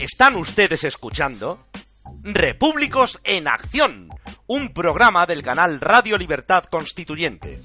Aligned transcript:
Están 0.00 0.36
ustedes 0.36 0.84
escuchando 0.84 1.66
Repúblicos 2.22 3.18
en 3.24 3.48
Acción, 3.48 4.10
un 4.46 4.74
programa 4.74 5.24
del 5.24 5.42
canal 5.42 5.80
Radio 5.80 6.18
Libertad 6.18 6.64
Constituyente. 6.64 7.62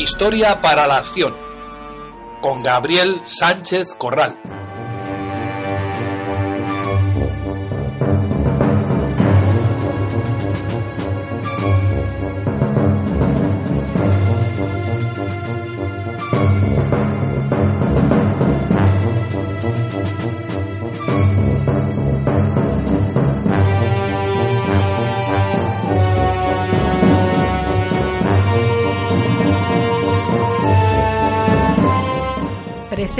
Historia 0.00 0.62
para 0.62 0.86
la 0.86 0.96
acción 0.96 1.36
con 2.40 2.62
Gabriel 2.62 3.20
Sánchez 3.26 3.94
Corral. 3.98 4.59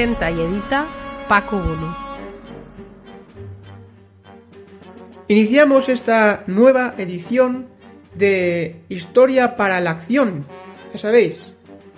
Presenta 0.00 0.30
y 0.30 0.40
edita 0.40 0.86
Paco 1.28 1.58
Bolu. 1.58 1.94
Iniciamos 5.28 5.90
esta 5.90 6.42
nueva 6.46 6.94
edición 6.96 7.66
de 8.14 8.80
Historia 8.88 9.56
para 9.56 9.78
la 9.82 9.90
Acción. 9.90 10.46
Ya 10.94 10.98
sabéis, 10.98 11.54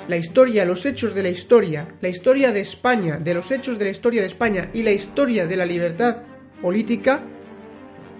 la 0.08 0.16
historia, 0.16 0.64
los 0.64 0.84
hechos 0.84 1.14
de 1.14 1.22
la 1.22 1.28
historia, 1.28 1.94
la 2.00 2.08
historia 2.08 2.50
de 2.50 2.62
España, 2.62 3.18
de 3.18 3.34
los 3.34 3.52
hechos 3.52 3.78
de 3.78 3.84
la 3.84 3.92
historia 3.92 4.20
de 4.20 4.26
España 4.26 4.68
y 4.74 4.82
la 4.82 4.90
historia 4.90 5.46
de 5.46 5.56
la 5.56 5.64
libertad 5.64 6.22
política 6.60 7.20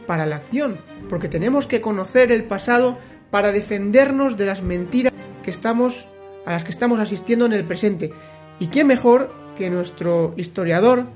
para 0.06 0.27
la 0.27 0.36
acción, 0.36 0.78
porque 1.10 1.27
tenemos 1.27 1.66
que 1.66 1.80
conocer 1.80 2.30
el 2.30 2.44
pasado 2.44 2.98
para 3.33 3.50
defendernos 3.50 4.36
de 4.36 4.47
las 4.47 4.62
mentiras 4.62 5.12
que 5.42 5.50
estamos 5.50 6.08
a 6.47 6.53
las 6.53 6.62
que 6.62 6.71
estamos 6.71 7.00
asistiendo 7.00 7.47
en 7.47 7.53
el 7.53 7.65
presente. 7.65 8.12
¿Y 8.60 8.69
qué 8.69 8.84
mejor 8.84 9.41
que 9.57 9.71
nuestro 9.71 10.35
historiador 10.37 11.07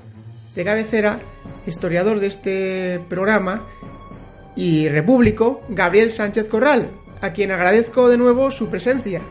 de 0.55 0.63
cabecera, 0.63 1.19
historiador 1.65 2.19
de 2.19 2.27
este 2.27 2.99
programa 3.09 3.67
y 4.55 4.89
repúblico, 4.89 5.61
Gabriel 5.69 6.11
Sánchez 6.11 6.49
Corral, 6.49 6.91
a 7.21 7.31
quien 7.31 7.51
agradezco 7.51 8.09
de 8.09 8.17
nuevo 8.17 8.51
su 8.51 8.67
presencia. 8.69 9.21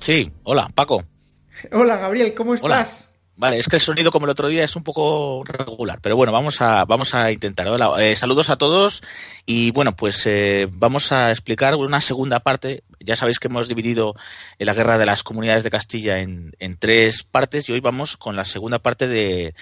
Sí, 0.00 0.30
hola, 0.42 0.70
Paco. 0.74 1.04
Hola, 1.72 1.96
Gabriel, 1.96 2.34
¿cómo 2.34 2.54
estás? 2.54 3.10
Vale, 3.36 3.58
es 3.58 3.66
que 3.66 3.76
el 3.76 3.82
sonido 3.82 4.12
como 4.12 4.26
el 4.26 4.30
otro 4.30 4.46
día 4.46 4.62
es 4.62 4.76
un 4.76 4.84
poco 4.84 5.42
regular, 5.44 5.98
pero 6.00 6.14
bueno, 6.14 6.30
vamos 6.30 6.60
a, 6.60 6.84
vamos 6.84 7.14
a 7.14 7.32
intentar. 7.32 7.66
Hola, 7.66 7.92
eh, 7.98 8.14
saludos 8.14 8.48
a 8.48 8.56
todos 8.56 9.02
y 9.44 9.72
bueno, 9.72 9.96
pues 9.96 10.24
eh, 10.26 10.68
vamos 10.70 11.10
a 11.10 11.32
explicar 11.32 11.74
una 11.74 12.00
segunda 12.00 12.40
parte. 12.40 12.84
Ya 13.04 13.16
sabéis 13.16 13.38
que 13.38 13.48
hemos 13.48 13.68
dividido 13.68 14.14
la 14.58 14.74
guerra 14.74 14.98
de 14.98 15.06
las 15.06 15.22
comunidades 15.22 15.64
de 15.64 15.70
Castilla 15.70 16.20
en, 16.20 16.52
tres 16.78 17.22
partes 17.22 17.68
y 17.68 17.72
hoy 17.72 17.80
vamos 17.80 18.16
con 18.16 18.36
la 18.36 18.44
segunda 18.44 18.78
parte 18.78 19.06
eh, 19.10 19.54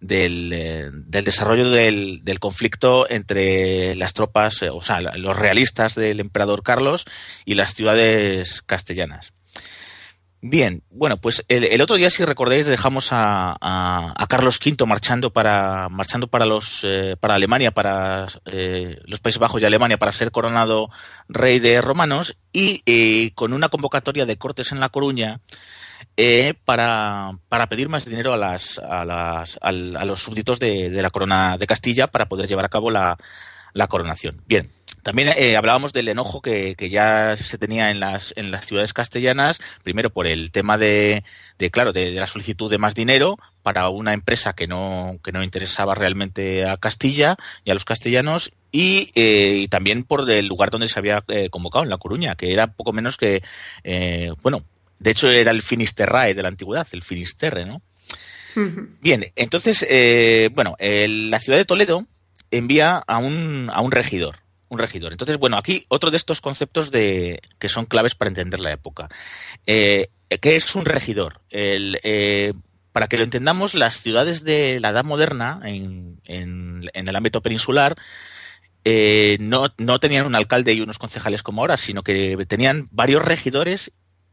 del, 0.00 1.02
desarrollo 1.06 1.70
del, 1.70 2.20
del, 2.24 2.38
conflicto 2.38 3.08
entre 3.10 3.96
las 3.96 4.12
tropas, 4.12 4.62
o 4.62 4.82
sea, 4.82 5.00
los 5.00 5.36
realistas 5.36 5.94
del 5.94 6.20
emperador 6.20 6.62
Carlos 6.62 7.04
y 7.44 7.54
las 7.54 7.74
ciudades 7.74 8.62
castellanas. 8.62 9.32
Bien, 10.42 10.82
bueno, 10.90 11.18
pues 11.18 11.44
el, 11.48 11.64
el, 11.64 11.82
otro 11.82 11.96
día, 11.96 12.08
si 12.08 12.24
recordáis, 12.24 12.66
dejamos 12.66 13.08
a, 13.10 14.14
Carlos 14.26 14.58
V 14.64 14.86
marchando 14.86 15.32
para 15.32 15.90
marchando 15.90 16.28
para 16.28 16.46
los 16.46 16.80
eh, 16.82 17.16
para 17.20 17.34
Alemania, 17.34 17.72
para 17.72 18.26
eh, 18.46 18.98
los 19.04 19.20
Países 19.20 19.38
Bajos 19.38 19.60
y 19.60 19.66
Alemania, 19.66 19.98
para 19.98 20.12
ser 20.12 20.30
coronado 20.30 20.88
rey 21.28 21.58
de 21.58 21.82
romanos 21.82 22.36
y 22.54 22.80
eh, 22.86 23.32
con 23.34 23.52
una 23.52 23.68
convocatoria 23.68 24.24
de 24.24 24.38
cortes 24.38 24.72
en 24.72 24.80
La 24.80 24.88
Coruña 24.88 25.40
eh, 26.16 26.54
para, 26.64 27.38
para 27.50 27.68
pedir 27.68 27.90
más 27.90 28.06
dinero 28.06 28.32
a 28.32 28.38
las 28.38 28.78
a, 28.78 29.04
las, 29.04 29.58
a, 29.60 29.72
los 29.72 30.22
súbditos 30.22 30.58
de, 30.58 30.88
de, 30.88 31.02
la 31.02 31.10
corona 31.10 31.58
de 31.58 31.66
Castilla 31.66 32.06
para 32.06 32.26
poder 32.26 32.48
llevar 32.48 32.64
a 32.64 32.70
cabo 32.70 32.90
la, 32.90 33.18
la 33.72 33.88
coronación. 33.88 34.42
Bien, 34.46 34.70
también 35.02 35.32
eh, 35.36 35.56
hablábamos 35.56 35.92
del 35.92 36.08
enojo 36.08 36.40
que, 36.42 36.74
que, 36.76 36.90
ya 36.90 37.36
se 37.36 37.58
tenía 37.58 37.90
en 37.90 38.00
las, 38.00 38.32
en 38.36 38.50
las 38.50 38.66
ciudades 38.66 38.92
castellanas, 38.92 39.58
primero 39.82 40.10
por 40.10 40.26
el 40.26 40.50
tema 40.50 40.78
de, 40.78 41.24
de 41.58 41.70
claro, 41.70 41.92
de, 41.92 42.12
de, 42.12 42.20
la 42.20 42.26
solicitud 42.26 42.70
de 42.70 42.78
más 42.78 42.94
dinero 42.94 43.38
para 43.62 43.88
una 43.88 44.14
empresa 44.14 44.54
que 44.54 44.66
no, 44.66 45.18
que 45.22 45.32
no 45.32 45.42
interesaba 45.42 45.94
realmente 45.94 46.66
a 46.66 46.76
Castilla 46.76 47.36
y 47.64 47.70
a 47.70 47.74
los 47.74 47.84
castellanos, 47.84 48.52
y, 48.72 49.10
eh, 49.14 49.62
y 49.62 49.68
también 49.68 50.04
por 50.04 50.28
el 50.30 50.46
lugar 50.46 50.70
donde 50.70 50.88
se 50.88 50.98
había 50.98 51.24
eh, 51.28 51.50
convocado, 51.50 51.84
en 51.84 51.90
La 51.90 51.98
Coruña, 51.98 52.36
que 52.36 52.52
era 52.52 52.68
poco 52.68 52.92
menos 52.92 53.16
que, 53.16 53.42
eh, 53.84 54.32
bueno, 54.42 54.64
de 54.98 55.10
hecho 55.10 55.28
era 55.28 55.50
el 55.50 55.62
Finisterrae 55.62 56.34
de 56.34 56.42
la 56.42 56.48
antigüedad, 56.48 56.86
el 56.92 57.02
Finisterre, 57.02 57.66
¿no? 57.66 57.82
Bien, 59.00 59.32
entonces, 59.36 59.86
eh, 59.88 60.50
bueno, 60.52 60.76
la 60.80 61.38
ciudad 61.38 61.56
de 61.56 61.64
Toledo 61.64 62.06
envía 62.50 62.96
a 62.96 63.18
un, 63.18 63.70
a 63.72 63.80
un 63.80 63.92
regidor, 63.92 64.39
un 64.70 64.78
regidor. 64.78 65.12
Entonces, 65.12 65.36
bueno, 65.36 65.58
aquí 65.58 65.84
otro 65.88 66.10
de 66.10 66.16
estos 66.16 66.40
conceptos 66.40 66.90
de, 66.90 67.42
que 67.58 67.68
son 67.68 67.84
claves 67.84 68.14
para 68.14 68.28
entender 68.28 68.60
la 68.60 68.72
época. 68.72 69.08
Eh, 69.66 70.08
¿Qué 70.40 70.56
es 70.56 70.74
un 70.74 70.86
regidor? 70.86 71.42
Eh, 71.50 72.54
para 72.92 73.08
que 73.08 73.18
lo 73.18 73.24
entendamos, 73.24 73.74
las 73.74 74.00
ciudades 74.00 74.42
de 74.44 74.80
la 74.80 74.90
Edad 74.90 75.04
Moderna, 75.04 75.60
en, 75.64 76.20
en, 76.24 76.88
en 76.94 77.08
el 77.08 77.16
ámbito 77.16 77.42
peninsular, 77.42 77.96
eh, 78.84 79.36
no, 79.40 79.66
no 79.76 80.00
tenían 80.00 80.26
un 80.26 80.34
alcalde 80.34 80.72
y 80.72 80.80
unos 80.80 80.98
concejales 80.98 81.42
como 81.42 81.60
ahora, 81.60 81.76
sino 81.76 82.02
que 82.02 82.46
tenían 82.48 82.88
varios 82.90 83.22
regidores 83.22 83.90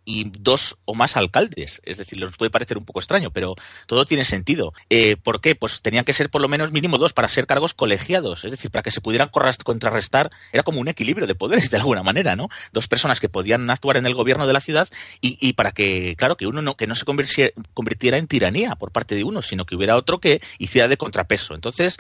y 0.08 0.32
dos 0.40 0.78
o 0.86 0.96
más 0.96 1.18
alcaldes. 1.18 1.82
Es 1.84 1.98
decir, 1.98 2.18
les 2.18 2.36
puede 2.38 2.50
parecer 2.50 2.78
un 2.78 2.86
poco 2.86 3.02
extraño, 3.02 3.30
pero 3.30 3.56
todo 3.88 4.06
tiene 4.06 4.24
sentido. 4.24 4.74
Eh, 4.90 5.18
¿Por 5.22 5.42
qué? 5.42 5.54
Pues 5.54 5.82
tenían 5.82 6.06
que 6.06 6.14
ser 6.14 6.30
por 6.30 6.42
lo 6.42 6.48
menos 6.48 6.72
mínimo 6.72 6.98
dos 6.98 7.12
para 7.12 7.28
ser 7.28 7.46
cargos 7.46 7.74
colegiados, 7.74 8.46
es 8.46 8.52
decir, 8.52 8.72
para 8.72 8.84
que 8.84 8.92
se 8.92 9.02
pudieran 9.02 9.30
contrarrestar. 9.30 10.32
Era 10.54 10.64
como 10.64 10.80
un 10.80 10.88
equilibrio 10.88 11.28
de 11.28 11.36
poderes 11.36 11.70
de 11.72 11.78
alguna 11.78 12.04
manera, 12.04 12.38
¿no? 12.38 12.48
Dos 12.72 12.88
personas 12.88 13.20
que 13.20 13.28
podían 13.28 13.70
actuar 13.70 13.98
en 13.98 14.06
el 14.06 14.16
gobierno 14.16 14.48
de 14.48 14.54
la 14.54 14.62
ciudad 14.62 14.88
y, 15.20 15.38
y 15.42 15.54
para 15.54 15.74
que, 15.74 16.16
claro, 16.18 16.38
que 16.38 16.48
uno 16.48 16.62
no, 16.62 16.78
que 16.78 16.88
no 16.88 16.96
se 16.96 17.04
convirtiera 17.04 18.18
en 18.18 18.28
tiranía 18.28 18.76
por 18.76 18.94
parte 18.94 19.14
de 19.16 19.26
uno, 19.26 19.42
sino 19.42 19.66
que 19.66 19.76
hubiera 19.76 19.98
otro 19.98 20.20
que 20.20 20.42
hiciera 20.58 20.88
de 20.88 20.96
contrapeso. 20.96 21.54
Entonces, 21.54 21.98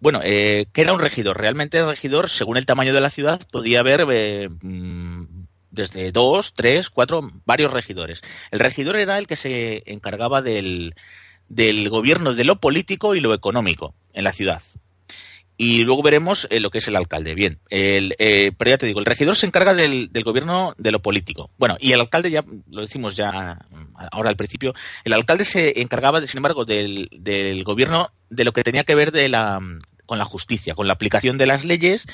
bueno, 0.00 0.20
eh, 0.22 0.66
¿qué 0.72 0.82
era 0.82 0.92
un 0.92 1.00
regidor? 1.00 1.38
Realmente 1.38 1.78
el 1.78 1.86
regidor, 1.86 2.28
según 2.28 2.56
el 2.56 2.66
tamaño 2.66 2.92
de 2.92 3.00
la 3.00 3.10
ciudad, 3.10 3.40
podía 3.50 3.80
haber 3.80 4.04
eh, 4.10 4.50
desde 5.74 6.12
dos, 6.12 6.54
tres, 6.54 6.90
cuatro, 6.90 7.30
varios 7.44 7.72
regidores. 7.72 8.22
El 8.50 8.60
regidor 8.60 8.96
era 8.96 9.18
el 9.18 9.26
que 9.26 9.36
se 9.36 9.82
encargaba 9.86 10.40
del, 10.42 10.94
del 11.48 11.88
gobierno 11.90 12.34
de 12.34 12.44
lo 12.44 12.56
político 12.56 13.14
y 13.14 13.20
lo 13.20 13.34
económico 13.34 13.94
en 14.12 14.24
la 14.24 14.32
ciudad. 14.32 14.62
y 15.56 15.84
luego 15.84 16.02
veremos 16.02 16.48
eh, 16.50 16.58
lo 16.58 16.70
que 16.70 16.78
es 16.78 16.88
el 16.88 16.96
alcalde. 16.96 17.34
Bien, 17.34 17.60
el, 17.70 18.16
eh, 18.18 18.50
pero 18.56 18.70
ya 18.70 18.78
te 18.78 18.86
digo, 18.86 18.98
el 18.98 19.06
regidor 19.06 19.36
se 19.36 19.46
encarga 19.46 19.72
del, 19.72 20.10
del, 20.12 20.24
gobierno 20.24 20.74
de 20.78 20.90
lo 20.90 21.00
político. 21.00 21.50
Bueno, 21.58 21.76
y 21.78 21.92
el 21.92 22.00
alcalde 22.00 22.30
ya 22.30 22.44
lo 22.70 22.80
decimos 22.80 23.14
ya 23.14 23.58
ahora 24.10 24.30
al 24.30 24.36
principio, 24.36 24.74
el 25.04 25.12
alcalde 25.12 25.44
se 25.44 25.80
encargaba, 25.80 26.20
sin 26.26 26.38
embargo, 26.38 26.64
del, 26.64 27.08
del 27.12 27.62
gobierno 27.62 28.10
de 28.30 28.44
lo 28.44 28.52
que 28.52 28.64
tenía 28.64 28.82
que 28.82 28.96
ver 28.96 29.12
de 29.12 29.28
la 29.28 29.60
con 30.06 30.18
la 30.18 30.24
justicia, 30.24 30.74
con 30.74 30.86
la 30.86 30.94
aplicación 30.94 31.38
de 31.38 31.46
las 31.46 31.64
leyes 31.64 32.06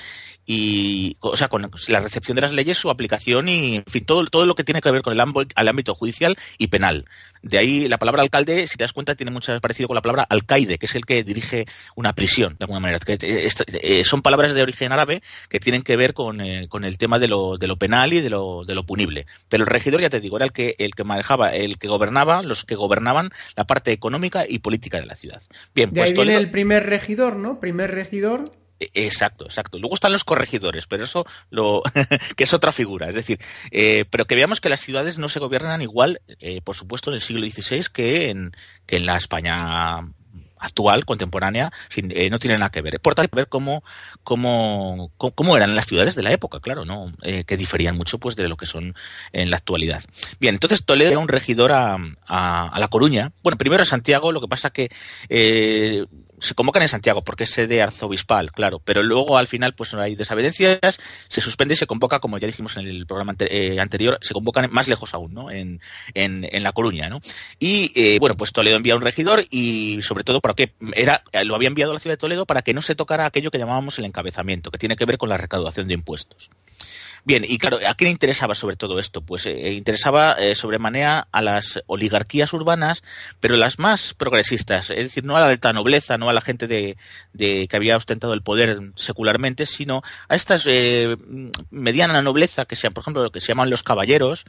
y, 0.47 1.17
o 1.21 1.37
sea, 1.37 1.49
con 1.49 1.71
la 1.89 2.01
recepción 2.01 2.35
de 2.35 2.43
las 2.43 2.53
leyes, 2.53 2.77
su 2.77 2.91
aplicación 2.91 3.49
y, 3.49 3.77
en 3.77 3.85
fin, 3.85 4.05
todo, 4.05 4.27
todo 4.27 4.47
lo 4.47 4.55
que 4.55 4.65
tiene 4.65 4.81
que 4.81 4.91
ver 4.91 5.03
con 5.03 5.13
el, 5.13 5.21
ámbito, 5.21 5.55
el 5.57 5.69
ámbito 5.69 5.95
judicial 5.95 6.37
y 6.59 6.67
penal. 6.69 7.05
De 7.43 7.57
ahí 7.57 7.89
la 7.89 7.99
palabra 7.99 8.23
alcalde, 8.23 8.67
si 8.67 8.77
te 8.77 8.85
das 8.85 8.93
cuenta, 8.93 9.15
tiene 9.15 9.31
mucho 9.31 9.59
parecido 9.61 9.89
con 9.89 9.95
la 9.95 10.03
palabra 10.03 10.27
alcaide, 10.29 10.77
que 10.77 10.87
es 10.87 10.95
el 10.95 11.07
que 11.07 11.25
dirige 11.25 11.67
una 11.95 12.13
prisión, 12.15 12.57
de 12.59 12.65
alguna 12.65 12.81
manera. 12.81 12.99
Que, 12.99 13.15
eh, 13.15 13.49
eh, 13.81 14.05
son 14.05 14.21
palabras 14.21 14.53
de 14.53 14.63
origen 14.63 14.93
árabe 14.93 15.23
que 15.49 15.59
tienen 15.59 15.83
que 15.83 15.97
ver 15.97 16.13
con, 16.13 16.41
eh, 16.43 16.67
con 16.69 16.85
el 16.85 16.99
tema 16.99 17.19
de 17.19 17.29
lo, 17.29 17.57
de 17.57 17.67
lo 17.67 17.77
penal 17.77 18.13
y 18.13 18.21
de 18.21 18.29
lo, 18.29 18.65
de 18.67 18.75
lo 18.75 18.85
punible. 18.85 19.27
Pero 19.49 19.63
el 19.63 19.71
regidor, 19.71 20.03
ya 20.03 20.11
te 20.11 20.21
digo, 20.21 20.37
era 20.37 20.45
el 20.45 20.53
que, 20.53 20.75
el 20.79 20.95
que 20.95 21.05
manejaba, 21.05 21.55
el 21.55 21.79
que 21.79 21.89
gobernaba, 21.89 22.43
los 22.43 22.65
que 22.65 22.75
gobernaban 22.75 23.31
la 23.57 23.65
parte 23.65 23.93
económica 23.93 24.45
y 24.47 24.59
política 24.59 25.01
de 25.01 25.07
la 25.07 25.17
ciudad. 25.17 25.41
Bien, 25.75 25.91
de 25.91 26.01
pues 26.01 26.11
ahí 26.11 26.15
viene 26.15 26.37
el 26.37 26.51
primer 26.51 26.87
regidor, 26.87 27.37
¿no? 27.37 27.59
Primer 27.59 27.80
regidor 27.87 28.50
e, 28.81 28.91
Exacto, 28.94 29.44
exacto. 29.44 29.79
Luego 29.79 29.94
están 29.94 30.12
los 30.12 30.25
corregidores, 30.25 30.87
pero 30.87 31.05
eso 31.05 31.27
lo 31.50 31.82
que 32.37 32.44
es 32.44 32.55
otra 32.55 32.73
figura. 32.73 33.09
Es 33.09 33.15
decir, 33.15 33.38
eh, 33.71 34.06
pero 34.11 34.25
que 34.25 34.35
veamos 34.35 34.61
que 34.61 34.71
las 34.71 34.81
ciudades 34.81 35.19
no 35.19 35.29
se 35.29 35.38
gobiernan 35.38 35.82
igual, 35.82 36.23
eh, 36.41 36.62
por 36.62 36.77
supuesto, 36.77 37.11
en 37.11 37.17
el 37.17 37.21
siglo 37.21 37.47
XVI 37.47 37.85
que 37.93 38.31
en, 38.31 38.53
que 38.87 38.97
en 38.97 39.06
la 39.06 39.17
España 39.17 40.00
actual, 40.62 41.06
contemporánea, 41.06 41.73
eh, 41.97 42.29
no 42.29 42.38
tiene 42.38 42.59
nada 42.59 42.71
que 42.71 42.82
ver. 42.82 43.00
Por 43.00 43.15
tanto, 43.15 43.35
ver 43.35 43.49
cómo, 43.49 43.83
cómo, 44.23 45.11
cómo 45.17 45.56
eran 45.56 45.75
las 45.75 45.87
ciudades 45.87 46.15
de 46.15 46.23
la 46.23 46.33
época, 46.33 46.61
claro, 46.61 46.85
¿no? 46.85 47.15
Que 47.23 47.56
diferían 47.56 47.97
mucho 47.97 48.19
pues 48.19 48.37
de 48.37 48.47
lo 48.47 48.59
que 48.59 48.67
son 48.67 48.94
en 49.33 49.50
la 49.50 49.56
actualidad. 49.56 50.05
Bien, 50.38 50.56
entonces 50.56 50.85
Toledo 50.85 51.12
era 51.12 51.19
un 51.19 51.29
regidor 51.29 51.73
a, 51.73 51.97
a, 52.26 52.79
La 52.79 52.88
Coruña. 52.88 53.33
Bueno, 53.43 53.56
primero 53.56 53.85
a 53.85 53.87
Santiago, 53.87 54.33
lo 54.33 54.43
que 54.43 54.49
pasa 54.49 54.69
que 54.69 54.91
se 56.41 56.55
convocan 56.55 56.83
en 56.83 56.89
Santiago 56.89 57.23
porque 57.23 57.45
es 57.45 57.51
sede 57.51 57.83
arzobispal, 57.83 58.53
claro, 58.53 58.81
pero 58.81 59.03
luego 59.03 59.39
al 59.39 59.49
final 59.49 59.75
pues 59.75 59.93
no 59.93 60.01
hay 60.01 60.17
desavenencias, 60.17 61.01
se 61.29 61.41
suspende 61.41 61.75
y 61.75 61.77
se 61.77 61.87
convoca, 61.87 62.19
como 62.19 62.39
ya 62.39 62.47
dijimos 62.47 62.77
en 62.77 62.89
el 62.89 63.07
programa 63.07 63.35
eh, 63.39 63.79
anterior, 63.81 64.19
se 64.23 64.35
convocan 64.35 64.69
más 64.73 64.89
lejos 64.89 65.15
aún, 65.15 65.35
¿no? 65.35 65.51
En, 65.51 65.81
en, 66.15 66.47
en 66.51 66.63
La 66.63 66.73
Coruña, 66.73 67.09
¿no? 67.09 67.21
Y 67.59 67.93
eh, 67.95 68.19
bueno, 68.19 68.37
pues 68.37 68.53
Toledo 68.53 68.77
envía 68.77 68.97
un 68.97 69.03
regidor 69.03 69.45
y 69.51 70.01
sobre 70.03 70.25
todo 70.25 70.41
para 70.41 70.55
que 70.55 70.75
era, 70.95 71.23
lo 71.45 71.55
había 71.55 71.69
enviado 71.69 71.93
a 71.93 71.95
la 71.95 72.01
ciudad 72.01 72.15
de 72.15 72.21
Toledo 72.21 72.47
para 72.47 72.63
que 72.63 72.75
no 72.75 72.83
se 72.83 72.95
tocara 72.95 73.27
aquello 73.27 73.51
que 73.51 73.59
llamábamos 73.59 73.99
el 73.99 74.05
encabezamiento, 74.05 74.71
que 74.71 74.79
tiene 74.79 74.97
que 74.97 75.05
ver 75.05 75.19
con 75.19 75.29
la 75.29 75.37
recaudación 75.37 75.89
de 75.89 75.95
impuestos. 75.95 76.51
Bien, 77.25 77.45
y 77.47 77.59
claro, 77.59 77.79
¿a 77.87 77.95
quién 77.95 78.11
interesaba 78.11 78.55
sobre 78.55 78.77
todo 78.77 78.99
esto? 78.99 79.21
Pues 79.21 79.47
eh, 79.47 79.73
interesaba 79.73 80.33
eh, 80.33 80.55
sobremanera 80.55 81.29
a 81.31 81.43
las 81.43 81.83
oligarquías 81.87 82.53
urbanas, 82.53 83.03
pero 83.41 83.57
las 83.57 83.79
más 83.79 84.15
progresistas, 84.15 84.91
es 84.91 84.97
decir, 84.97 85.25
no 85.25 85.37
a 85.37 85.41
la 85.41 85.49
alta 85.49 85.73
nobleza, 85.73 86.19
no 86.19 86.31
a 86.31 86.33
la 86.33 86.41
gente 86.41 86.67
de, 86.67 86.97
de 87.33 87.69
que 87.69 87.77
había 87.77 87.97
ostentado 87.97 88.33
el 88.35 88.43
poder 88.43 88.93
secularmente, 88.97 89.67
sino 89.67 90.03
a 90.29 90.35
estas 90.35 90.65
eh, 90.67 91.17
mediana 91.71 92.23
nobleza, 92.23 92.65
que 92.65 92.77
sean, 92.77 92.93
por 92.93 93.03
ejemplo, 93.03 93.23
lo 93.23 93.31
que 93.31 93.41
se 93.41 93.49
llaman 93.49 93.71
los 93.71 93.83
caballeros, 93.83 94.45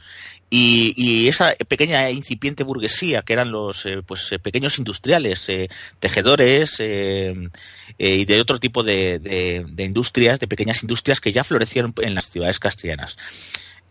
y, 0.50 0.94
y 0.96 1.28
esa 1.28 1.54
pequeña 1.68 2.08
e 2.08 2.12
incipiente 2.12 2.64
burguesía, 2.64 3.22
que 3.22 3.32
eran 3.32 3.50
los 3.50 3.86
eh, 3.86 4.02
pues, 4.04 4.32
eh, 4.32 4.38
pequeños 4.38 4.78
industriales, 4.78 5.48
eh, 5.48 5.68
tejedores 5.98 6.80
y 7.98 8.24
de 8.24 8.40
otro 8.40 8.58
tipo 8.58 8.82
de, 8.82 9.18
de, 9.18 9.64
de 9.68 9.84
industrias, 9.84 10.40
de 10.40 10.48
pequeñas 10.48 10.82
industrias 10.82 11.20
que 11.20 11.32
ya 11.32 11.44
florecieron 11.44 11.94
en 12.00 12.14
las 12.14 12.30
ciudades 12.30 12.58
castellanas. 12.62 13.18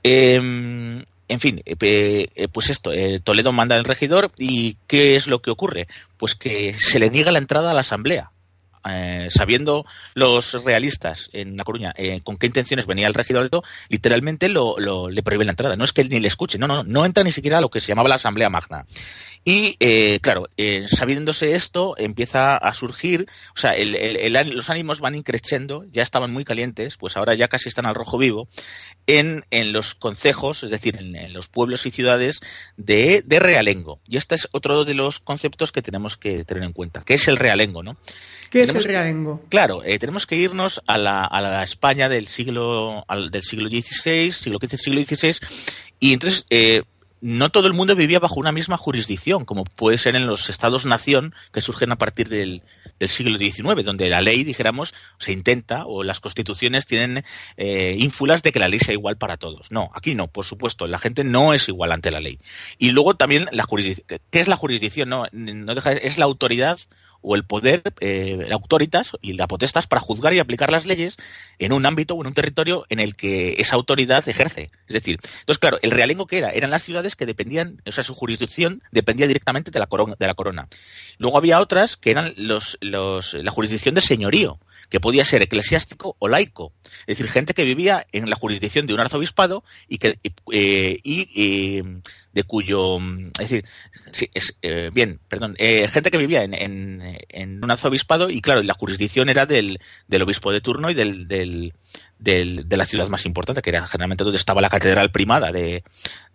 Eh, 0.04 1.04
en 1.32 1.40
fin, 1.40 1.62
eh, 1.66 2.48
pues 2.52 2.70
esto, 2.70 2.92
eh, 2.92 3.22
Toledo 3.24 3.54
manda 3.54 3.78
al 3.78 3.86
regidor 3.86 4.32
y 4.38 4.76
¿qué 4.86 5.16
es 5.16 5.28
lo 5.28 5.42
que 5.42 5.50
ocurre? 5.50 5.88
Pues 6.18 6.36
que 6.36 6.76
se 6.78 7.00
le 7.00 7.10
niega 7.10 7.32
la 7.32 7.38
entrada 7.38 7.72
a 7.72 7.74
la 7.74 7.80
asamblea. 7.80 8.31
Eh, 8.90 9.28
sabiendo 9.30 9.86
los 10.16 10.54
realistas 10.64 11.30
en 11.34 11.56
La 11.56 11.64
Coruña 11.64 11.94
eh, 11.98 12.22
con 12.24 12.38
qué 12.38 12.48
intenciones 12.48 12.88
venía 12.88 13.08
el 13.08 13.14
regidor 13.14 13.44
de 13.44 13.50
todo, 13.50 13.64
literalmente 13.90 14.50
lo, 14.50 14.80
lo, 14.80 15.10
le 15.10 15.24
prohíben 15.24 15.48
la 15.48 15.52
entrada. 15.52 15.76
No 15.76 15.84
es 15.84 15.94
que 15.94 16.04
ni 16.04 16.20
le 16.20 16.28
escuche, 16.28 16.58
no, 16.58 16.68
no, 16.68 16.84
no 16.84 17.06
entra 17.06 17.24
ni 17.24 17.32
siquiera 17.32 17.60
a 17.60 17.62
lo 17.62 17.70
que 17.70 17.80
se 17.80 17.88
llamaba 17.88 18.10
la 18.10 18.16
Asamblea 18.16 18.50
Magna. 18.50 18.86
Y 19.44 19.76
eh, 19.80 20.20
claro, 20.22 20.50
sabiéndose 20.88 21.56
esto, 21.56 21.96
empieza 21.98 22.58
a 22.58 22.74
surgir, 22.74 23.28
o 23.56 23.60
sea, 23.60 23.76
el, 23.76 24.34
los 24.56 24.70
ánimos 24.70 25.00
van 25.00 25.16
increciendo, 25.16 25.86
ya 25.92 26.04
estaban 26.04 26.32
muy 26.32 26.46
calientes, 26.46 26.98
pues 26.98 27.18
ahora 27.18 27.34
ya 27.34 27.48
casi 27.48 27.68
están 27.68 27.88
al 27.88 27.96
rojo 27.96 28.20
vivo, 28.20 28.48
en, 29.08 29.46
en 29.50 29.74
los 29.74 29.96
concejos, 29.96 30.64
es 30.64 30.70
decir, 30.70 30.96
en, 30.98 31.16
en 31.16 31.34
los 31.34 31.48
pueblos 31.48 31.86
y 31.86 31.92
ciudades 31.92 32.42
de, 32.78 33.24
de, 33.26 33.40
realengo. 33.40 34.00
Y 34.08 34.18
este 34.18 34.36
es 34.36 34.48
otro 34.52 34.86
de 34.86 34.94
los 34.94 35.20
conceptos 35.20 35.72
que 35.72 35.82
tenemos 35.82 36.18
que 36.18 36.46
tener 36.46 36.64
en 36.64 36.74
cuenta, 36.74 37.02
que 37.02 37.16
es 37.16 37.28
el 37.28 37.38
realengo, 37.38 37.84
¿no? 37.84 37.98
¿Qué 38.52 38.60
tenemos, 38.60 38.82
es 38.82 38.86
el 38.86 38.92
realengo? 38.92 39.42
Claro, 39.48 39.82
eh, 39.86 39.98
tenemos 39.98 40.28
que 40.28 40.36
irnos 40.36 40.82
a 40.86 40.98
la, 40.98 41.24
a 41.24 41.40
la 41.40 41.64
España 41.64 42.10
del 42.10 42.28
siglo, 42.28 43.06
al, 43.08 43.32
del 43.32 43.44
siglo 43.44 43.70
XVI, 43.70 44.32
siglo 44.32 44.60
XV, 44.62 44.78
siglo 44.78 45.02
XVI, 45.02 45.38
y 46.02 46.12
entonces 46.12 46.46
eh, 46.50 46.84
no 47.22 47.50
todo 47.50 47.68
el 47.68 47.74
mundo 47.74 47.96
vivía 47.96 48.20
bajo 48.20 48.42
una 48.42 48.52
misma 48.52 48.76
jurisdicción, 48.76 49.46
como 49.46 49.64
puede 49.64 49.98
ser 49.98 50.18
en 50.18 50.28
los 50.28 50.50
estados-nación 50.50 51.34
que 51.54 51.62
surgen 51.62 51.94
a 51.94 51.98
partir 51.98 52.28
del, 52.28 52.62
del, 53.00 53.08
siglo 53.08 53.38
XIX, 53.38 53.86
donde 53.86 54.10
la 54.10 54.20
ley, 54.20 54.44
dijéramos, 54.44 54.94
se 55.18 55.32
intenta, 55.32 55.86
o 55.86 56.04
las 56.04 56.20
constituciones 56.20 56.86
tienen 56.86 57.24
eh, 57.56 57.96
ínfulas 57.98 58.44
de 58.44 58.52
que 58.52 58.60
la 58.60 58.68
ley 58.68 58.80
sea 58.80 58.94
igual 58.94 59.16
para 59.16 59.38
todos. 59.38 59.72
No, 59.72 59.92
aquí 59.94 60.14
no, 60.14 60.28
por 60.28 60.44
supuesto, 60.44 60.88
la 60.88 61.00
gente 61.00 61.24
no 61.24 61.54
es 61.54 61.70
igual 61.70 61.94
ante 61.94 62.12
la 62.12 62.20
ley. 62.20 62.40
Y 62.78 62.90
luego 62.90 63.16
también 63.16 63.48
la 63.54 63.64
jurisdicción. 63.64 64.20
¿Qué 64.30 64.42
es 64.42 64.50
la 64.50 64.58
jurisdicción? 64.58 65.08
No, 65.08 65.24
no 65.32 65.74
deja, 65.74 65.94
es 65.94 66.18
la 66.18 66.26
autoridad 66.26 66.80
o 67.22 67.36
el 67.36 67.44
poder, 67.44 67.84
eh, 68.00 68.48
autoritas 68.52 69.12
y 69.22 69.34
la 69.34 69.48
potestas 69.48 69.88
para 69.88 70.02
juzgar 70.02 70.34
y 70.34 70.40
aplicar 70.40 70.72
las 70.72 70.86
leyes 70.86 71.18
en 71.60 71.74
un 71.74 71.86
ámbito 71.86 72.16
o 72.16 72.22
en 72.22 72.28
un 72.28 72.34
territorio 72.34 72.86
en 72.90 73.00
el 73.00 73.16
que 73.16 73.56
esa 73.60 73.76
autoridad 73.76 74.28
ejerce. 74.28 74.70
Es 74.88 74.94
decir, 74.94 75.20
entonces, 75.42 75.60
claro, 75.60 75.80
el 75.82 75.92
realengo 75.92 76.28
que 76.28 76.40
era, 76.40 76.52
eran 76.52 76.72
las 76.72 76.84
ciudades 76.84 77.16
que 77.16 77.26
dependían, 77.26 77.82
o 77.86 77.92
sea, 77.92 78.04
su 78.04 78.14
jurisdicción 78.14 78.82
dependía 78.92 79.28
directamente 79.28 79.72
de 79.72 79.80
la 79.80 79.88
corona. 79.88 80.16
De 80.18 80.28
la 80.28 80.34
corona. 80.34 80.68
Luego 81.18 81.38
había 81.38 81.60
otras 81.60 81.98
que 81.98 82.12
eran 82.12 82.34
los, 82.38 82.78
los, 82.82 83.34
la 83.34 83.52
jurisdicción 83.52 83.96
de 83.96 84.02
señorío 84.02 84.60
que 84.92 85.00
podía 85.00 85.24
ser 85.24 85.42
eclesiástico 85.42 86.18
o 86.20 86.28
laico, 86.28 86.74
es 87.08 87.18
decir, 87.18 87.30
gente 87.30 87.54
que 87.54 87.64
vivía 87.64 88.06
en 88.12 88.30
la 88.30 88.36
jurisdicción 88.36 88.88
de 88.88 88.94
un 88.94 89.00
arzobispado 89.00 89.64
y 89.88 90.00
que 90.00 90.20
eh, 90.52 91.00
y, 91.02 91.30
y, 91.34 91.82
de 92.34 92.44
cuyo, 92.44 92.98
es 93.40 93.50
decir, 93.50 93.66
sí, 94.12 94.30
es, 94.34 94.56
eh, 94.62 94.90
bien, 94.94 95.20
perdón, 95.28 95.56
eh, 95.58 95.88
gente 95.90 96.12
que 96.12 96.18
vivía 96.18 96.44
en, 96.44 96.54
en, 96.54 97.18
en, 97.30 97.64
un 97.64 97.72
arzobispado 97.72 98.30
y 98.30 98.42
claro, 98.42 98.64
la 98.64 98.74
jurisdicción 98.74 99.30
era 99.30 99.46
del, 99.46 99.80
del 100.08 100.22
obispo 100.22 100.52
de 100.52 100.62
turno 100.62 100.90
y 100.90 100.94
del, 100.94 101.28
del, 101.28 101.74
del, 102.20 102.68
de 102.70 102.78
la 102.78 102.86
ciudad 102.86 103.08
más 103.10 103.26
importante, 103.26 103.62
que 103.62 103.72
era 103.72 103.88
generalmente 103.88 104.24
donde 104.24 104.38
estaba 104.38 104.62
la 104.62 104.70
catedral 104.70 105.12
primada 105.12 105.52
de, 105.52 105.84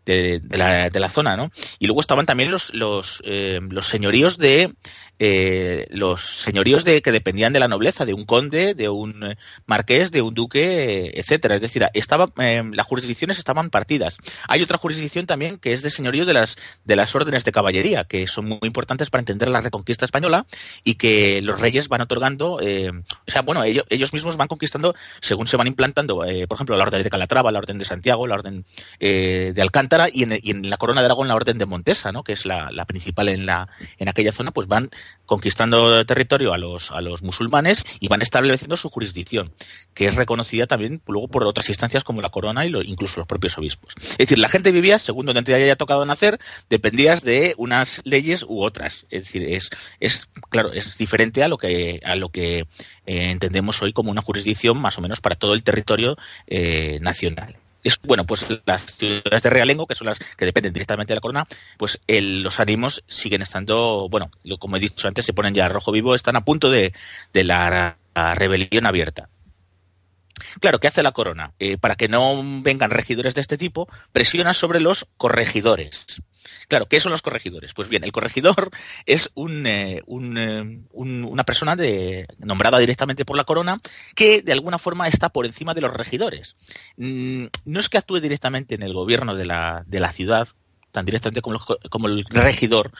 de, 0.07 0.41
la, 0.51 0.89
de 0.89 1.01
la 1.01 1.09
zona, 1.09 1.37
¿no? 1.37 1.51
Y 1.79 1.87
luego 1.87 2.01
estaban 2.01 2.27
también 2.27 2.51
los, 2.51 2.73
los, 2.73 3.23
eh, 3.25 3.61
los 3.69 3.89
señoríos 3.89 4.39
de 4.39 4.75
eh, 5.19 5.87
los 5.91 6.43
señoríos 6.43 6.85
de 6.85 7.01
que 7.01 7.11
dependían 7.11 7.55
de 7.55 7.59
la 7.59 7.69
nobleza, 7.69 8.05
de 8.05 8.13
un 8.13 8.27
conde, 8.27 8.75
de 8.75 8.91
un 8.91 9.35
marqués, 9.65 10.13
de 10.13 10.21
un 10.21 10.35
duque, 10.35 11.11
etcétera. 11.15 11.55
Es 11.55 11.63
decir, 11.63 11.87
estaba, 11.95 12.31
eh, 12.39 12.63
las 12.73 12.87
jurisdicciones 12.87 13.39
estaban 13.39 13.71
partidas. 13.71 14.19
Hay 14.47 14.63
otra 14.63 14.77
jurisdicción 14.77 15.27
también 15.27 15.59
que 15.59 15.73
es 15.73 15.81
de 15.83 15.89
señorío 15.89 16.27
de 16.27 16.35
las 16.35 16.57
de 16.85 16.97
las 16.97 17.15
órdenes 17.15 17.45
de 17.45 17.53
caballería, 17.53 18.05
que 18.05 18.27
son 18.27 18.45
muy 18.47 18.59
importantes 18.63 19.09
para 19.09 19.21
entender 19.21 19.49
la 19.49 19.63
reconquista 19.63 20.05
española 20.05 20.47
y 20.85 20.95
que 20.95 21.41
los 21.41 21.59
reyes 21.61 21.89
van 21.89 22.03
otorgando, 22.03 22.57
o 22.57 22.61
sea, 23.27 23.43
bueno, 23.43 23.65
ellos, 23.65 23.87
ellos 23.89 24.13
mismos 24.13 24.37
van 24.37 24.49
conquistando 24.49 24.95
según 25.21 25.46
se 25.47 25.57
van 25.57 25.67
implantando, 25.67 26.25
eh, 26.25 26.47
por 26.47 26.57
ejemplo, 26.57 26.76
la 26.76 26.85
orden 26.85 27.03
de 27.03 27.11
Calatrava, 27.11 27.53
la 27.53 27.59
orden 27.59 27.79
de 27.79 27.85
Santiago, 27.85 28.26
la 28.26 28.35
orden 28.35 28.65
eh, 29.00 29.53
de 29.55 29.62
Alcántara 29.62 30.09
y 30.12 30.23
en, 30.23 30.71
la 30.71 30.76
Corona 30.76 31.00
de 31.00 31.07
Aragón 31.07 31.29
la 31.29 31.35
orden 31.35 31.59
de 31.59 31.67
Montesa, 31.67 32.12
¿no? 32.12 32.23
Que 32.23 32.33
es 32.33 32.47
la, 32.47 32.71
la 32.71 32.85
principal 32.85 33.29
en 33.29 33.47
la 33.47 33.69
en 33.99 34.09
aquella 34.09 34.33
zona, 34.33 34.50
pues 34.50 34.67
van 34.67 34.91
conquistando 35.26 36.05
territorio 36.07 36.55
a 36.55 36.59
los, 36.59 36.91
a 36.91 37.00
los 37.00 37.23
musulmanes 37.23 37.85
y 38.00 38.09
van 38.09 38.23
estableciendo 38.23 38.76
su 38.76 38.88
jurisdicción, 38.88 39.53
que 39.93 40.07
es 40.07 40.15
reconocida 40.15 40.67
también 40.67 41.03
luego 41.07 41.29
por 41.29 41.45
otras 41.45 41.69
instancias 41.69 42.05
como 42.05 42.23
la 42.23 42.31
corona 42.31 42.65
y 42.65 42.71
lo, 42.71 42.83
incluso 42.83 43.19
los 43.21 43.26
propios 43.26 43.59
obispos. 43.59 43.95
Es 44.12 44.19
decir, 44.19 44.38
la 44.38 44.49
gente 44.49 44.73
vivía, 44.73 44.99
según 44.99 45.26
donde 45.26 45.43
te 45.43 45.55
haya 45.55 45.76
tocado 45.76 46.07
nacer, 46.07 46.38
dependías 46.71 47.23
de 47.23 47.55
unas 47.59 48.00
leyes 48.05 48.45
u 48.49 48.62
otras. 48.62 49.07
Es 49.11 49.25
decir, 49.25 49.43
es, 49.45 49.71
es 50.00 50.29
claro, 50.49 50.73
es 50.73 50.97
diferente 50.97 51.43
a 51.43 51.49
lo 51.49 51.59
que, 51.59 52.00
a 52.05 52.17
lo 52.17 52.29
que 52.31 52.67
eh, 53.07 53.31
entendemos 53.31 53.81
hoy 53.83 53.93
como 53.93 54.11
una 54.11 54.23
jurisdicción 54.23 54.79
más 54.79 54.99
o 54.99 55.01
menos 55.01 55.21
para 55.21 55.37
todo 55.37 55.55
el 55.55 55.63
territorio 55.63 56.17
eh, 56.47 56.99
nacional 57.01 57.57
es 57.83 58.01
bueno, 58.03 58.25
pues 58.25 58.45
las 58.65 58.83
ciudades 58.83 59.45
de 59.45 59.51
realengo, 59.51 59.87
que 59.87 59.95
son 59.95 60.09
las 60.09 60.19
que 60.19 60.45
dependen 60.45 60.73
directamente 60.73 61.13
de 61.13 61.17
la 61.17 61.21
corona, 61.21 61.47
pues 61.79 62.01
el, 62.09 62.43
los 62.43 62.59
ánimos 62.59 63.05
siguen 63.07 63.43
estando, 63.43 64.09
bueno, 64.11 64.33
como 64.59 64.77
he 64.77 64.81
dicho 64.81 65.07
antes, 65.07 65.25
se 65.25 65.33
ponen 65.33 65.55
ya 65.55 65.69
rojo 65.69 65.93
vivo, 65.93 66.17
están 66.17 66.35
a 66.35 66.45
punto 66.45 66.69
de, 66.69 66.93
de 67.33 67.45
la 67.45 67.97
rebelión 68.35 68.87
abierta. 68.87 69.29
Claro, 70.61 70.81
¿qué 70.81 70.88
hace 70.88 71.02
la 71.02 71.12
corona? 71.12 71.52
Eh, 71.59 71.78
para 71.78 71.97
que 71.97 72.09
no 72.09 72.43
vengan 72.62 72.90
regidores 72.90 73.35
de 73.35 73.40
este 73.40 73.59
tipo, 73.59 73.88
presiona 74.12 74.55
sobre 74.55 74.81
los 74.81 75.07
corregidores. 75.16 76.07
Claro, 76.69 76.87
¿qué 76.87 77.00
son 77.00 77.12
los 77.12 77.23
corregidores? 77.23 77.75
Pues 77.75 77.88
bien, 77.88 78.05
el 78.05 78.12
corregidor 78.12 78.71
es 79.07 79.31
eh, 79.37 80.02
eh, 80.07 80.81
una 80.93 81.45
persona 81.45 81.76
nombrada 82.38 82.78
directamente 82.78 83.25
por 83.25 83.37
la 83.37 83.45
corona 83.45 83.81
que 84.14 84.43
de 84.43 84.52
alguna 84.52 84.78
forma 84.78 85.09
está 85.09 85.31
por 85.31 85.47
encima 85.47 85.75
de 85.75 85.81
los 85.81 85.93
regidores. 85.93 86.57
Mm, 86.97 87.47
no 87.64 87.81
es 87.81 87.88
que 87.88 87.99
actúe 87.99 88.21
directamente 88.21 88.75
en 88.75 88.83
el 88.83 88.93
gobierno 88.93 89.35
de 89.35 89.47
la, 89.47 89.85
de 89.87 90.00
la 90.00 90.12
ciudad, 90.12 90.49
tan 90.93 91.05
directamente 91.05 91.43
como, 91.43 91.61
como 91.90 92.09
el 92.09 92.25
regidor, 92.25 92.93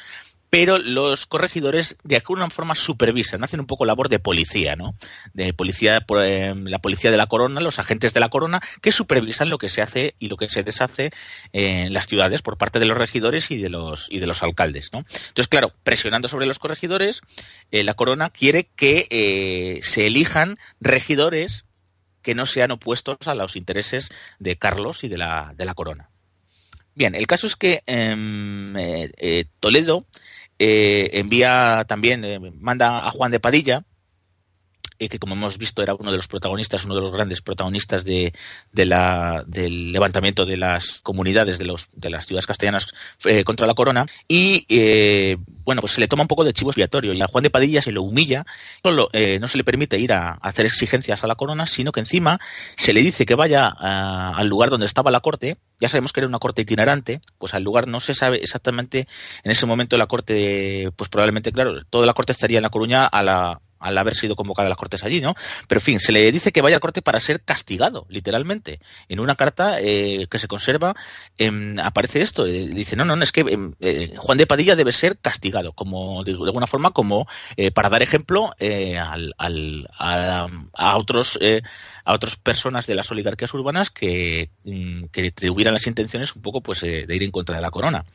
pero 0.51 0.79
los 0.79 1.27
corregidores 1.27 1.97
de 2.05 2.17
alguna 2.17 2.49
forma 2.51 2.75
supervisan, 2.75 3.43
hacen 3.43 3.61
un 3.61 3.67
poco 3.67 3.85
labor 3.85 4.09
de 4.09 4.19
policía, 4.19 4.77
¿no? 4.77 4.95
De 5.35 5.53
policía, 5.53 6.05
eh, 6.23 6.55
la 6.57 6.79
policía 6.79 7.11
de 7.11 7.17
la 7.17 7.27
corona, 7.27 7.61
los 7.61 7.79
agentes 7.79 8.15
de 8.15 8.21
la 8.21 8.29
corona, 8.29 8.63
que 8.81 8.93
supervisan 8.93 9.51
lo 9.51 9.59
que 9.59 9.69
se 9.69 9.83
hace 9.83 10.15
y 10.19 10.29
lo 10.29 10.37
que 10.37 10.49
se 10.49 10.63
deshace 10.63 11.11
en 11.53 11.93
las 11.93 12.07
ciudades 12.07 12.43
por 12.43 12.59
parte 12.59 12.79
de 12.79 12.87
los 12.87 12.97
regidores 12.97 13.51
y 13.51 13.59
de 13.59 13.69
los, 13.69 14.07
y 14.11 14.21
de 14.21 14.27
los 14.27 14.43
alcaldes, 14.43 14.93
¿no? 14.93 15.01
Entonces, 15.01 15.49
claro, 15.49 15.73
presionando 15.83 16.29
sobre 16.29 16.47
los 16.47 16.59
corregidores, 16.59 17.23
eh, 17.71 17.83
la 17.83 17.95
corona 17.95 18.31
quiere 18.31 18.69
que 18.77 19.09
eh, 19.11 19.81
se 19.83 20.07
elijan 20.07 20.59
regidores 20.81 21.65
que 22.23 22.35
no 22.35 22.47
sean 22.47 22.71
opuestos 22.71 23.19
a 23.27 23.35
los 23.35 23.57
intereses 23.57 24.11
de 24.39 24.57
Carlos 24.57 25.05
y 25.05 25.09
de 25.09 25.19
la, 25.19 25.55
de 25.57 25.65
la 25.65 25.75
corona. 25.75 26.11
Bien, 26.95 27.15
el 27.15 27.27
caso 27.27 27.47
es 27.47 27.57
que 27.57 27.83
em, 27.87 28.75
Toledo 29.61 30.07
eh, 30.59 31.11
envía 31.13 31.85
también, 31.87 32.25
eh, 32.25 32.39
manda 32.59 33.07
a 33.07 33.11
Juan 33.11 33.31
de 33.31 33.41
Padilla, 33.41 33.85
eh, 34.99 35.09
que 35.09 35.19
como 35.19 35.35
hemos 35.35 35.59
visto 35.59 35.83
era 35.83 35.95
uno 35.95 36.11
de 36.11 36.17
los 36.17 36.29
protagonistas, 36.29 36.85
uno 36.85 36.95
de 36.95 37.01
los 37.01 37.13
grandes 37.13 37.43
protagonistas 37.43 38.05
de, 38.05 38.33
la, 38.73 39.45
del 39.47 39.93
levantamiento 39.93 40.47
de 40.47 40.57
las 40.57 41.01
comunidades 41.03 41.59
de, 41.59 41.65
los, 41.65 41.89
de 41.93 42.11
las 42.11 42.27
ciudades 42.27 42.47
castellanas 42.47 42.89
contra 43.45 43.67
la 43.67 43.75
corona. 43.75 44.07
Y 44.29 44.67
bueno, 45.65 45.81
pues 45.81 45.93
se 45.93 46.01
le 46.01 46.09
toma 46.09 46.23
un 46.23 46.29
poco 46.29 46.45
de 46.45 46.53
chivo 46.53 46.71
expiatorio 46.71 47.13
y 47.13 47.21
a 47.21 47.27
Juan 47.27 47.43
de 47.43 47.51
Padilla 47.51 47.83
se 47.83 47.93
lo 47.93 48.03
humilla. 48.03 48.47
Solo, 48.83 49.11
no 49.41 49.49
se 49.49 49.59
le 49.59 49.65
permite 49.65 49.99
ir 49.99 50.13
a, 50.13 50.33
hacer 50.33 50.67
exigencias 50.67 51.25
a 51.25 51.27
la 51.27 51.35
corona, 51.35 51.67
sino 51.67 51.93
que 51.93 52.01
encima 52.01 52.41
se 52.77 52.93
le 52.93 53.01
dice 53.01 53.27
que 53.27 53.35
vaya 53.35 53.69
al 53.69 54.47
lugar 54.49 54.71
donde 54.71 54.87
estaba 54.87 55.11
la 55.11 55.21
corte 55.21 55.59
ya 55.79 55.89
sabemos 55.89 56.13
que 56.13 56.21
era 56.21 56.29
una 56.29 56.39
corte 56.39 56.63
itinerante, 56.63 57.21
pues 57.39 57.55
al 57.55 57.63
lugar 57.63 57.87
no 57.87 58.01
se 58.01 58.15
sabe 58.15 58.39
exactamente 58.39 59.07
en 59.45 59.51
ese 59.51 59.67
momento 59.67 59.99
la 59.99 60.07
corte, 60.07 60.91
pues 60.97 61.11
probablemente, 61.11 61.53
claro, 61.53 61.85
toda 61.85 62.07
la 62.07 62.15
corte 62.15 62.33
estaría 62.33 62.59
en 62.59 62.63
La 62.63 62.71
Coruña 62.71 63.07
a 63.07 63.23
la, 63.23 63.61
al 63.79 63.99
haber 63.99 64.15
sido 64.15 64.37
convocada 64.37 64.67
a 64.67 64.71
las 64.71 64.79
Cortes 64.79 65.05
allí, 65.05 65.21
¿no? 65.21 65.35
Pero, 65.69 65.81
en 65.81 65.85
fin, 65.85 66.01
se 66.01 66.13
le 66.13 66.31
dice 66.33 66.53
que 66.53 66.63
vaya 66.63 66.77
al 66.77 66.81
corte 66.81 67.03
para 67.03 67.21
ser 67.21 67.41
castigado, 67.43 68.07
literalmente. 68.09 68.81
En 69.09 69.21
una 69.21 69.37
carta 69.37 69.77
eh, 69.81 70.27
que 70.31 70.39
se 70.39 70.49
conserva 70.49 70.95
em, 71.39 71.79
aparece 71.79 72.23
esto. 72.23 72.47
Eh, 72.47 72.69
dice, 72.69 72.97
no, 72.97 73.05
no, 73.05 73.23
es 73.23 73.33
que 73.33 73.41
em, 73.41 73.75
eh, 73.81 74.13
Juan 74.17 74.39
de 74.39 74.47
Padilla 74.47 74.77
debe 74.77 74.93
ser 74.93 75.19
castigado, 75.19 75.73
como 75.73 76.25
de, 76.25 76.33
alguna 76.33 76.67
forma, 76.67 76.91
como 76.91 77.27
para 77.75 77.89
dar 77.89 78.03
ejemplo 78.03 78.53
al, 78.61 79.35
al, 79.39 79.89
a, 79.99 80.97
otros 80.97 81.39
a 82.07 82.15
otras 82.15 82.37
personas 82.37 82.87
de 82.87 82.95
las 82.95 83.11
oligarquías 83.11 83.53
urbanas 83.53 83.91
que, 83.91 84.49
mm, 84.65 85.07
que 85.13 85.33
tuvieran 85.33 85.75
las 85.75 85.87
intenciones 85.87 86.35
un 86.35 86.41
poco 86.41 86.63
pues 86.63 86.81
de 86.81 87.07
ir 87.09 87.23
en 87.23 87.31
contra 87.31 87.57
de 87.57 87.63
la 87.63 87.71
corona. 87.71 88.07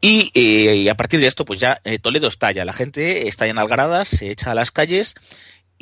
Y, 0.00 0.88
a 0.88 0.94
partir 0.96 1.20
de 1.20 1.28
esto, 1.28 1.44
pues 1.44 1.60
ya 1.60 1.80
Toledo 2.02 2.28
estalla, 2.28 2.64
la 2.64 2.72
gente 2.72 3.28
está 3.28 3.46
en 3.46 3.58
algaradas, 3.58 4.08
se 4.08 4.30
echa 4.30 4.50
a 4.50 4.54
las 4.54 4.70
calles 4.70 5.14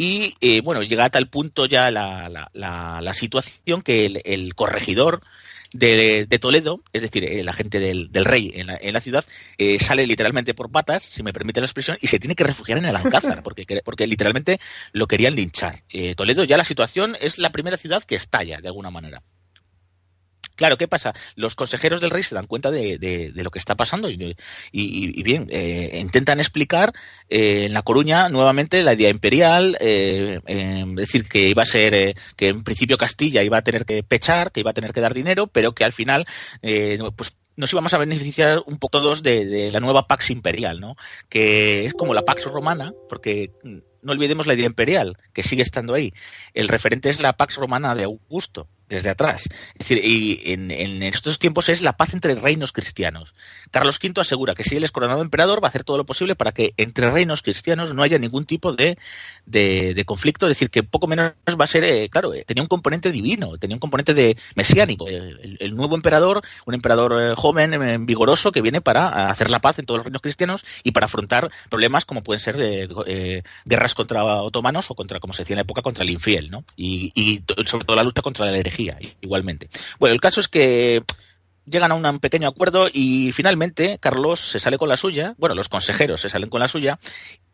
y 0.00 0.34
eh, 0.40 0.60
bueno, 0.60 0.84
llega 0.84 1.06
a 1.06 1.10
tal 1.10 1.28
punto 1.28 1.66
ya 1.66 1.90
la, 1.90 2.30
la, 2.52 3.14
situación 3.14 3.82
que 3.82 4.06
el, 4.24 4.54
corregidor 4.54 5.22
de, 5.72 6.38
Toledo, 6.40 6.82
es 6.92 7.02
decir, 7.02 7.24
el 7.24 7.48
agente 7.48 7.78
del, 7.80 8.24
rey 8.24 8.52
en 8.54 8.68
la, 8.68 8.78
en 8.80 8.92
la 8.92 9.00
ciudad, 9.00 9.24
eh, 9.58 9.78
sale 9.78 10.06
literalmente 10.06 10.54
por 10.54 10.70
patas, 10.70 11.04
si 11.04 11.22
me 11.22 11.32
permite 11.32 11.60
la 11.60 11.66
expresión, 11.66 11.98
y 12.00 12.06
se 12.06 12.18
tiene 12.18 12.34
que 12.34 12.44
refugiar 12.44 12.78
en 12.78 12.86
el 12.86 12.96
Alcázar, 12.96 13.42
porque, 13.42 13.82
porque 13.84 14.06
literalmente 14.06 14.60
lo 14.92 15.06
querían 15.06 15.34
linchar. 15.34 15.82
Eh, 15.90 16.14
Toledo 16.14 16.44
ya 16.44 16.56
la 16.56 16.64
situación 16.64 17.16
es 17.20 17.38
la 17.38 17.50
primera 17.50 17.76
ciudad 17.76 18.02
que 18.02 18.16
estalla, 18.16 18.60
de 18.60 18.68
alguna 18.68 18.90
manera. 18.90 19.22
Claro, 20.58 20.76
¿qué 20.76 20.88
pasa? 20.88 21.14
Los 21.36 21.54
consejeros 21.54 22.00
del 22.00 22.10
rey 22.10 22.24
se 22.24 22.34
dan 22.34 22.48
cuenta 22.48 22.72
de, 22.72 23.30
lo 23.32 23.50
que 23.52 23.60
está 23.60 23.76
pasando 23.76 24.10
y, 24.10 24.36
bien, 25.22 25.46
eh, 25.52 26.00
intentan 26.00 26.40
explicar 26.40 26.92
eh, 27.28 27.66
en 27.66 27.74
La 27.74 27.82
Coruña 27.82 28.28
nuevamente 28.28 28.82
la 28.82 28.94
idea 28.94 29.08
imperial, 29.08 29.78
eh, 29.78 30.40
es 30.46 30.96
decir, 30.96 31.28
que 31.28 31.48
iba 31.48 31.62
a 31.62 31.66
ser, 31.66 32.16
que 32.34 32.48
en 32.48 32.64
principio 32.64 32.98
Castilla 32.98 33.44
iba 33.44 33.58
a 33.58 33.62
tener 33.62 33.86
que 33.86 34.02
pechar, 34.02 34.50
que 34.50 34.58
iba 34.58 34.72
a 34.72 34.74
tener 34.74 34.92
que 34.92 35.00
dar 35.00 35.14
dinero, 35.14 35.46
pero 35.46 35.76
que 35.76 35.84
al 35.84 35.92
final, 35.92 36.26
pues 36.60 37.34
nos 37.54 37.72
íbamos 37.72 37.94
a 37.94 37.98
beneficiar 37.98 38.64
un 38.66 38.78
poco 38.80 39.00
todos 39.00 39.22
de, 39.22 39.46
de, 39.46 39.70
la 39.70 39.78
nueva 39.78 40.08
Pax 40.08 40.30
Imperial, 40.30 40.80
¿no? 40.80 40.96
Que 41.28 41.86
es 41.86 41.94
como 41.94 42.14
la 42.14 42.22
Pax 42.22 42.46
Romana, 42.46 42.92
porque 43.08 43.52
no 43.62 44.12
olvidemos 44.12 44.48
la 44.48 44.54
idea 44.54 44.66
imperial, 44.66 45.16
que 45.32 45.44
sigue 45.44 45.62
estando 45.62 45.94
ahí. 45.94 46.12
El 46.52 46.66
referente 46.66 47.10
es 47.10 47.20
la 47.20 47.34
Pax 47.34 47.54
Romana 47.54 47.94
de 47.94 48.02
Augusto, 48.02 48.66
desde 48.88 49.10
atrás. 49.10 49.48
Es 49.74 49.88
decir, 49.88 50.04
y 50.04 50.52
en, 50.52 51.02
estos 51.02 51.38
tiempos 51.38 51.68
es 51.68 51.82
la 51.82 51.96
paz 51.96 52.14
entre 52.14 52.34
reinos 52.34 52.72
cristianos. 52.72 53.34
Carlos 53.70 53.98
V 54.02 54.20
asegura 54.20 54.54
que 54.54 54.64
si 54.64 54.76
él 54.76 54.84
es 54.84 54.90
coronado 54.90 55.20
emperador 55.20 55.62
va 55.62 55.68
a 55.68 55.70
hacer 55.70 55.84
todo 55.84 55.98
lo 55.98 56.04
posible 56.04 56.34
para 56.34 56.52
que 56.52 56.72
entre 56.76 57.10
reinos 57.10 57.42
cristianos 57.42 57.94
no 57.94 58.02
haya 58.02 58.18
ningún 58.18 58.46
tipo 58.46 58.72
de, 58.72 58.98
de, 59.44 60.04
conflicto. 60.06 60.46
Es 60.46 60.50
decir, 60.50 60.70
que 60.70 60.82
poco 60.82 61.06
menos 61.06 61.34
va 61.60 61.64
a 61.64 61.68
ser, 61.68 61.84
eh, 61.84 62.08
claro, 62.08 62.32
eh, 62.32 62.44
tenía 62.46 62.62
un 62.62 62.68
componente 62.68 63.12
divino, 63.12 63.58
tenía 63.58 63.76
un 63.76 63.80
componente 63.80 64.14
de 64.14 64.36
mesiánico. 64.54 65.06
El, 65.08 65.76
nuevo 65.76 65.94
emperador, 65.94 66.42
un 66.64 66.74
emperador 66.74 67.14
eh, 67.20 67.34
joven, 67.36 68.06
vigoroso, 68.06 68.52
que 68.52 68.62
viene 68.62 68.80
para 68.80 69.30
hacer 69.30 69.50
la 69.50 69.60
paz 69.60 69.78
en 69.78 69.86
todos 69.86 69.98
los 69.98 70.04
reinos 70.06 70.22
cristianos 70.22 70.64
y 70.82 70.92
para 70.92 71.06
afrontar 71.06 71.50
problemas 71.68 72.04
como 72.04 72.22
pueden 72.22 72.40
ser 72.40 72.56
guerras 73.64 73.94
contra 73.94 74.24
otomanos 74.24 74.90
o 74.90 74.94
contra, 74.94 75.20
como 75.20 75.34
se 75.34 75.42
decía 75.42 75.54
en 75.54 75.58
la 75.58 75.62
época, 75.62 75.82
contra 75.82 76.04
el 76.04 76.10
infiel, 76.10 76.50
¿no? 76.50 76.64
Y, 76.76 77.12
y 77.14 77.42
sobre 77.66 77.84
todo 77.84 77.96
la 77.96 78.02
lucha 78.02 78.22
contra 78.22 78.46
la 78.46 78.56
herejía 78.56 78.77
igualmente. 79.20 79.68
Bueno, 79.98 80.14
el 80.14 80.20
caso 80.20 80.40
es 80.40 80.48
que 80.48 81.02
llegan 81.64 81.92
a 81.92 81.94
un 81.94 82.20
pequeño 82.20 82.48
acuerdo 82.48 82.88
y 82.92 83.32
finalmente 83.32 83.98
Carlos 84.00 84.40
se 84.40 84.60
sale 84.60 84.78
con 84.78 84.88
la 84.88 84.96
suya, 84.96 85.34
bueno, 85.38 85.54
los 85.54 85.68
consejeros 85.68 86.20
se 86.20 86.30
salen 86.30 86.48
con 86.48 86.60
la 86.60 86.68
suya 86.68 86.98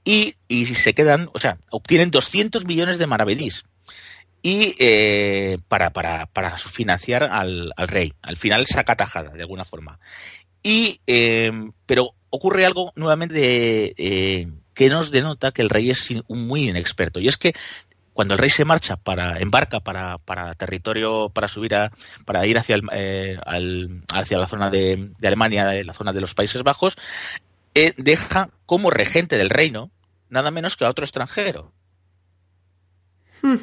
y, 0.05 0.37
y 0.49 0.67
se 0.67 0.95
quedan, 0.95 1.31
o 1.33 1.39
sea, 1.39 1.59
obtienen 1.71 2.11
200 2.11 2.65
millones 2.65 2.99
de 2.99 3.07
maravedís 3.07 3.65
y 4.45 4.75
eh, 4.79 5.57
para, 5.69 5.91
para, 5.91 6.27
para 6.27 6.59
financiar 6.59 7.25
al, 7.25 7.73
al, 7.77 7.89
rey. 7.89 8.13
Al 8.21 8.37
final 8.37 8.67
saca 8.67 8.95
tajada, 8.95 9.31
de 9.31 9.41
alguna 9.41 9.65
forma. 9.65 9.99
Y, 10.63 11.01
eh, 11.07 11.51
pero 11.87 12.15
ocurre 12.29 12.67
algo 12.67 12.93
nuevamente 12.95 13.95
eh, 13.97 14.49
que 14.75 14.91
nos 14.91 15.11
denota 15.11 15.53
que 15.53 15.63
el 15.63 15.71
rey 15.71 15.91
es 15.91 16.11
un 16.29 16.47
muy 16.47 16.69
inexperto. 16.69 17.21
Y 17.21 17.29
es 17.29 17.39
que 17.39 17.55
cuando 18.15 18.35
el 18.35 18.39
rey 18.39 18.49
se 18.49 18.65
marcha 18.65 18.97
para 18.97 19.39
embarca 19.39 19.81
para, 19.81 20.17
para 20.19 20.55
territorio 20.55 21.29
para 21.29 21.49
subir 21.49 21.75
a 21.75 21.93
para 22.25 22.47
ir 22.47 22.57
hacia 22.57 22.77
el, 22.77 22.83
eh, 22.93 23.39
hacia 24.09 24.39
la 24.39 24.49
zona 24.49 24.71
de, 24.71 25.11
Alemania 25.23 25.85
la 25.85 25.93
zona 25.93 26.15
de 26.15 26.23
los 26.23 26.35
Países 26.35 26.63
Bajos 26.63 26.97
eh, 27.75 27.93
deja 27.99 28.49
como 28.65 28.91
regente 28.91 29.37
del 29.37 29.51
reino 29.51 29.91
nada 30.31 30.51
menos 30.51 30.77
que 30.77 30.87
a 30.87 30.91
otro 30.91 31.05
extranjero 31.05 31.73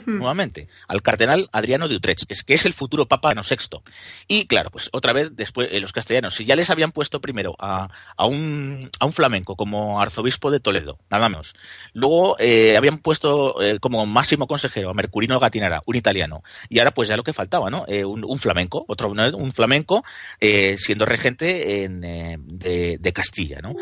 nuevamente, 0.06 0.68
al 0.88 1.02
cardenal 1.02 1.50
Adriano 1.52 1.88
de 1.88 1.96
Utrecht, 1.96 2.26
que 2.26 2.54
es, 2.54 2.66
el 2.66 2.74
futuro 2.74 3.08
Papa 3.08 3.34
no 3.34 3.42
VI. 3.42 3.80
Y 4.28 4.46
claro, 4.46 4.70
pues 4.70 4.90
otra 4.92 5.14
vez, 5.14 5.36
después, 5.36 5.70
eh, 5.72 5.80
los 5.80 5.92
castellanos, 5.92 6.36
si 6.36 6.46
ya 6.46 6.56
les 6.56 6.70
habían 6.70 6.92
puesto 6.92 7.20
primero 7.22 7.56
a, 7.60 7.90
a, 8.16 8.26
un, 8.26 8.90
a 9.00 9.06
un 9.06 9.14
flamenco 9.14 9.56
como 9.56 10.02
arzobispo 10.02 10.52
de 10.52 10.60
Toledo, 10.60 11.00
nada 11.10 11.30
menos. 11.30 11.54
Luego 11.94 12.38
eh, 12.40 12.78
habían 12.78 13.00
puesto 13.00 13.62
eh, 13.62 13.80
como 13.80 14.06
máximo 14.06 14.48
consejero 14.48 14.90
a 14.90 14.94
Mercurino 14.94 15.40
Gatinara, 15.40 15.82
un 15.86 15.96
italiano. 15.96 16.44
Y 16.70 16.80
ahora 16.80 16.92
pues 16.92 17.10
ya 17.10 17.18
lo 17.18 17.24
que 17.24 17.34
faltaba, 17.34 17.70
¿no? 17.70 17.86
Un, 17.88 18.40
flamenco, 18.40 18.86
otro 18.88 19.10
un 19.12 19.54
flamenco, 19.54 20.04
siendo 20.40 21.06
regente 21.06 21.84
en, 21.84 22.02
de, 22.02 23.12
Castilla, 23.14 23.60
¿no? 23.62 23.76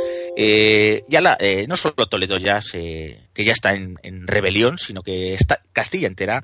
ya 1.08 1.38
no 1.68 1.78
solo 1.78 2.08
Toledo 2.08 2.38
ya 2.38 2.62
se, 2.62 3.29
que 3.40 3.46
ya 3.46 3.54
está 3.54 3.74
en, 3.74 4.28
rebelión, 4.28 4.78
sino 4.78 5.02
que 5.02 5.38
Castilla 5.72 6.08
entera 6.08 6.44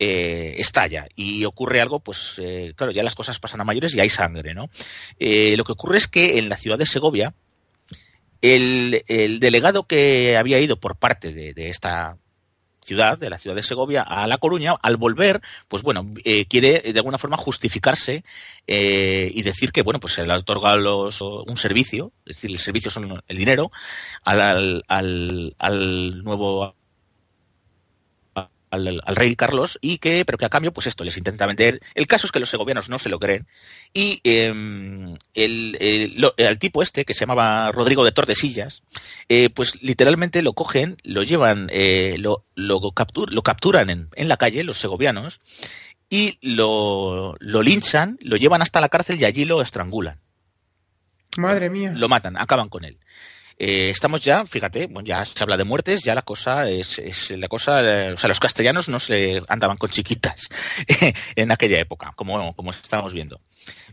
eh, 0.00 0.56
estalla 0.58 1.06
y 1.14 1.44
ocurre 1.44 1.80
algo, 1.80 2.00
pues 2.00 2.34
eh, 2.38 2.72
claro, 2.74 2.90
ya 2.90 3.04
las 3.04 3.14
cosas 3.14 3.38
pasan 3.38 3.60
a 3.60 3.64
mayores 3.64 3.94
y 3.94 4.00
hay 4.00 4.10
sangre, 4.10 4.52
¿no? 4.52 4.68
Eh, 5.20 5.56
lo 5.56 5.62
que 5.62 5.70
ocurre 5.70 5.98
es 5.98 6.08
que 6.08 6.40
en 6.40 6.48
la 6.48 6.56
ciudad 6.56 6.78
de 6.78 6.86
Segovia, 6.86 7.32
el, 8.40 9.04
delegado 9.38 9.86
que 9.86 10.36
había 10.36 10.58
ido 10.58 10.80
por 10.80 10.96
parte 10.96 11.32
de, 11.32 11.68
esta 11.70 12.16
ciudad, 12.82 13.18
de 13.18 13.30
la 13.30 13.38
ciudad 13.38 13.56
de 13.56 13.62
Segovia, 13.62 14.02
a 14.02 14.26
La 14.26 14.38
Coruña, 14.38 14.74
al 14.82 14.96
volver, 14.96 15.40
pues 15.68 15.82
bueno, 15.82 16.12
quiere 16.48 16.80
de 16.80 16.98
alguna 16.98 17.18
forma 17.18 17.36
justificarse 17.36 18.24
y 18.66 19.42
decir 19.42 19.72
que, 19.72 19.82
bueno, 19.82 20.00
pues 20.00 20.14
se 20.14 20.26
le 20.26 20.34
otorga 20.34 20.76
los, 20.76 21.20
un 21.20 21.56
servicio, 21.56 22.12
es 22.26 22.36
decir, 22.36 22.50
el 22.50 22.58
servicio 22.58 22.90
son 22.90 23.22
el 23.26 23.36
dinero, 23.36 23.70
al, 24.24 24.82
al, 24.88 25.54
al 25.58 26.22
nuevo 26.24 26.74
al, 28.72 29.02
rey 29.14 29.36
Carlos 29.36 29.78
y 29.80 29.98
que, 29.98 30.24
pero 30.24 30.38
que 30.38 30.46
a 30.46 30.48
cambio, 30.48 30.72
pues 30.72 30.86
esto 30.86 31.04
les 31.04 31.16
intenta 31.16 31.46
vender. 31.46 31.80
El 31.94 32.06
caso 32.06 32.26
es 32.26 32.32
que 32.32 32.40
los 32.40 32.50
segovianos 32.50 32.88
no 32.88 32.98
se 32.98 33.08
lo 33.08 33.20
creen 33.20 33.46
y 33.94 34.20
em, 34.24 35.16
el, 35.34 36.58
tipo 36.58 36.82
este 36.82 37.04
que 37.04 37.14
se 37.14 37.20
llamaba 37.20 37.70
Rodrigo 37.70 38.04
de 38.04 38.12
Tordesillas, 38.12 38.82
eh, 39.28 39.50
pues 39.50 39.80
literalmente 39.82 40.42
lo 40.42 40.54
cogen, 40.54 40.96
lo 41.04 41.22
llevan, 41.22 41.68
eh, 41.70 42.16
lo, 42.18 42.44
lo, 42.54 42.80
lo 42.80 43.42
capturan 43.42 43.90
en, 43.90 44.08
en 44.14 44.28
la 44.28 44.36
calle 44.36 44.64
los 44.64 44.78
segovianos 44.78 45.40
y 46.08 46.38
lo, 46.42 47.36
lo 47.38 47.62
linchan, 47.62 48.18
lo 48.20 48.36
llevan 48.36 48.62
hasta 48.62 48.80
la 48.80 48.88
cárcel 48.88 49.20
y 49.20 49.24
allí 49.24 49.44
lo 49.44 49.62
estrangulan. 49.62 50.18
Madre 51.38 51.70
mía. 51.70 51.92
Lo 51.96 52.08
matan, 52.08 52.36
acaban 52.36 52.68
con 52.68 52.84
él. 52.84 52.98
Eh, 53.64 53.90
estamos 53.90 54.20
ya, 54.24 54.44
fíjate, 54.44 54.88
bueno, 54.88 55.06
ya 55.06 55.24
se 55.24 55.40
habla 55.40 55.56
de 55.56 55.62
muertes, 55.62 56.02
ya 56.02 56.16
la 56.16 56.22
cosa 56.22 56.68
es, 56.68 56.98
es 56.98 57.30
la 57.30 57.46
cosa, 57.46 57.78
o 58.12 58.18
sea, 58.18 58.26
los 58.28 58.40
castellanos 58.40 58.88
no 58.88 58.98
se 58.98 59.40
andaban 59.46 59.76
con 59.76 59.88
chiquitas 59.88 60.48
en 61.36 61.52
aquella 61.52 61.78
época, 61.78 62.12
como, 62.16 62.56
como 62.56 62.72
estamos 62.72 63.12
viendo. 63.12 63.40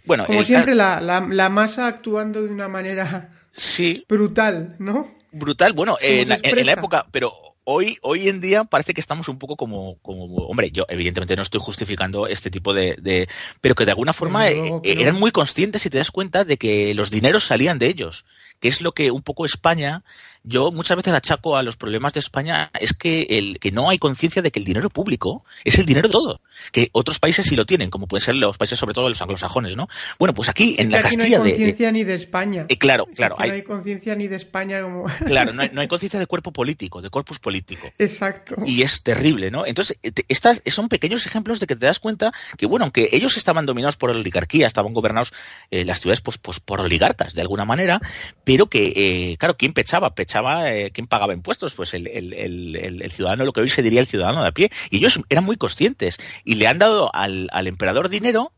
Bueno, 0.05 0.25
como 0.25 0.43
siempre, 0.43 0.73
la, 0.73 0.99
la, 0.99 1.49
masa 1.49 1.85
actuando 1.85 2.41
de 2.41 2.49
una 2.49 2.67
manera 2.67 3.29
sí, 3.51 4.03
brutal, 4.09 4.75
¿no? 4.79 5.07
Brutal, 5.31 5.73
bueno, 5.73 5.99
en 6.01 6.29
la 6.29 6.71
época, 6.71 7.05
pero 7.11 7.31
hoy, 7.63 7.99
hoy 8.01 8.27
en 8.27 8.41
día 8.41 8.63
parece 8.63 8.95
que 8.95 9.01
estamos 9.01 9.29
un 9.29 9.37
poco 9.37 9.55
como, 9.55 9.99
como, 10.01 10.47
hombre, 10.47 10.71
yo 10.71 10.87
evidentemente 10.89 11.35
no 11.35 11.43
estoy 11.43 11.61
justificando 11.61 12.25
este 12.25 12.49
tipo 12.49 12.73
de, 12.73 12.95
de 12.99 13.29
pero 13.61 13.75
que 13.75 13.85
de 13.85 13.91
alguna 13.91 14.13
forma 14.13 14.49
eh, 14.49 14.81
eran 14.83 15.19
muy 15.19 15.29
conscientes 15.29 15.85
y 15.85 15.91
te 15.91 15.99
das 15.99 16.09
cuenta 16.09 16.43
de 16.43 16.57
que 16.57 16.95
los 16.95 17.11
dineros 17.11 17.45
salían 17.45 17.77
de 17.77 17.85
ellos 17.85 18.25
que 18.59 18.67
es 18.67 18.81
lo 18.81 18.91
que 18.93 19.11
un 19.11 19.21
poco 19.21 19.45
España, 19.45 20.03
yo 20.43 20.71
muchas 20.71 20.97
veces 20.97 21.13
achaco 21.13 21.57
a 21.57 21.63
los 21.63 21.75
problemas 21.75 22.13
de 22.13 22.19
España, 22.19 22.71
es 22.79 22.93
que, 22.93 23.27
el, 23.29 23.59
que 23.59 23.71
no 23.71 23.89
hay 23.89 23.97
conciencia 23.97 24.41
de 24.41 24.51
que 24.51 24.59
el 24.59 24.65
dinero 24.65 24.89
público 24.89 25.43
es 25.63 25.77
el 25.79 25.85
dinero 25.85 26.07
de 26.07 26.11
todo, 26.11 26.41
que 26.71 26.89
otros 26.93 27.19
países 27.19 27.45
sí 27.45 27.55
lo 27.55 27.65
tienen, 27.65 27.89
como 27.89 28.07
pueden 28.07 28.25
ser 28.25 28.35
los 28.35 28.57
países 28.57 28.79
sobre 28.79 28.93
todo 28.93 29.09
los 29.09 29.21
anglosajones, 29.21 29.75
¿no? 29.75 29.87
Bueno, 30.17 30.33
pues 30.33 30.49
aquí 30.49 30.75
en 30.77 30.91
la 30.91 31.01
Castilla 31.01 31.37
no 31.39 31.43
hay 31.43 31.51
conciencia 31.51 31.91
ni 31.91 32.03
de 32.03 32.15
España. 32.15 32.65
Eh, 32.69 32.77
claro, 32.77 33.07
claro. 33.15 33.35
no 33.37 33.43
hay 33.43 33.63
conciencia 33.63 34.15
ni 34.15 34.27
de 34.27 34.35
España 34.35 34.81
como... 34.81 35.05
Claro, 35.25 35.53
no 35.53 35.61
hay, 35.61 35.69
no 35.71 35.81
hay 35.81 35.87
conciencia 35.87 36.19
de 36.19 36.25
cuerpo 36.25 36.51
político, 36.51 37.01
de 37.01 37.09
corpus 37.09 37.39
político. 37.39 37.91
Exacto. 37.97 38.55
Y 38.65 38.81
es 38.81 39.03
terrible, 39.03 39.51
¿no? 39.51 39.65
Entonces, 39.65 39.97
estas 40.27 40.61
son 40.67 40.89
pequeños 40.89 41.25
ejemplos 41.25 41.59
de 41.59 41.67
que 41.67 41.75
te 41.75 41.85
das 41.85 41.99
cuenta 41.99 42.33
que, 42.57 42.65
bueno, 42.65 42.85
aunque 42.85 43.09
ellos 43.11 43.37
estaban 43.37 43.65
dominados 43.65 43.97
por 43.97 44.11
la 44.11 44.19
oligarquía, 44.19 44.67
estaban 44.67 44.93
gobernados 44.93 45.33
eh, 45.71 45.85
las 45.85 46.01
ciudades 46.01 46.21
pues, 46.21 46.37
pues 46.37 46.59
por 46.59 46.81
oligarcas, 46.81 47.33
de 47.33 47.41
alguna 47.41 47.65
manera, 47.65 47.99
pero 48.43 48.67
que, 48.67 48.93
eh, 48.95 49.37
claro, 49.37 49.57
¿quién 49.57 49.73
pechaba? 49.73 50.15
Pechaba, 50.15 50.28
eh, 50.65 50.91
¿quién 50.93 51.07
pagaba 51.07 51.33
impuestos? 51.33 51.73
Pues 51.73 51.93
el, 51.93 52.07
el, 52.07 52.33
el, 52.75 53.11
ciudadano, 53.11 53.45
lo 53.45 53.53
que 53.53 53.61
hoy 53.61 53.69
se 53.69 53.81
diría 53.81 54.01
el 54.01 54.07
ciudadano 54.07 54.41
de 54.41 54.49
a 54.49 54.51
pie. 54.51 54.71
Y 54.89 54.97
ellos 54.97 55.19
eran 55.29 55.43
muy 55.43 55.57
conscientes 55.57 56.17
y 56.43 56.55
le 56.55 56.67
han 56.67 56.79
dado 56.79 57.13
al, 57.13 57.49
al 57.51 57.67
emperador 57.67 58.09
dinero 58.09 58.51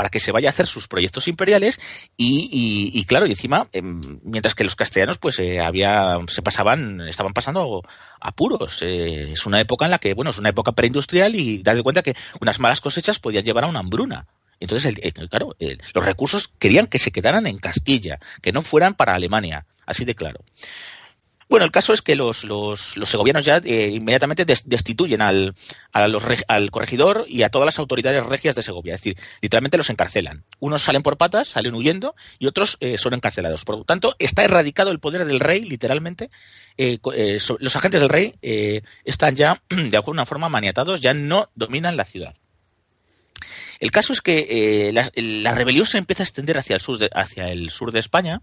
para 0.00 0.08
que 0.08 0.18
se 0.18 0.32
vaya 0.32 0.48
a 0.48 0.52
hacer 0.52 0.66
sus 0.66 0.88
proyectos 0.88 1.28
imperiales 1.28 1.78
y, 2.16 2.90
y, 2.94 3.04
claro, 3.04 3.26
y 3.26 3.32
encima, 3.32 3.68
em, 3.72 4.00
mientras 4.22 4.54
que 4.54 4.64
los 4.64 4.74
castellanos 4.74 5.18
pues 5.18 5.38
eh, 5.38 5.60
había, 5.60 6.18
se 6.28 6.40
pasaban, 6.40 7.02
estaban 7.02 7.34
pasando 7.34 7.82
apuros. 8.18 8.80
Eh, 8.80 9.32
es 9.32 9.44
una 9.44 9.60
época 9.60 9.84
en 9.84 9.90
la 9.90 9.98
que, 9.98 10.14
bueno, 10.14 10.30
es 10.30 10.38
una 10.38 10.48
época 10.48 10.72
preindustrial 10.72 11.34
y 11.34 11.62
darse 11.62 11.82
cuenta 11.82 12.02
que 12.02 12.16
unas 12.40 12.60
malas 12.60 12.80
cosechas 12.80 13.18
podían 13.18 13.44
llevar 13.44 13.64
a 13.64 13.66
una 13.66 13.80
hambruna. 13.80 14.26
Entonces, 14.58 14.94
claro, 15.30 15.54
los 15.94 16.04
recursos 16.04 16.48
querían 16.58 16.86
que 16.86 16.98
se 16.98 17.12
quedaran 17.12 17.46
en 17.46 17.58
Castilla, 17.58 18.20
que 18.40 18.52
no 18.52 18.62
fueran 18.62 18.94
para 18.94 19.14
Alemania, 19.14 19.66
así 19.84 20.06
de 20.06 20.14
claro. 20.14 20.40
Bueno, 21.50 21.66
el 21.66 21.72
caso 21.72 21.92
es 21.92 22.00
que 22.00 22.14
los, 22.14 22.44
los, 22.44 22.96
los 22.96 23.10
segovianos 23.10 23.44
ya 23.44 23.60
eh, 23.64 23.90
inmediatamente 23.92 24.44
destituyen 24.44 25.20
al, 25.20 25.56
al 25.92 26.70
corregidor 26.70 27.26
y 27.28 27.42
a 27.42 27.48
todas 27.48 27.66
las 27.66 27.80
autoridades 27.80 28.24
regias 28.24 28.54
de 28.54 28.62
Segovia. 28.62 28.94
Es 28.94 29.00
decir, 29.00 29.18
literalmente 29.42 29.76
los 29.76 29.90
encarcelan. 29.90 30.44
Unos 30.60 30.82
salen 30.82 31.02
por 31.02 31.16
patas, 31.16 31.48
salen 31.48 31.74
huyendo 31.74 32.14
y 32.38 32.46
otros 32.46 32.76
eh, 32.78 32.98
son 32.98 33.14
encarcelados. 33.14 33.64
Por 33.64 33.78
lo 33.78 33.84
tanto, 33.84 34.14
está 34.20 34.44
erradicado 34.44 34.92
el 34.92 35.00
poder 35.00 35.24
del 35.24 35.40
rey, 35.40 35.62
literalmente. 35.62 36.30
Eh, 36.78 37.00
los 37.58 37.76
agentes 37.76 38.00
del 38.00 38.10
rey 38.10 38.36
están 39.04 39.34
ya, 39.34 39.60
de 39.68 39.96
alguna 39.96 40.26
forma, 40.26 40.48
maniatados, 40.48 41.00
ya 41.00 41.14
no 41.14 41.50
dominan 41.56 41.96
la 41.96 42.04
ciudad. 42.04 42.36
El 43.80 43.90
caso 43.90 44.12
es 44.12 44.20
que 44.20 44.88
eh, 44.88 44.92
la, 44.92 45.54
rebelión 45.54 45.86
se 45.86 45.98
empieza 45.98 46.22
a 46.22 46.26
extender 46.26 46.58
hacia 46.58 46.76
el 46.76 46.80
sur 46.80 46.98
de, 46.98 47.10
hacia 47.12 47.48
el 47.48 47.70
sur 47.70 47.92
de 47.92 47.98
España 47.98 48.42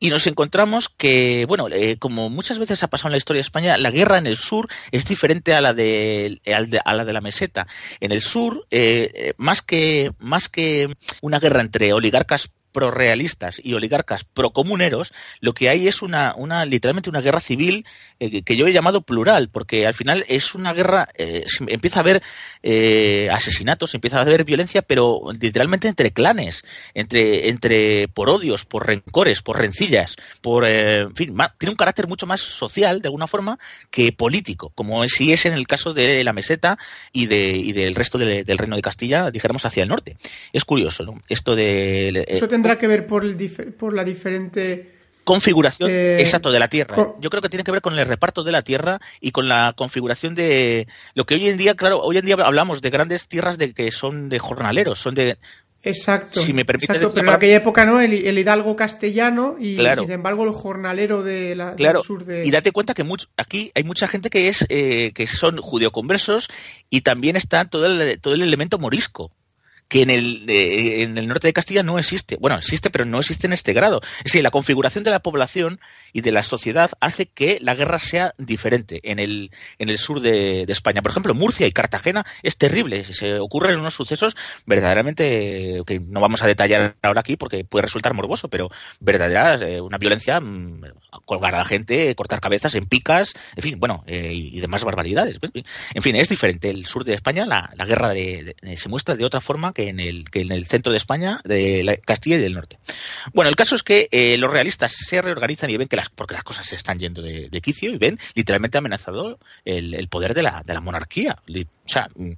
y 0.00 0.10
nos 0.10 0.26
encontramos 0.26 0.88
que, 0.88 1.44
bueno, 1.46 1.68
eh, 1.70 1.98
como 1.98 2.30
muchas 2.30 2.58
veces 2.58 2.82
ha 2.82 2.88
pasado 2.88 3.08
en 3.08 3.12
la 3.12 3.18
historia 3.18 3.38
de 3.38 3.42
España, 3.42 3.76
la 3.76 3.90
guerra 3.90 4.18
en 4.18 4.26
el 4.26 4.38
sur 4.38 4.68
es 4.90 5.04
diferente 5.04 5.54
a 5.54 5.60
la 5.60 5.74
de, 5.74 6.40
a 6.84 6.94
la 6.94 7.04
de 7.04 7.12
la 7.12 7.20
meseta. 7.20 7.66
En 8.00 8.10
el 8.10 8.22
sur, 8.22 8.66
eh, 8.70 9.34
más 9.36 9.62
que 9.62 10.10
más 10.18 10.48
que 10.48 10.96
una 11.20 11.38
guerra 11.38 11.60
entre 11.60 11.92
oligarcas 11.92 12.50
pro-realistas 12.72 13.60
y 13.62 13.74
oligarcas 13.74 14.24
pro-comuneros, 14.24 15.12
lo 15.40 15.54
que 15.54 15.68
hay 15.68 15.88
es 15.88 16.02
una, 16.02 16.34
una 16.36 16.64
literalmente 16.64 17.10
una 17.10 17.20
guerra 17.20 17.40
civil 17.40 17.84
eh, 18.18 18.42
que 18.42 18.56
yo 18.56 18.66
he 18.66 18.72
llamado 18.72 19.02
plural, 19.02 19.48
porque 19.48 19.86
al 19.86 19.94
final 19.94 20.24
es 20.28 20.54
una 20.54 20.72
guerra, 20.72 21.08
eh, 21.16 21.44
empieza 21.66 22.00
a 22.00 22.02
haber 22.02 22.22
eh, 22.62 23.28
asesinatos, 23.32 23.94
empieza 23.94 24.18
a 24.18 24.22
haber 24.22 24.44
violencia, 24.44 24.82
pero 24.82 25.22
literalmente 25.38 25.88
entre 25.88 26.12
clanes, 26.12 26.62
entre, 26.94 27.48
entre 27.48 28.08
por 28.08 28.30
odios, 28.30 28.64
por 28.64 28.86
rencores, 28.86 29.42
por 29.42 29.58
rencillas, 29.58 30.16
por, 30.40 30.64
en 30.66 31.14
fin, 31.14 31.36
tiene 31.58 31.70
un 31.70 31.76
carácter 31.76 32.06
mucho 32.06 32.26
más 32.26 32.40
social, 32.40 33.02
de 33.02 33.08
alguna 33.08 33.26
forma, 33.26 33.58
que 33.90 34.12
político, 34.12 34.70
como 34.74 35.06
si 35.08 35.32
es 35.32 35.46
en 35.46 35.52
el 35.52 35.66
caso 35.66 35.94
de 35.94 36.22
la 36.24 36.32
meseta 36.32 36.78
y, 37.12 37.26
de, 37.26 37.50
y 37.50 37.72
del 37.72 37.94
resto 37.94 38.18
del 38.18 38.58
Reino 38.58 38.76
de 38.76 38.82
Castilla, 38.82 39.30
dijéramos, 39.30 39.64
hacia 39.64 39.82
el 39.82 39.88
norte. 39.88 40.16
Es 40.52 40.64
curioso, 40.64 41.04
¿no? 41.04 41.20
Esto 41.28 41.56
de 41.56 42.59
tendrá 42.62 42.78
que 42.78 42.86
ver 42.86 43.06
por, 43.06 43.24
el 43.24 43.36
por 43.78 43.94
la 43.94 44.04
diferente 44.04 44.98
configuración 45.24 45.90
eh, 45.90 46.20
exacto 46.20 46.50
de 46.50 46.58
la 46.58 46.68
tierra. 46.68 47.14
Yo 47.20 47.30
creo 47.30 47.42
que 47.42 47.48
tiene 47.48 47.64
que 47.64 47.70
ver 47.70 47.82
con 47.82 47.98
el 47.98 48.06
reparto 48.06 48.42
de 48.42 48.52
la 48.52 48.62
tierra 48.62 49.00
y 49.20 49.30
con 49.32 49.48
la 49.48 49.74
configuración 49.76 50.34
de 50.34 50.88
lo 51.14 51.24
que 51.24 51.34
hoy 51.34 51.48
en 51.48 51.56
día, 51.56 51.74
claro, 51.74 52.00
hoy 52.00 52.18
en 52.18 52.26
día 52.26 52.36
hablamos 52.42 52.82
de 52.82 52.90
grandes 52.90 53.28
tierras 53.28 53.56
de 53.56 53.72
que 53.72 53.90
son 53.92 54.28
de 54.28 54.38
jornaleros, 54.38 54.98
son 54.98 55.14
de 55.14 55.38
Exacto. 55.82 56.40
Si 56.40 56.52
me 56.52 56.66
permite 56.66 56.92
exacto, 56.92 57.14
pero 57.14 57.28
en 57.28 57.34
aquella 57.34 57.56
época 57.56 57.86
no, 57.86 58.00
el, 58.00 58.12
hidalgo 58.12 58.76
castellano 58.76 59.56
y 59.58 59.76
sin 59.76 60.10
embargo 60.10 60.44
el 60.44 60.52
jornalero 60.52 61.22
de 61.22 61.56
la, 61.56 61.74
del 61.74 62.02
sur 62.02 62.24
de. 62.26 62.44
Y 62.44 62.50
date 62.50 62.70
cuenta 62.70 62.92
que 62.92 63.02
aquí 63.38 63.72
hay 63.74 63.84
mucha 63.84 64.06
gente 64.06 64.28
que 64.28 64.48
es 64.48 64.66
eh, 64.68 65.12
que 65.14 65.26
son 65.26 65.56
judeoconversos 65.56 66.50
y 66.90 67.00
también 67.00 67.36
está 67.36 67.64
todo 67.64 67.86
el, 67.86 68.20
todo 68.20 68.34
el 68.34 68.42
elemento 68.42 68.78
morisco 68.78 69.32
que 69.90 70.02
en 70.02 70.10
el, 70.10 70.44
en 70.48 71.18
el 71.18 71.26
norte 71.26 71.48
de 71.48 71.52
Castilla 71.52 71.82
no 71.82 71.98
existe. 71.98 72.36
Bueno, 72.36 72.56
existe, 72.56 72.90
pero 72.90 73.04
no 73.04 73.18
existe 73.18 73.48
en 73.48 73.52
este 73.52 73.72
grado. 73.72 74.00
Es 74.18 74.24
decir, 74.26 74.42
la 74.42 74.52
configuración 74.52 75.02
de 75.02 75.10
la 75.10 75.18
población 75.18 75.80
y 76.12 76.20
de 76.20 76.32
la 76.32 76.42
sociedad 76.42 76.90
hace 77.00 77.26
que 77.26 77.58
la 77.60 77.74
guerra 77.74 77.98
sea 77.98 78.34
diferente 78.38 79.00
en 79.04 79.18
el, 79.18 79.50
en 79.78 79.88
el 79.88 79.98
sur 79.98 80.20
de, 80.20 80.66
España. 80.70 81.02
Por 81.02 81.10
ejemplo, 81.10 81.34
Murcia 81.34 81.66
y 81.66 81.72
Cartagena 81.72 82.24
es 82.44 82.56
terrible. 82.56 83.04
Se 83.12 83.38
ocurren 83.40 83.80
unos 83.80 83.94
sucesos 83.94 84.36
verdaderamente 84.66 85.82
que 85.84 86.00
no 86.00 86.20
vamos 86.20 86.42
a 86.42 86.46
detallar 86.46 86.94
ahora 87.02 87.20
aquí 87.20 87.36
porque 87.36 87.64
puede 87.64 87.82
resultar 87.82 88.14
morboso, 88.14 88.48
pero 88.48 88.70
verdadera 89.00 89.54
eh, 89.56 89.80
una 89.80 89.98
violencia, 89.98 90.40
mm, 90.40 90.82
colgar 91.24 91.54
a 91.54 91.58
la 91.58 91.64
gente, 91.64 92.14
cortar 92.14 92.40
cabezas 92.40 92.74
en 92.76 92.86
picas, 92.86 93.34
en 93.56 93.62
fin, 93.62 93.80
bueno, 93.80 94.04
eh, 94.06 94.32
y 94.32 94.60
demás 94.60 94.84
barbaridades. 94.84 95.38
En 95.94 96.02
fin, 96.02 96.16
es 96.16 96.28
diferente. 96.28 96.70
El 96.70 96.86
sur 96.86 97.04
de 97.04 97.14
España, 97.14 97.46
la, 97.46 97.84
guerra 97.84 98.12
se 98.14 98.88
muestra 98.88 99.16
de 99.16 99.24
otra 99.24 99.40
forma 99.40 99.72
que 99.72 99.88
en 99.88 100.00
el, 100.00 100.30
que 100.30 100.42
en 100.42 100.52
el 100.52 100.66
centro 100.66 100.92
de 100.92 100.98
España, 100.98 101.40
de 101.44 101.82
la 101.84 101.96
Castilla 101.96 102.36
y 102.36 102.40
del 102.40 102.54
norte. 102.54 102.78
Bueno, 103.32 103.48
el 103.48 103.56
caso 103.56 103.74
es 103.74 103.82
que 103.82 104.08
eh, 104.10 104.36
los 104.38 104.50
realistas 104.50 104.92
se 104.92 105.20
reorganizan 105.20 105.70
y 105.70 105.76
ven 105.76 105.88
que 105.88 105.96
porque 106.08 106.34
las 106.34 106.44
cosas 106.44 106.66
se 106.66 106.76
están 106.76 106.98
yendo 106.98 107.22
de, 107.22 107.60
quicio 107.60 107.90
y 107.90 107.98
ven 107.98 108.18
literalmente 108.34 108.78
amenazado 108.78 109.38
el, 109.64 110.08
poder 110.08 110.34
de 110.34 110.42
la, 110.42 110.62
de 110.64 110.74
la 110.74 110.80
monarquía. 110.80 111.36
O 111.46 111.88
sea, 111.88 112.08
mm, 112.14 112.32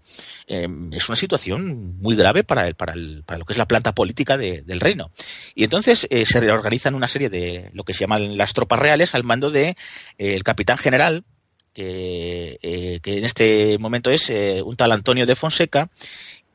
em, 0.46 0.92
es 0.92 1.08
una 1.08 1.16
situación 1.16 1.98
muy 2.00 2.16
grave 2.16 2.44
para, 2.44 2.72
para, 2.72 2.94
para 3.24 3.38
lo 3.38 3.44
que 3.44 3.52
es 3.52 3.58
la 3.58 3.68
planta 3.68 3.92
política 3.92 4.36
del 4.36 4.80
reino. 4.80 5.10
Y 5.54 5.64
entonces 5.64 6.06
eh, 6.10 6.26
se 6.26 6.40
reorganizan 6.40 6.94
una 6.94 7.08
serie 7.08 7.28
de 7.28 7.70
lo 7.72 7.84
que 7.84 7.94
se 7.94 8.00
llaman 8.00 8.36
las 8.36 8.54
tropas 8.54 8.78
reales 8.78 9.14
al 9.14 9.24
mando 9.24 9.50
de 9.50 9.68
eh, 9.68 9.76
el 10.18 10.42
capitán 10.42 10.78
general, 10.78 11.24
que, 11.72 12.58
eh, 12.62 13.00
que 13.02 13.18
en 13.18 13.24
este 13.24 13.78
momento 13.78 14.10
es 14.10 14.30
un 14.64 14.76
tal 14.76 14.92
Antonio 14.92 15.26
de 15.26 15.36
Fonseca, 15.36 15.90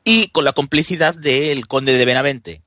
y 0.04 0.28
con 0.28 0.44
la 0.44 0.52
complicidad 0.52 1.14
del 1.14 1.66
conde 1.66 1.92
de 1.92 2.04
Benavente. 2.04 2.62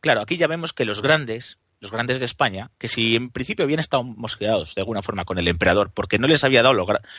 Claro, 0.00 0.20
aquí 0.20 0.36
ya 0.36 0.46
vemos 0.46 0.72
que 0.72 0.84
los 0.84 1.02
grandes, 1.02 1.58
los 1.80 1.90
grandes 1.90 2.20
de 2.20 2.26
España, 2.26 2.70
que 2.78 2.88
si 2.88 3.16
en 3.16 3.30
principio 3.30 3.64
habían 3.64 3.80
estado 3.80 4.02
mosqueados 4.02 4.74
de 4.74 4.82
alguna 4.82 5.02
forma 5.02 5.24
con 5.24 5.38
el 5.38 5.48
emperador, 5.48 5.90
porque 5.92 6.18
no 6.18 6.26
les 6.26 6.44
había 6.44 6.62
dado 6.62 6.74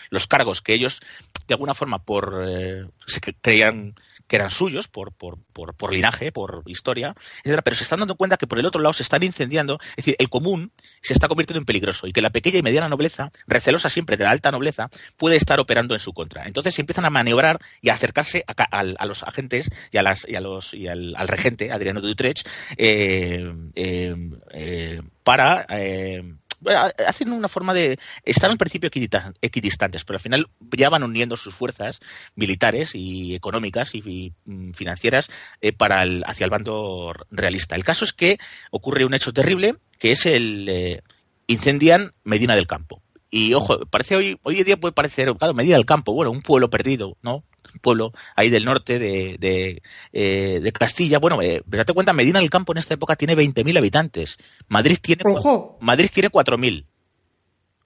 los, 0.10 0.28
cargos 0.28 0.62
que 0.62 0.74
ellos, 0.74 1.00
de 1.48 1.54
alguna 1.54 1.76
forma, 1.76 2.00
por 2.00 2.44
eh, 2.48 2.86
se 3.06 3.22
creían 3.22 3.96
que 4.28 4.36
eran 4.36 4.50
suyos 4.50 4.88
por, 4.88 5.12
por, 5.14 5.38
por, 5.54 5.74
por 5.74 5.94
linaje, 5.94 6.32
por 6.32 6.64
historia, 6.66 7.16
etcétera, 7.40 7.62
pero 7.62 7.76
se 7.76 7.84
están 7.84 8.00
dando 8.00 8.16
cuenta 8.16 8.38
que 8.38 8.48
por 8.48 8.60
el 8.60 8.66
otro 8.66 8.82
lado 8.82 8.94
se 8.94 9.04
están 9.04 9.24
incendiando, 9.24 9.80
es 9.92 9.98
decir, 9.98 10.16
el 10.20 10.30
común 10.30 10.72
se 11.02 11.14
está 11.14 11.28
convirtiendo 11.28 11.60
en 11.60 11.66
peligroso 11.66 12.08
y 12.08 12.14
que 12.14 12.22
la 12.22 12.30
pequeña 12.30 12.60
y 12.60 12.64
mediana 12.64 12.90
nobleza, 12.90 13.32
recelosa 13.48 13.90
siempre 13.90 14.18
de 14.18 14.26
la 14.26 14.32
alta 14.32 14.52
nobleza, 14.52 14.90
puede 15.16 15.36
estar 15.36 15.60
operando 15.60 15.94
en 15.94 16.00
su 16.00 16.14
contra. 16.14 16.46
Entonces 16.46 16.76
se 16.76 16.82
empiezan 16.82 17.06
a 17.06 17.10
maniobrar 17.10 17.60
y 17.82 17.90
a 17.90 17.94
acercarse 17.94 18.44
a, 18.48 18.54
a, 18.64 18.80
a 18.80 19.06
los 19.06 19.24
agentes 19.24 19.70
y, 19.92 19.98
a 19.98 20.04
las, 20.04 20.28
y, 20.28 20.36
a 20.36 20.42
los, 20.42 20.74
y 20.74 20.88
al, 20.88 21.16
regente, 21.28 21.72
Adriano 21.72 22.02
de 22.02 22.10
Utrecht, 22.10 22.48
eh, 22.78 23.54
eh, 23.76 24.16
eh, 24.52 25.02
para 25.24 25.66
hacen 27.08 27.32
una 27.32 27.48
forma 27.50 27.74
de 27.74 28.00
estar 28.24 28.50
al 28.50 28.58
principio 28.58 28.90
equidistantes, 29.42 30.04
pero 30.04 30.18
al 30.18 30.22
final 30.22 30.48
ya 30.76 30.90
van 30.90 31.04
uniendo 31.04 31.38
sus 31.38 31.54
fuerzas 31.54 32.00
militares 32.36 32.92
y 32.94 33.36
económicas 33.36 33.94
y, 33.96 34.00
y 34.00 34.34
mm, 34.46 34.72
financieras 34.72 35.30
eh, 35.62 35.74
para 35.74 36.04
el, 36.04 36.24
hacia 36.26 36.46
el 36.46 36.50
bando 36.50 37.14
realista. 37.32 37.76
El 37.76 37.84
caso 37.84 38.06
es 38.06 38.14
que 38.14 38.38
ocurre 38.72 39.06
un 39.06 39.14
hecho 39.14 39.34
terrible, 39.34 39.76
que 40.00 40.12
es 40.12 40.26
el 40.26 40.68
eh, 40.70 41.02
incendian 41.48 42.14
Medina 42.24 42.56
del 42.56 42.68
Campo. 42.68 43.02
Y 43.30 43.54
ojo, 43.54 43.86
parece 43.86 44.16
hoy, 44.16 44.40
hoy 44.44 44.60
en 44.60 44.66
día 44.66 44.78
puede 44.78 44.94
parecer, 44.94 45.34
claro, 45.36 45.54
Medina 45.54 45.76
del 45.76 45.86
Campo, 45.86 46.14
bueno, 46.14 46.32
un 46.32 46.42
pueblo 46.42 46.70
perdido, 46.70 47.18
¿no? 47.22 47.44
Pueblo 47.78 48.14
ahí 48.36 48.50
del 48.50 48.66
norte 48.66 49.00
de, 49.00 49.38
de, 49.40 49.82
eh, 50.14 50.60
de 50.62 50.72
Castilla. 50.72 51.20
Bueno, 51.20 51.42
eh, 51.42 51.62
date 51.66 51.94
cuenta, 51.94 52.14
Medina 52.14 52.40
del 52.40 52.50
Campo 52.50 52.72
en 52.72 52.78
esta 52.80 52.94
época 52.94 53.16
tiene 53.16 53.36
20.000 53.36 53.78
habitantes. 53.78 54.38
Madrid 54.68 54.98
tiene, 55.02 55.24
Ojo. 55.26 55.78
Madrid 55.82 56.10
tiene 56.14 56.30
4.000. 56.30 56.86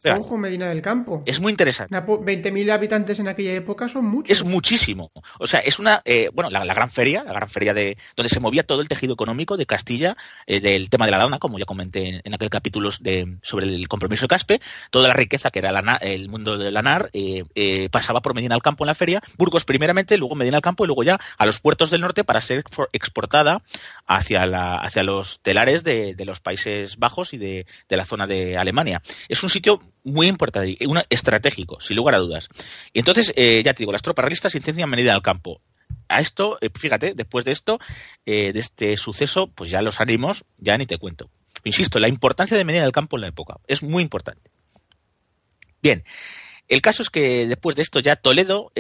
Sea, 0.02 0.18
Ojo, 0.18 0.38
Medina 0.38 0.68
del 0.70 0.82
Campo. 0.82 1.22
es 1.28 1.40
muy 1.40 1.52
interesante. 1.52 1.94
Una 1.94 2.06
po- 2.06 2.20
20.000 2.24 2.72
habitantes 2.72 3.20
en 3.20 3.28
aquella 3.28 3.54
época 3.54 3.88
son 3.88 4.06
muchos. 4.06 4.36
Es 4.36 4.44
muchísimo. 4.44 5.12
O 5.40 5.46
sea, 5.48 5.60
es 5.60 5.78
una, 5.78 6.02
eh, 6.06 6.30
bueno, 6.34 6.50
la, 6.50 6.66
la 6.66 6.74
gran 6.74 6.90
feria, 6.90 7.24
la 7.24 7.34
gran 7.34 7.50
feria 7.50 7.74
de 7.76 7.98
donde 8.16 8.30
se 8.30 8.40
movía 8.40 8.64
todo 8.64 8.82
el 8.82 8.90
tejido 8.90 9.14
económico 9.14 9.58
de 9.58 9.66
Castilla, 9.68 10.18
eh, 10.48 10.60
del 10.60 10.90
tema 10.90 11.06
de 11.06 11.12
la 11.12 11.20
dona, 11.20 11.38
como 11.38 11.60
ya 11.60 11.66
comenté 11.66 12.08
en, 12.08 12.22
en 12.24 12.34
aquel 12.34 12.50
capítulo 12.50 12.90
de, 13.00 13.38
sobre 13.44 13.68
el 13.68 13.88
compromiso 13.88 14.24
de 14.24 14.30
Caspe, 14.30 14.62
toda 14.90 15.08
la 15.08 15.14
riqueza 15.14 15.52
que 15.52 15.60
era 15.60 15.72
la 15.72 15.82
el 16.02 16.30
mundo 16.30 16.58
de 16.58 16.72
la 16.72 16.82
NAR 16.82 17.10
eh, 17.14 17.44
eh, 17.56 17.90
pasaba 17.90 18.22
por 18.22 18.34
Medina 18.34 18.56
del 18.56 18.62
Campo 18.64 18.84
en 18.84 18.88
la 18.88 18.96
feria, 18.96 19.22
Burgos 19.38 19.66
primeramente, 19.66 20.18
luego 20.18 20.34
Medina 20.36 20.56
del 20.58 20.62
Campo 20.64 20.84
y 20.84 20.88
luego 20.88 21.04
ya 21.04 21.20
a 21.38 21.46
los 21.46 21.60
puertos 21.60 21.92
del 21.92 22.02
norte 22.02 22.24
para 22.24 22.42
ser 22.42 22.64
expo- 22.64 22.88
exportada 22.94 23.62
hacia, 24.08 24.46
la, 24.46 24.76
hacia 24.78 25.04
los 25.04 25.40
telares 25.42 25.84
de, 25.84 26.16
de 26.16 26.26
los 26.26 26.40
Países 26.40 26.98
Bajos 26.98 27.34
y 27.34 27.38
de, 27.38 27.66
de 27.90 27.98
la 27.98 28.06
zona 28.06 28.26
de 28.26 28.58
Alemania. 28.58 29.02
Es 29.30 29.44
un 29.44 29.50
sitio 29.50 29.82
muy 30.04 30.28
importante, 30.28 30.78
y 30.80 30.86
una, 30.86 31.06
estratégico, 31.10 31.80
sin 31.82 31.98
lugar 31.98 32.16
a 32.16 32.20
dudas. 32.20 32.50
Y 32.94 33.00
entonces, 33.00 33.34
eh, 33.36 33.62
ya 33.64 33.74
te 33.74 33.80
digo, 33.80 33.92
las 33.92 34.02
tropas 34.02 34.24
realistas 34.24 34.56
incendian 34.56 34.90
Medina 34.90 35.14
del 35.14 35.22
Campo. 35.22 35.62
A 36.08 36.20
esto, 36.20 36.58
eh, 36.62 36.70
fíjate, 36.74 37.14
después 37.14 37.46
de 37.46 37.52
esto, 37.52 37.80
eh, 38.26 38.52
de 38.54 38.60
este 38.60 38.98
suceso, 38.98 39.48
pues 39.48 39.72
ya 39.72 39.82
los 39.82 40.02
ánimos, 40.02 40.44
ya 40.58 40.78
ni 40.78 40.86
te 40.86 40.98
cuento. 40.98 41.30
Insisto, 41.64 42.00
la 42.00 42.08
importancia 42.08 42.58
de 42.58 42.66
Medina 42.66 42.84
del 42.84 42.92
Campo 42.92 43.18
en 43.18 43.22
la 43.22 43.28
época 43.28 43.58
es 43.68 43.84
muy 43.84 44.04
importante. 44.04 44.50
Bien, 45.82 46.04
el 46.68 46.82
caso 46.82 47.04
es 47.04 47.10
que 47.10 47.48
después 47.48 47.76
de 47.76 47.82
esto 47.82 48.00
ya 48.00 48.16
Toledo, 48.16 48.72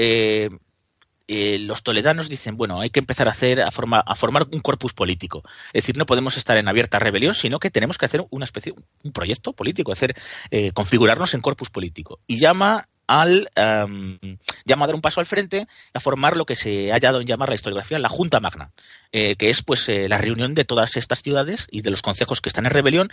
eh, 1.27 1.59
los 1.59 1.83
toledanos 1.83 2.29
dicen, 2.29 2.57
bueno, 2.57 2.79
hay 2.81 2.89
que 2.89 2.99
empezar 2.99 3.27
a 3.27 3.31
hacer, 3.31 3.61
a, 3.61 3.71
forma- 3.71 3.99
a 4.05 4.15
formar 4.15 4.47
un 4.51 4.59
corpus 4.59 4.93
político. 4.93 5.43
Es 5.73 5.83
decir, 5.83 5.97
no 5.97 6.05
podemos 6.05 6.37
estar 6.37 6.57
en 6.57 6.67
abierta 6.67 6.99
rebelión, 6.99 7.33
sino 7.33 7.59
que 7.59 7.69
tenemos 7.71 7.97
que 7.97 8.05
hacer 8.05 8.25
una 8.29 8.45
especie, 8.45 8.73
un 9.03 9.11
proyecto 9.11 9.53
político, 9.53 9.91
hacer, 9.91 10.15
eh, 10.49 10.71
configurarnos 10.71 11.33
en 11.33 11.41
corpus 11.41 11.69
político. 11.69 12.19
Y 12.27 12.39
llama 12.39 12.87
al 13.07 13.49
em, 13.55 14.17
llama 14.63 14.85
a 14.85 14.87
dar 14.87 14.95
un 14.95 15.01
paso 15.01 15.19
al 15.19 15.25
frente 15.25 15.67
a 15.93 15.99
formar 15.99 16.37
lo 16.37 16.45
que 16.45 16.55
se 16.55 16.91
ha 16.91 16.95
hallado 16.95 17.19
en 17.19 17.27
llamar 17.27 17.49
la 17.49 17.55
historiografía 17.55 17.99
la 17.99 18.07
Junta 18.07 18.39
Magna, 18.39 18.71
eh, 19.11 19.35
que 19.35 19.49
es 19.49 19.61
pues 19.63 19.89
eh, 19.89 20.07
la 20.07 20.17
reunión 20.17 20.53
de 20.53 20.63
todas 20.63 20.95
estas 20.95 21.21
ciudades 21.21 21.67
y 21.71 21.81
de 21.81 21.91
los 21.91 22.01
concejos 22.01 22.39
que 22.39 22.47
están 22.47 22.65
en 22.65 22.71
rebelión 22.71 23.09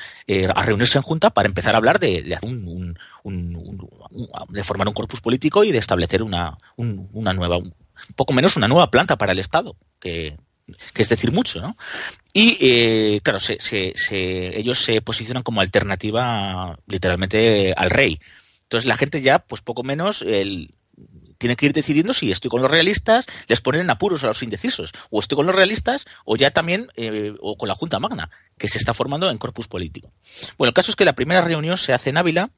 a 0.55 0.63
reunirse 0.63 0.99
en 0.99 1.03
junta 1.03 1.31
para 1.31 1.49
empezar 1.49 1.75
a 1.75 1.79
hablar 1.79 1.99
de, 1.99 2.23
de, 2.23 2.39
un- 2.43 2.69
un- 2.69 2.99
un- 3.25 4.29
de 4.51 4.63
formar 4.63 4.87
un 4.87 4.95
corpus 4.95 5.21
político 5.21 5.65
y 5.65 5.73
de 5.73 5.79
establecer 5.79 6.23
una, 6.23 6.59
un- 6.77 7.09
una 7.13 7.33
nueva, 7.33 7.59
poco 8.17 8.33
menos 8.33 8.57
una 8.57 8.69
nueva 8.69 8.91
planta 8.91 9.17
para 9.19 9.33
el 9.33 9.39
Estado, 9.39 9.77
que, 10.01 10.37
es 10.95 11.09
decir 11.09 11.33
mucho, 11.33 11.61
¿no? 11.61 11.77
Y 12.33 12.57
eh, 12.61 13.21
claro, 13.23 13.41
se, 13.41 13.59
se- 13.61 13.95
se- 13.97 14.59
ellos 14.59 14.81
se 14.83 15.01
posicionan 15.01 15.43
como 15.43 15.61
alternativa 15.61 16.79
literalmente 16.87 17.73
al 17.77 17.91
rey. 17.91 18.21
Entonces 18.65 18.87
la 18.87 18.97
gente 18.97 19.23
ya, 19.23 19.39
pues 19.39 19.63
poco 19.63 19.83
menos, 19.83 20.23
el, 20.23 20.75
tiene 21.39 21.57
que 21.57 21.67
ir 21.67 21.73
decidiendo 21.73 22.13
si 22.13 22.31
estoy 22.33 22.51
con 22.51 22.61
los 22.61 22.71
realistas, 22.71 23.25
les 23.47 23.61
ponen 23.61 23.83
en 23.83 23.91
apuros 23.91 24.25
a 24.25 24.27
los 24.27 24.43
indecisos, 24.43 24.93
o 25.11 25.21
estoy 25.21 25.37
con 25.37 25.47
los 25.47 25.55
realistas, 25.55 26.05
o 26.25 26.37
ya 26.37 26.51
también, 26.51 26.89
eh, 26.97 27.33
o 27.41 27.57
con 27.57 27.69
la 27.69 27.75
Junta 27.77 27.99
Magna, 28.01 28.29
que 28.59 28.69
se 28.69 28.77
está 28.79 28.93
formando 28.95 29.31
en 29.31 29.39
corpus 29.39 29.69
político. 29.69 30.13
Bueno, 30.59 30.69
el 30.71 30.75
caso 30.75 30.91
es 30.91 30.97
que 30.97 31.05
la 31.05 31.15
primera 31.15 31.41
reunión 31.41 31.79
se 31.79 31.93
hace 31.93 32.11
en 32.11 32.17
Ávila, 32.19 32.51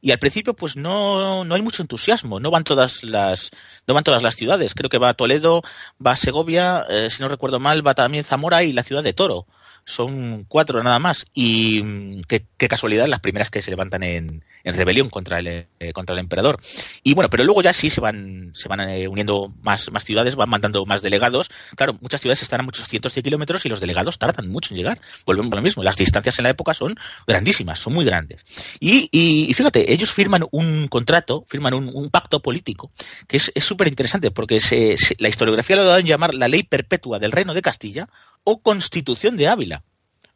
y 0.00 0.10
al 0.10 0.18
principio, 0.18 0.54
pues 0.54 0.76
no, 0.76 1.44
no 1.44 1.54
hay 1.54 1.62
mucho 1.62 1.82
entusiasmo, 1.82 2.40
no 2.40 2.50
van 2.50 2.64
todas 2.64 3.02
las, 3.02 3.50
no 3.86 3.94
van 3.94 4.04
todas 4.04 4.22
las 4.22 4.36
ciudades. 4.36 4.74
Creo 4.74 4.90
que 4.90 4.98
va 4.98 5.10
a 5.10 5.14
Toledo, 5.14 5.62
va 6.04 6.12
a 6.12 6.16
Segovia, 6.16 6.84
eh, 6.88 7.08
si 7.10 7.22
no 7.22 7.28
recuerdo 7.28 7.60
mal, 7.60 7.86
va 7.86 7.94
también 7.94 8.24
Zamora 8.24 8.62
y 8.62 8.72
la 8.72 8.82
ciudad 8.82 9.02
de 9.02 9.12
Toro. 9.12 9.46
Son 9.84 10.44
cuatro 10.48 10.82
nada 10.82 10.98
más. 10.98 11.26
Y 11.34 11.82
mm, 11.82 12.20
qué, 12.28 12.46
qué 12.56 12.68
casualidad 12.68 13.06
las 13.06 13.20
primeras 13.20 13.50
que 13.50 13.62
se 13.62 13.70
levantan 13.70 14.02
en, 14.02 14.44
en 14.64 14.74
rebelión 14.76 15.10
contra 15.10 15.38
el, 15.38 15.46
eh, 15.46 15.92
contra 15.92 16.14
el 16.14 16.20
emperador. 16.20 16.60
Y 17.02 17.14
bueno, 17.14 17.28
pero 17.30 17.44
luego 17.44 17.62
ya 17.62 17.72
sí 17.72 17.90
se 17.90 18.00
van, 18.00 18.52
se 18.54 18.68
van 18.68 18.80
eh, 18.80 19.08
uniendo 19.08 19.52
más, 19.62 19.90
más 19.92 20.04
ciudades, 20.04 20.34
van 20.36 20.48
mandando 20.48 20.84
más 20.86 21.02
delegados. 21.02 21.50
Claro, 21.76 21.98
muchas 22.00 22.20
ciudades 22.20 22.42
están 22.42 22.60
a 22.60 22.62
muchos 22.64 22.88
cientos 22.88 23.14
de 23.14 23.22
kilómetros 23.22 23.64
y 23.66 23.68
los 23.68 23.80
delegados 23.80 24.18
tardan 24.18 24.48
mucho 24.48 24.72
en 24.72 24.78
llegar. 24.78 25.00
Volvemos 25.26 25.52
a 25.52 25.56
lo 25.56 25.62
mismo. 25.62 25.82
Las 25.82 25.96
distancias 25.96 26.38
en 26.38 26.44
la 26.44 26.50
época 26.50 26.74
son 26.74 26.94
grandísimas, 27.26 27.78
son 27.78 27.92
muy 27.92 28.04
grandes. 28.04 28.40
Y, 28.80 29.08
y, 29.12 29.50
y 29.50 29.54
fíjate, 29.54 29.92
ellos 29.92 30.12
firman 30.12 30.44
un 30.50 30.88
contrato, 30.88 31.44
firman 31.48 31.74
un, 31.74 31.90
un 31.92 32.10
pacto 32.10 32.40
político, 32.40 32.90
que 33.28 33.36
es 33.36 33.52
súper 33.58 33.88
interesante 33.88 34.30
porque 34.30 34.60
se, 34.60 34.96
se- 34.98 35.16
la 35.18 35.28
historiografía 35.28 35.76
lo 35.76 35.94
en 35.98 36.06
llamar 36.06 36.34
la 36.34 36.48
ley 36.48 36.62
perpetua 36.62 37.18
del 37.18 37.32
reino 37.32 37.54
de 37.54 37.62
Castilla 37.62 38.08
o 38.44 38.62
constitución 38.62 39.36
de 39.36 39.48
Ávila. 39.48 39.82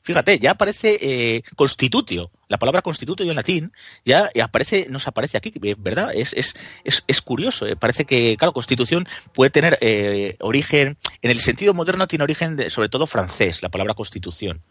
Fíjate, 0.02 0.38
ya 0.38 0.52
aparece 0.52 0.98
eh, 1.02 1.42
constitutio, 1.54 2.30
la 2.48 2.56
palabra 2.56 2.80
constitutio 2.80 3.28
en 3.28 3.36
latín, 3.36 3.72
ya 4.06 4.30
aparece, 4.42 4.86
nos 4.88 5.06
aparece 5.06 5.36
aquí, 5.36 5.52
eh, 5.62 5.74
¿verdad? 5.76 6.12
Es, 6.14 6.32
es, 6.32 6.54
es, 6.82 7.04
es 7.06 7.20
curioso, 7.20 7.66
eh, 7.66 7.76
parece 7.76 8.06
que, 8.06 8.36
claro, 8.38 8.54
constitución 8.54 9.06
puede 9.34 9.50
tener 9.50 9.76
eh, 9.82 10.36
origen, 10.40 10.96
en 11.20 11.30
el 11.30 11.40
sentido 11.40 11.74
moderno 11.74 12.06
tiene 12.06 12.22
origen 12.22 12.70
sobre 12.70 12.88
todo 12.88 13.06
francés, 13.06 13.62
la 13.62 13.68
palabra 13.68 13.92
constitución, 13.92 14.62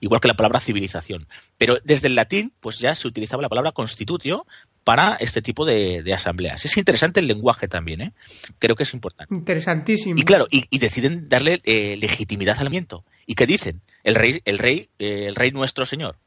igual 0.00 0.22
que 0.22 0.28
la 0.28 0.34
palabra 0.34 0.60
civilización. 0.60 1.28
Pero 1.58 1.78
desde 1.84 2.06
el 2.06 2.14
latín, 2.14 2.54
pues 2.60 2.78
ya 2.78 2.94
se 2.94 3.06
utilizaba 3.06 3.42
la 3.42 3.50
palabra 3.50 3.72
constitutio 3.72 4.46
para 4.86 5.16
este 5.18 5.42
tipo 5.42 5.64
de, 5.64 6.04
de 6.04 6.14
asambleas. 6.14 6.64
Es 6.64 6.76
interesante 6.76 7.18
el 7.18 7.26
lenguaje 7.26 7.66
también, 7.66 8.00
¿eh? 8.00 8.12
Creo 8.60 8.76
que 8.76 8.84
es 8.84 8.94
importante. 8.94 9.34
Interesantísimo. 9.34 10.14
Y 10.16 10.22
claro, 10.22 10.46
y, 10.48 10.66
y 10.70 10.78
deciden 10.78 11.28
darle 11.28 11.60
eh, 11.64 11.96
legitimidad 11.96 12.56
al 12.60 12.66
movimiento. 12.66 13.04
¿Y 13.26 13.34
qué 13.34 13.48
dicen? 13.48 13.82
El 14.04 14.14
rey, 14.14 14.40
el 14.44 14.58
rey, 14.58 14.88
eh, 15.00 15.24
el 15.26 15.34
rey 15.34 15.50
nuestro 15.50 15.86
señor, 15.86 16.20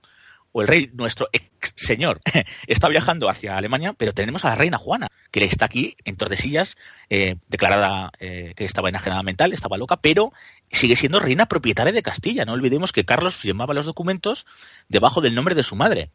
o 0.51 0.61
el 0.61 0.67
rey 0.67 0.91
nuestro 0.93 1.29
ex 1.31 1.71
señor, 1.77 2.19
está 2.67 2.89
viajando 2.89 3.29
hacia 3.29 3.55
Alemania, 3.55 3.93
pero 3.93 4.13
tenemos 4.13 4.43
a 4.43 4.49
la 4.49 4.55
reina 4.55 4.77
Juana, 4.77 5.07
que 5.31 5.45
está 5.45 5.63
aquí 5.63 5.95
en 6.03 6.17
Tordesillas, 6.17 6.75
eh, 7.09 7.37
declarada 7.47 8.11
eh, 8.19 8.51
que 8.57 8.65
estaba 8.65 8.89
enajenada 8.89 9.23
mental, 9.23 9.53
estaba 9.53 9.77
loca, 9.77 10.01
pero 10.01 10.33
sigue 10.69 10.97
siendo 10.97 11.21
reina 11.21 11.45
propietaria 11.45 11.93
de 11.93 12.03
Castilla. 12.03 12.43
No 12.43 12.51
olvidemos 12.51 12.91
que 12.91 13.05
Carlos 13.05 13.37
firmaba 13.37 13.73
los 13.73 13.85
documentos 13.85 14.45
debajo 14.89 15.21
del 15.21 15.33
nombre 15.33 15.55
de 15.55 15.63
su 15.63 15.77
madre 15.77 16.11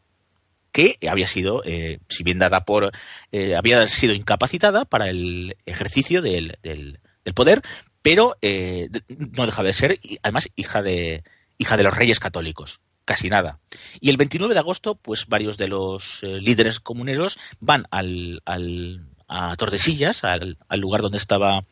que 0.74 0.98
había 1.08 1.28
sido, 1.28 1.62
eh, 1.64 2.00
si 2.08 2.24
bien 2.24 2.40
dada 2.40 2.64
por, 2.64 2.90
eh, 3.30 3.54
había 3.54 3.86
sido 3.86 4.12
incapacitada 4.12 4.84
para 4.84 5.08
el 5.08 5.56
ejercicio 5.66 6.20
del, 6.20 6.58
del- 6.64 6.98
poder, 7.32 7.62
pero 8.02 8.36
eh, 8.42 8.88
no 9.08 9.46
dejaba 9.46 9.68
de 9.68 9.72
ser, 9.72 10.00
además, 10.22 10.48
hija 10.56 10.82
de, 10.82 11.22
hija 11.58 11.76
de 11.78 11.84
los 11.84 11.96
reyes 11.96 12.18
católicos. 12.20 12.80
Casi 13.06 13.28
nada. 13.30 13.60
Y 14.00 14.10
el 14.10 14.16
29 14.16 14.52
de 14.52 14.60
agosto, 14.60 14.96
pues 14.96 15.26
varios 15.26 15.56
de 15.58 15.68
los 15.68 16.18
eh, 16.22 16.40
líderes 16.40 16.80
comuneros 16.80 17.38
van 17.60 17.86
al, 17.92 18.42
al- 18.44 19.06
a 19.28 19.54
Tordesillas, 19.56 20.24
al, 20.24 20.58
al 20.68 20.80
lugar 20.80 21.02
donde 21.02 21.18
estaba 21.18 21.64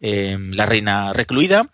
eh, 0.00 0.36
la 0.38 0.66
reina 0.66 1.12
recluida, 1.12 1.70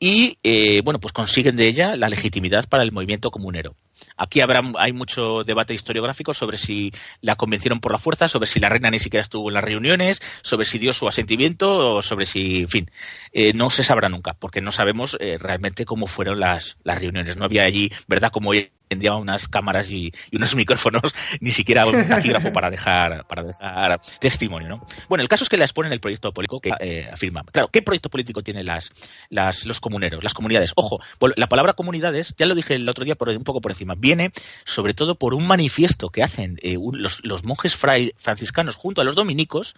y 0.00 0.38
bueno, 0.82 1.00
pues 1.00 1.12
consiguen 1.12 1.56
de 1.56 1.66
ella 1.66 1.96
la 1.96 2.08
legitimidad 2.08 2.68
para 2.68 2.82
el 2.84 2.92
movimiento 2.92 3.30
comunero. 3.32 3.74
Aquí 4.16 4.40
habrá 4.40 4.62
hay 4.78 4.92
mucho 4.92 5.44
debate 5.44 5.74
historiográfico 5.74 6.34
sobre 6.34 6.58
si 6.58 6.92
la 7.20 7.36
convencieron 7.36 7.80
por 7.80 7.92
la 7.92 7.98
fuerza, 7.98 8.28
sobre 8.28 8.48
si 8.48 8.60
la 8.60 8.68
reina 8.68 8.90
ni 8.90 8.98
siquiera 8.98 9.22
estuvo 9.22 9.48
en 9.48 9.54
las 9.54 9.64
reuniones, 9.64 10.20
sobre 10.42 10.66
si 10.66 10.78
dio 10.78 10.92
su 10.92 11.08
asentimiento 11.08 11.96
o 11.96 12.02
sobre 12.02 12.26
si, 12.26 12.62
en 12.62 12.68
fin, 12.68 12.90
eh, 13.32 13.52
no 13.52 13.70
se 13.70 13.84
sabrá 13.84 14.08
nunca, 14.08 14.34
porque 14.34 14.60
no 14.60 14.72
sabemos 14.72 15.16
eh, 15.20 15.38
realmente 15.38 15.84
cómo 15.84 16.06
fueron 16.06 16.40
las, 16.40 16.76
las 16.84 16.98
reuniones. 16.98 17.36
No 17.36 17.44
había 17.44 17.64
allí, 17.64 17.92
¿verdad? 18.06 18.30
Como 18.30 18.52
tendría 18.88 19.14
unas 19.14 19.46
cámaras 19.48 19.90
y, 19.90 20.12
unos 20.32 20.54
micrófonos, 20.56 21.14
ni 21.40 21.52
siquiera 21.52 21.86
un 21.86 22.08
taquígrafo 22.08 22.52
para 22.52 22.70
dejar, 22.70 23.26
para 23.26 23.42
dejar 23.42 24.00
testimonio, 24.18 24.68
¿no? 24.68 24.86
Bueno, 25.08 25.22
el 25.22 25.28
caso 25.28 25.44
es 25.44 25.50
que 25.50 25.56
la 25.56 25.64
exponen 25.64 25.92
el 25.92 26.00
proyecto 26.00 26.32
político 26.32 26.60
que 26.60 26.72
eh, 26.80 27.08
afirma. 27.12 27.44
Claro, 27.44 27.68
¿qué 27.68 27.82
proyecto 27.82 28.08
político 28.08 28.42
tienen 28.42 28.66
las, 28.66 28.90
las, 29.28 29.64
los 29.64 29.80
comuneros, 29.80 30.24
las 30.24 30.34
comunidades? 30.34 30.72
Ojo, 30.74 31.00
la 31.36 31.48
palabra 31.48 31.74
comunidades, 31.74 32.34
ya 32.38 32.46
lo 32.46 32.54
dije 32.54 32.74
el 32.74 32.88
otro 32.88 33.04
día 33.04 33.14
por, 33.14 33.28
un 33.28 33.44
poco 33.44 33.60
por 33.60 33.72
encima, 33.72 33.87
viene 33.96 34.32
sobre 34.64 34.94
todo 34.94 35.14
por 35.14 35.34
un 35.34 35.46
manifiesto 35.46 36.10
que 36.10 36.22
hacen 36.22 36.58
eh, 36.62 36.76
los, 36.92 37.44
monjes 37.44 37.76
franciscanos 37.76 38.76
junto 38.76 39.00
a 39.00 39.04
los 39.04 39.14
dominicos 39.14 39.74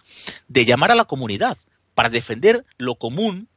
de 0.47 0.65
llamar 0.65 0.91
a 0.91 0.95
la 0.95 1.05
comunidad 1.05 1.57
para 1.93 2.09
defender 2.09 2.65
lo 2.77 2.95
común 2.95 3.47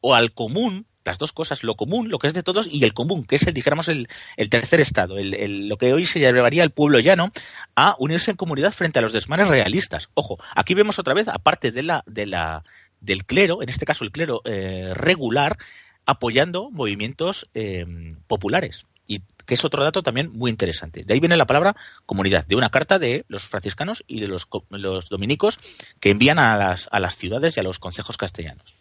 o 0.00 0.14
al 0.14 0.32
común 0.32 0.86
las 1.04 1.18
dos 1.18 1.32
cosas, 1.32 1.62
lo 1.62 1.74
común, 1.74 2.08
lo 2.08 2.18
que 2.18 2.26
es 2.26 2.34
de 2.34 2.42
todos, 2.42 2.66
y 2.70 2.82
el 2.84 2.94
común, 2.94 3.24
que 3.24 3.36
es 3.36 3.46
el, 3.46 3.54
dijéramos, 3.54 3.88
el, 3.88 4.08
tercer 4.48 4.80
estado, 4.80 5.18
el, 5.18 5.68
lo 5.68 5.76
que 5.76 5.92
hoy 5.92 6.06
se 6.06 6.18
llevaría 6.18 6.64
el 6.64 6.70
pueblo 6.70 6.98
llano, 6.98 7.30
a 7.76 7.94
unirse 7.98 8.30
en 8.30 8.36
comunidad 8.36 8.72
frente 8.72 8.98
a 8.98 9.02
los 9.02 9.12
desmanes 9.12 9.48
realistas. 9.48 10.08
Ojo, 10.14 10.38
aquí 10.54 10.74
vemos 10.74 10.98
otra 10.98 11.14
vez, 11.14 11.28
aparte 11.28 11.72
de 11.72 11.82
la, 11.82 12.02
de 12.06 12.26
la, 12.26 12.64
del 13.00 13.24
clero, 13.24 13.62
en 13.62 13.68
este 13.68 13.84
caso 13.84 14.04
el 14.04 14.12
clero 14.12 14.40
eh, 14.44 14.92
regular, 14.94 15.58
apoyando 16.06 16.70
movimientos 16.70 17.48
eh, 17.54 17.86
populares. 18.26 18.86
Y 19.06 19.22
que 19.46 19.54
es 19.54 19.64
otro 19.64 19.82
dato 19.82 20.02
también 20.02 20.32
muy 20.32 20.50
interesante. 20.50 21.04
De 21.04 21.14
ahí 21.14 21.20
viene 21.20 21.36
la 21.36 21.46
palabra 21.46 21.76
comunidad, 22.06 22.46
de 22.46 22.56
una 22.56 22.70
carta 22.70 22.98
de 22.98 23.24
los 23.28 23.48
franciscanos 23.48 24.04
y 24.06 24.20
de 24.20 24.28
los, 24.28 24.48
los 24.70 25.08
dominicos 25.08 25.58
que 26.00 26.10
envían 26.10 26.38
a 26.38 26.56
las, 26.56 26.88
a 26.90 27.00
las 27.00 27.16
ciudades 27.16 27.56
y 27.56 27.60
a 27.60 27.62
los 27.62 27.78
consejos 27.78 28.16
castellanos. 28.16 28.74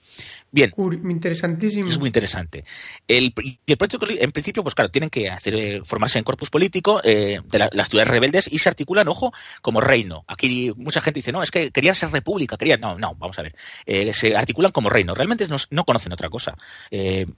Bien. 0.54 0.71
interesantísimo. 0.78 1.89
Es 1.89 1.97
muy 1.97 2.10
interesante. 2.10 2.63
El, 3.08 3.34
el 3.65 3.78
proyecto, 3.78 4.06
en 4.08 4.32
principio, 4.32 4.62
pues 4.62 4.76
claro, 4.76 4.91
tienen 4.91 5.10
que 5.10 5.28
hacer 5.28 5.56
eh, 5.56 5.82
formarse 5.84 6.19
en 6.19 6.23
corpus 6.23 6.52
político 6.52 7.02
eh, 7.04 7.41
de 7.43 7.69
las 7.71 7.89
ciudades 7.89 8.12
rebeldes 8.12 8.47
y 8.52 8.60
se 8.60 8.69
articulan, 8.69 9.08
ojo, 9.08 9.34
como 9.63 9.82
reino. 9.82 10.23
Aquí 10.28 10.71
mucha 10.78 11.02
gente 11.02 11.17
dice, 11.17 11.32
no, 11.32 11.41
es 11.41 11.49
que 11.49 11.71
querían 11.71 11.95
ser 11.95 12.12
república, 12.12 12.56
querían. 12.56 12.82
No, 12.82 12.99
no, 12.99 13.15
vamos 13.15 13.39
a 13.39 13.41
ver. 13.41 13.56
Eh, 13.88 14.13
se 14.13 14.38
articulan 14.38 14.71
como 14.71 14.91
reino. 14.91 15.15
Realmente 15.15 15.47
no, 15.47 15.58
no 15.71 15.86
conocen 15.86 16.13
otra 16.13 16.30
cosa. 16.30 16.56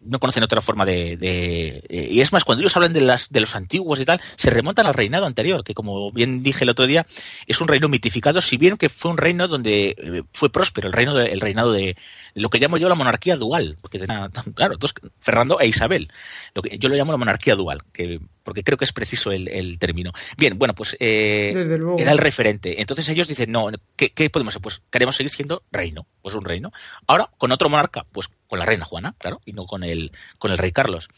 no 0.01 0.19
conocen 0.19 0.43
otra 0.43 0.61
forma 0.61 0.83
de. 0.83 1.85
y 1.89 2.19
es 2.19 2.33
más, 2.33 2.43
cuando 2.43 2.63
ellos 2.63 2.75
hablan 2.75 2.91
de, 2.91 2.99
las, 2.99 3.29
de 3.29 3.39
los 3.39 3.55
antiguos 3.55 3.97
y 4.01 4.03
tal, 4.03 4.19
se 4.35 4.49
remontan 4.49 4.88
al 4.88 4.93
reinado 4.93 5.25
anterior, 5.25 5.63
que 5.63 5.73
como 5.73 6.11
bien 6.11 6.43
dije 6.43 6.65
el 6.65 6.69
otro 6.69 6.85
día, 6.85 7.07
es 7.47 7.61
un 7.61 7.69
reino 7.69 7.88
mitificado, 7.88 8.41
si 8.41 8.57
bien 8.57 8.75
que 8.75 8.89
fue 8.89 9.11
un 9.11 9.17
reino 9.17 9.47
donde 9.47 10.25
fue 10.33 10.51
próspero, 10.51 10.88
el, 10.88 10.93
reino 10.93 11.13
de, 11.13 11.27
el 11.27 11.39
reinado 11.39 11.71
de 11.71 11.95
lo 12.33 12.49
que 12.49 12.59
llamo 12.65 12.78
yo 12.78 12.89
la 12.89 12.95
monarquía 12.95 13.36
dual, 13.36 13.78
porque 13.82 13.99
claro, 14.56 14.78
Fernando 15.19 15.60
e 15.60 15.67
Isabel. 15.67 16.12
Lo 16.54 16.62
que, 16.62 16.78
yo 16.78 16.89
lo 16.89 16.95
llamo 16.95 17.12
la 17.12 17.17
monarquía 17.17 17.56
dual, 17.56 17.84
que, 17.93 18.19
porque 18.43 18.63
creo 18.63 18.78
que 18.78 18.86
es 18.86 18.93
preciso 18.93 19.32
el, 19.32 19.78
término. 19.80 20.12
Bien, 20.38 20.58
bueno, 20.58 20.73
pues 20.75 20.95
eh, 20.99 21.54
era 21.97 22.12
el 22.12 22.17
referente. 22.17 22.82
Entonces 22.82 23.08
ellos 23.10 23.28
dicen, 23.28 23.51
no, 23.51 23.69
¿qué, 23.95 24.30
podemos 24.30 24.54
hacer? 24.54 24.62
Pues 24.62 24.82
queremos 24.91 25.15
seguir 25.15 25.32
siendo 25.32 25.63
reino, 25.71 26.08
pues 26.21 26.36
un 26.36 26.45
reino. 26.45 26.71
Ahora, 27.08 27.30
con 27.38 27.51
otro 27.51 27.69
monarca, 27.69 28.06
pues 28.12 28.30
con 28.47 28.60
la 28.60 28.65
reina 28.65 28.86
Juana, 28.86 29.15
claro, 29.17 29.41
y 29.45 29.54
no 29.54 29.65
con 29.65 29.84
el, 29.84 30.12
con 30.38 30.51
el 30.51 30.58
rey 30.58 30.71
Carlos. 30.71 31.10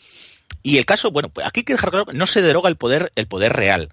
Y 0.64 0.78
el 0.78 0.86
caso, 0.86 1.12
bueno, 1.12 1.30
pues 1.30 1.46
aquí 1.46 1.62
hay 1.62 1.64
que 1.66 1.74
dejar 1.74 1.92
claro, 1.92 2.06
no 2.14 2.26
se 2.26 2.42
deroga 2.42 2.70
el 2.70 2.78
poder, 2.78 3.12
el 3.16 3.28
poder 3.28 3.54
real. 3.54 3.90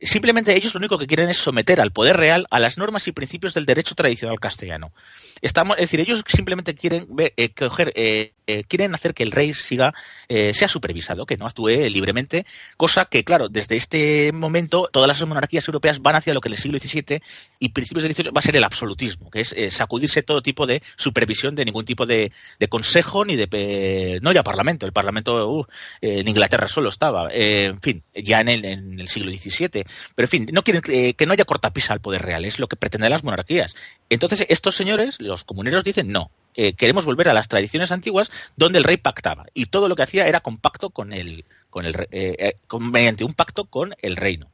Simplemente 0.00 0.56
ellos 0.56 0.74
lo 0.74 0.78
único 0.78 0.98
que 0.98 1.06
quieren 1.06 1.30
es 1.30 1.38
someter 1.38 1.80
al 1.80 1.92
poder 1.92 2.16
real 2.16 2.46
a 2.50 2.58
las 2.58 2.76
normas 2.76 3.06
y 3.08 3.12
principios 3.12 3.54
del 3.54 3.64
derecho 3.64 3.94
tradicional 3.94 4.40
castellano. 4.40 4.92
Estamos, 5.40 5.76
es 5.76 5.82
decir, 5.82 6.00
ellos 6.00 6.22
simplemente 6.26 6.74
quieren 6.74 7.06
eh, 7.18 7.54
coger, 7.54 7.92
eh, 7.94 8.32
eh, 8.46 8.64
quieren 8.64 8.94
hacer 8.94 9.14
que 9.14 9.22
el 9.22 9.32
rey 9.32 9.54
siga, 9.54 9.94
sea 10.28 10.68
supervisado, 10.68 11.26
que 11.26 11.36
no 11.36 11.46
actúe 11.46 11.88
libremente, 11.88 12.46
cosa 12.76 13.04
que, 13.04 13.24
claro, 13.24 13.48
desde 13.48 13.76
este 13.76 14.32
momento 14.32 14.88
todas 14.92 15.06
las 15.06 15.24
monarquías 15.26 15.66
europeas 15.68 16.00
van 16.00 16.16
hacia 16.16 16.34
lo 16.34 16.40
que 16.40 16.48
en 16.48 16.54
el 16.54 16.58
siglo 16.58 16.78
XVII 16.78 17.22
y 17.60 17.68
principios 17.68 18.02
del 18.02 18.14
XVIII 18.14 18.30
va 18.30 18.40
a 18.40 18.42
ser 18.42 18.56
el 18.56 18.64
absolutismo, 18.64 19.30
que 19.30 19.40
es 19.40 19.54
sacudirse 19.70 20.22
todo 20.22 20.42
tipo 20.42 20.66
de 20.66 20.82
supervisión 20.96 21.54
de 21.54 21.64
ningún 21.64 21.84
tipo 21.84 22.06
de, 22.06 22.32
consejo 22.68 23.24
ni 23.24 23.36
de, 23.36 24.18
no 24.22 24.32
ya 24.32 24.42
parlamento, 24.42 24.86
el 24.86 24.92
parlamento 24.92 25.50
uh, 25.50 25.66
en 26.00 26.26
Inglaterra 26.26 26.66
solo 26.68 26.88
estaba, 26.88 27.28
en 27.32 27.80
fin, 27.80 28.02
ya 28.14 28.40
en 28.40 28.48
el, 28.48 28.64
en 28.64 29.00
el 29.00 29.08
siglo 29.08 29.30
XVII 29.30 29.84
pero 30.14 30.26
en 30.26 30.28
fin, 30.28 30.48
no 30.52 30.62
quieren 30.62 30.82
que 30.82 31.26
no 31.26 31.32
haya 31.32 31.44
cortapisa 31.44 31.92
al 31.92 32.00
poder 32.00 32.22
real, 32.22 32.44
es 32.44 32.58
lo 32.58 32.68
que 32.68 32.76
pretenden 32.76 33.10
las 33.10 33.24
monarquías. 33.24 33.74
Entonces, 34.10 34.46
estos 34.48 34.76
señores, 34.76 35.20
los 35.20 35.44
comuneros, 35.44 35.84
dicen 35.84 36.10
no. 36.10 36.30
Eh, 36.54 36.74
queremos 36.74 37.04
volver 37.04 37.28
a 37.28 37.34
las 37.34 37.48
tradiciones 37.48 37.90
antiguas 37.90 38.30
donde 38.56 38.78
el 38.78 38.84
rey 38.84 38.96
pactaba 38.96 39.46
y 39.54 39.66
todo 39.66 39.88
lo 39.88 39.96
que 39.96 40.04
hacía 40.04 40.28
era 40.28 40.40
con 40.40 40.58
pacto 40.58 40.90
con 40.90 41.12
el, 41.12 41.44
con 41.68 41.84
el 41.84 41.94
eh, 42.12 42.36
eh, 42.38 42.56
mediante 42.78 43.24
un 43.24 43.34
pacto 43.34 43.64
con 43.64 43.94
el 44.02 44.16
reino. 44.16 44.50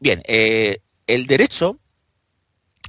Bien, 0.00 0.22
el 0.26 1.26
derecho 1.26 1.78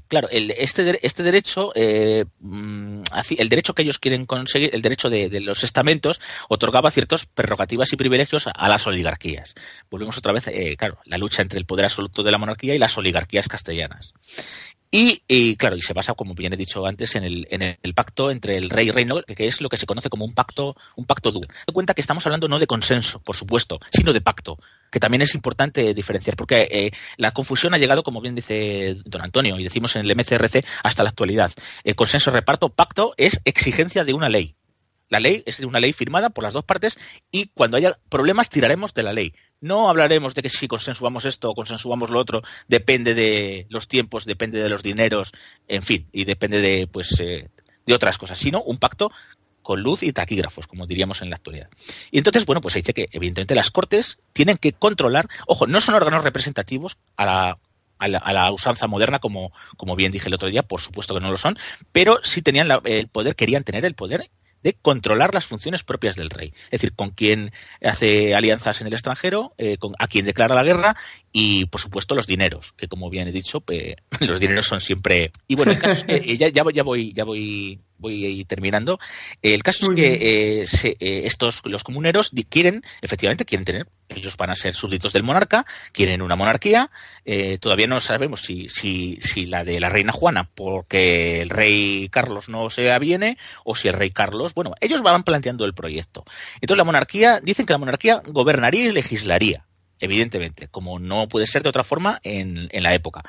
claro, 0.08 0.30
el, 0.30 0.52
este, 0.52 1.06
este 1.06 1.24
derecho, 1.24 1.74
mm, 1.76 3.02
el 3.38 3.50
derecho 3.50 3.74
que 3.74 3.82
ellos 3.82 4.00
quieren 4.00 4.26
conseguir, 4.26 4.70
el 4.74 4.82
derecho 4.82 5.10
de, 5.10 5.40
los 5.42 5.64
estamentos, 5.64 6.22
otorgaba 6.48 6.92
ciertas 6.92 7.26
prerrogativas 7.26 7.92
y 7.94 7.98
privilegios 7.98 8.48
a, 8.48 8.70
las 8.70 8.86
oligarquías. 8.88 9.56
Volvemos 9.90 10.18
otra 10.18 10.32
vez, 10.32 10.46
claro, 10.78 11.00
la 11.06 11.18
lucha 11.18 11.42
entre 11.42 11.60
el 11.60 11.66
poder 11.66 11.86
absoluto 11.86 12.24
de 12.24 12.32
la 12.32 12.38
monarquía 12.38 12.76
y 12.76 12.80
las 12.80 12.98
oligarquías 12.98 13.48
castellanas. 13.48 14.14
Y, 14.92 15.56
claro, 15.58 15.76
y 15.76 15.82
se 15.82 15.94
basa, 15.94 16.16
como 16.16 16.34
bien 16.34 16.54
he 16.54 16.58
dicho 16.58 16.84
antes, 16.86 17.14
en 17.14 17.24
el, 17.24 17.94
pacto 17.94 18.32
entre 18.32 18.58
el 18.58 18.72
rey 18.72 18.88
y 18.88 18.92
reino, 18.92 19.22
que 19.22 19.46
es 19.46 19.62
lo 19.62 19.70
que 19.70 19.78
se 19.78 19.86
conoce 19.86 20.10
como 20.10 20.26
un 20.26 20.34
pacto, 20.34 20.76
un 20.96 21.06
pacto 21.06 21.32
duro. 21.32 21.48
Ten 21.48 21.74
cuenta 21.74 21.94
que 21.94 22.02
estamos 22.02 22.26
hablando 22.26 22.48
no 22.48 22.58
de 22.58 22.66
consenso, 22.66 23.20
por 23.20 23.36
supuesto, 23.36 23.80
sino 23.92 24.14
de 24.14 24.22
pacto, 24.22 24.58
que 24.92 25.00
también 25.00 25.22
es 25.22 25.36
importante 25.36 25.94
diferenciar, 25.94 26.36
porque 26.36 26.68
eh, 26.72 26.92
la 27.18 27.32
confusión 27.32 27.76
ha 27.76 27.78
llegado, 27.78 28.02
como 28.02 28.20
bien 28.20 28.34
dice 28.34 28.98
don 29.06 29.22
Antonio, 29.22 29.60
y 29.60 29.64
decimos 29.64 29.96
en 29.96 30.10
el 30.10 30.16
MCRC 30.16 30.66
hasta 30.82 31.04
la 31.04 31.10
actualidad. 31.10 31.54
El 31.84 31.96
consenso, 31.96 32.32
reparto, 32.32 32.70
pacto 32.70 33.14
es 33.18 33.42
exigencia 33.46 34.04
de 34.04 34.14
una 34.14 34.28
ley. 34.28 34.56
La 35.10 35.20
ley 35.20 35.44
es 35.46 35.60
una 35.60 35.80
ley 35.80 35.94
firmada 35.94 36.30
por 36.30 36.44
las 36.44 36.54
dos 36.54 36.64
partes 36.64 36.98
y 37.32 37.48
cuando 37.48 37.78
haya 37.78 37.98
problemas 38.10 38.50
tiraremos 38.50 38.94
de 38.94 39.04
la 39.04 39.14
ley. 39.14 39.34
No 39.62 39.90
hablaremos 39.90 40.36
de 40.36 40.42
que 40.42 40.50
si 40.50 40.68
consensuamos 40.68 41.26
esto 41.26 41.50
o 41.50 41.56
consensuamos 41.56 42.10
lo 42.10 42.20
otro, 42.20 42.42
depende 42.68 43.14
de 43.14 43.68
los 43.70 43.88
tiempos, 43.88 44.26
depende 44.26 44.62
de 44.62 44.70
los 44.70 44.84
dineros, 44.84 45.34
en 45.68 45.84
fin, 45.84 46.08
y 46.14 46.24
depende 46.24 46.62
de, 46.62 46.88
pues, 46.88 47.20
eh, 47.20 47.50
de 47.86 47.94
otras 47.94 48.18
cosas, 48.18 48.40
sino 48.40 48.62
un 48.62 48.78
pacto 48.78 49.12
con 49.62 49.82
luz 49.82 50.02
y 50.04 50.14
taquígrafos, 50.14 50.66
como 50.66 50.88
diríamos 50.88 51.22
en 51.22 51.30
la 51.30 51.36
actualidad. 51.36 51.70
Y 52.10 52.18
entonces, 52.18 52.46
bueno, 52.46 52.62
pues 52.62 52.74
se 52.74 52.80
dice 52.80 52.94
que 52.94 53.10
evidentemente 53.12 53.54
las 53.54 53.70
Cortes 53.70 54.18
tienen 54.34 54.58
que 54.58 54.74
controlar, 54.74 55.28
ojo, 55.46 55.68
no 55.68 55.82
son 55.82 55.96
órganos 55.96 56.24
representativos 56.24 56.98
a 57.18 57.26
la, 57.26 57.60
a 58.00 58.34
la, 58.34 58.52
usanza 58.52 58.88
moderna, 58.88 59.20
como, 59.20 59.52
como 59.76 59.96
bien 59.96 60.12
dije 60.12 60.28
el 60.28 60.34
otro 60.34 60.48
día, 60.48 60.64
por 60.64 60.80
supuesto 60.82 61.14
que 61.14 61.20
no 61.20 61.32
lo 61.32 61.38
son, 61.38 61.60
pero 61.92 62.20
sí 62.24 62.42
tenían 62.42 62.70
el 62.86 63.10
poder, 63.10 63.36
querían 63.36 63.64
tener 63.64 63.86
el 63.86 63.94
poder 63.94 64.32
de 64.64 64.74
controlar 64.74 65.34
las 65.34 65.46
funciones 65.46 65.84
propias 65.84 66.16
del 66.16 66.30
rey. 66.30 66.54
Es 66.66 66.82
decir, 66.82 66.94
con 66.94 67.12
quién 67.12 67.52
hace 67.84 68.36
alianzas 68.36 68.82
en 68.82 68.88
el 68.88 68.94
extranjero, 68.94 69.54
eh, 69.58 69.78
con, 69.78 69.96
a 70.00 70.08
quién 70.08 70.26
declara 70.26 70.56
la 70.56 70.64
guerra 70.64 70.96
y, 71.32 71.66
por 71.66 71.82
supuesto, 71.82 72.16
los 72.16 72.28
dineros, 72.28 72.74
que 72.78 72.88
como 72.88 73.10
bien 73.10 73.28
he 73.28 73.32
dicho, 73.32 73.62
pues, 73.62 73.96
los 74.20 74.40
dineros 74.40 74.68
son 74.68 74.82
siempre... 74.82 75.32
Y 75.48 75.56
bueno, 75.56 75.72
el 75.72 75.80
caso 75.80 75.94
es 75.94 76.04
que 76.04 76.38
ya, 76.38 76.50
ya, 76.50 76.64
ya 76.74 76.84
voy, 76.84 77.14
ya 77.14 77.24
voy 77.24 77.80
voy 78.00 78.44
terminando. 78.46 79.00
El 79.42 79.62
caso 79.64 79.92
es 79.92 79.96
que 79.96 80.62
eh, 80.62 80.96
eh, 81.00 81.22
estos, 81.26 81.62
los 81.66 81.84
comuneros 81.84 82.32
quieren, 82.50 82.84
efectivamente, 83.02 83.46
quieren 83.46 83.66
tener, 83.66 83.88
ellos 84.10 84.38
van 84.38 84.50
a 84.50 84.56
ser 84.56 84.74
súbditos 84.74 85.14
del 85.14 85.24
monarca, 85.24 85.66
quieren 85.92 86.22
una 86.22 86.36
monarquía. 86.36 86.90
Eh, 87.26 87.60
todavía 87.60 87.88
no 87.88 88.02
sabemos 88.02 88.42
si, 88.42 88.70
si, 88.70 89.20
si 89.22 89.46
la 89.46 89.64
de 89.64 89.80
la 89.80 89.90
reina 89.90 90.12
Juana, 90.12 90.50
porque 90.56 91.42
el 91.42 91.50
rey 91.50 92.10
Carlos 92.10 92.50
no 92.50 92.70
se 92.70 92.92
aviene, 92.92 93.38
o 93.64 93.76
si 93.76 93.88
el 93.88 93.94
rey 93.94 94.10
Carlos, 94.10 94.54
bueno, 94.54 94.74
ellos 94.82 95.02
van 95.04 95.24
planteando 95.24 95.66
el 95.66 95.74
proyecto. 95.74 96.26
Entonces 96.56 96.78
la 96.78 96.84
monarquía, 96.84 97.40
dicen 97.42 97.66
que 97.66 97.74
la 97.74 97.80
monarquía 97.80 98.22
gobernaría 98.26 98.86
y 98.86 98.92
legislaría 98.92 99.66
evidentemente, 100.02 100.70
como 100.70 100.98
no 100.98 101.28
puede 101.28 101.46
ser 101.46 101.62
de 101.62 101.68
otra 101.68 101.84
forma 101.84 102.22
en, 102.24 102.70
en 102.72 102.84
la 102.84 102.94
época 102.94 103.26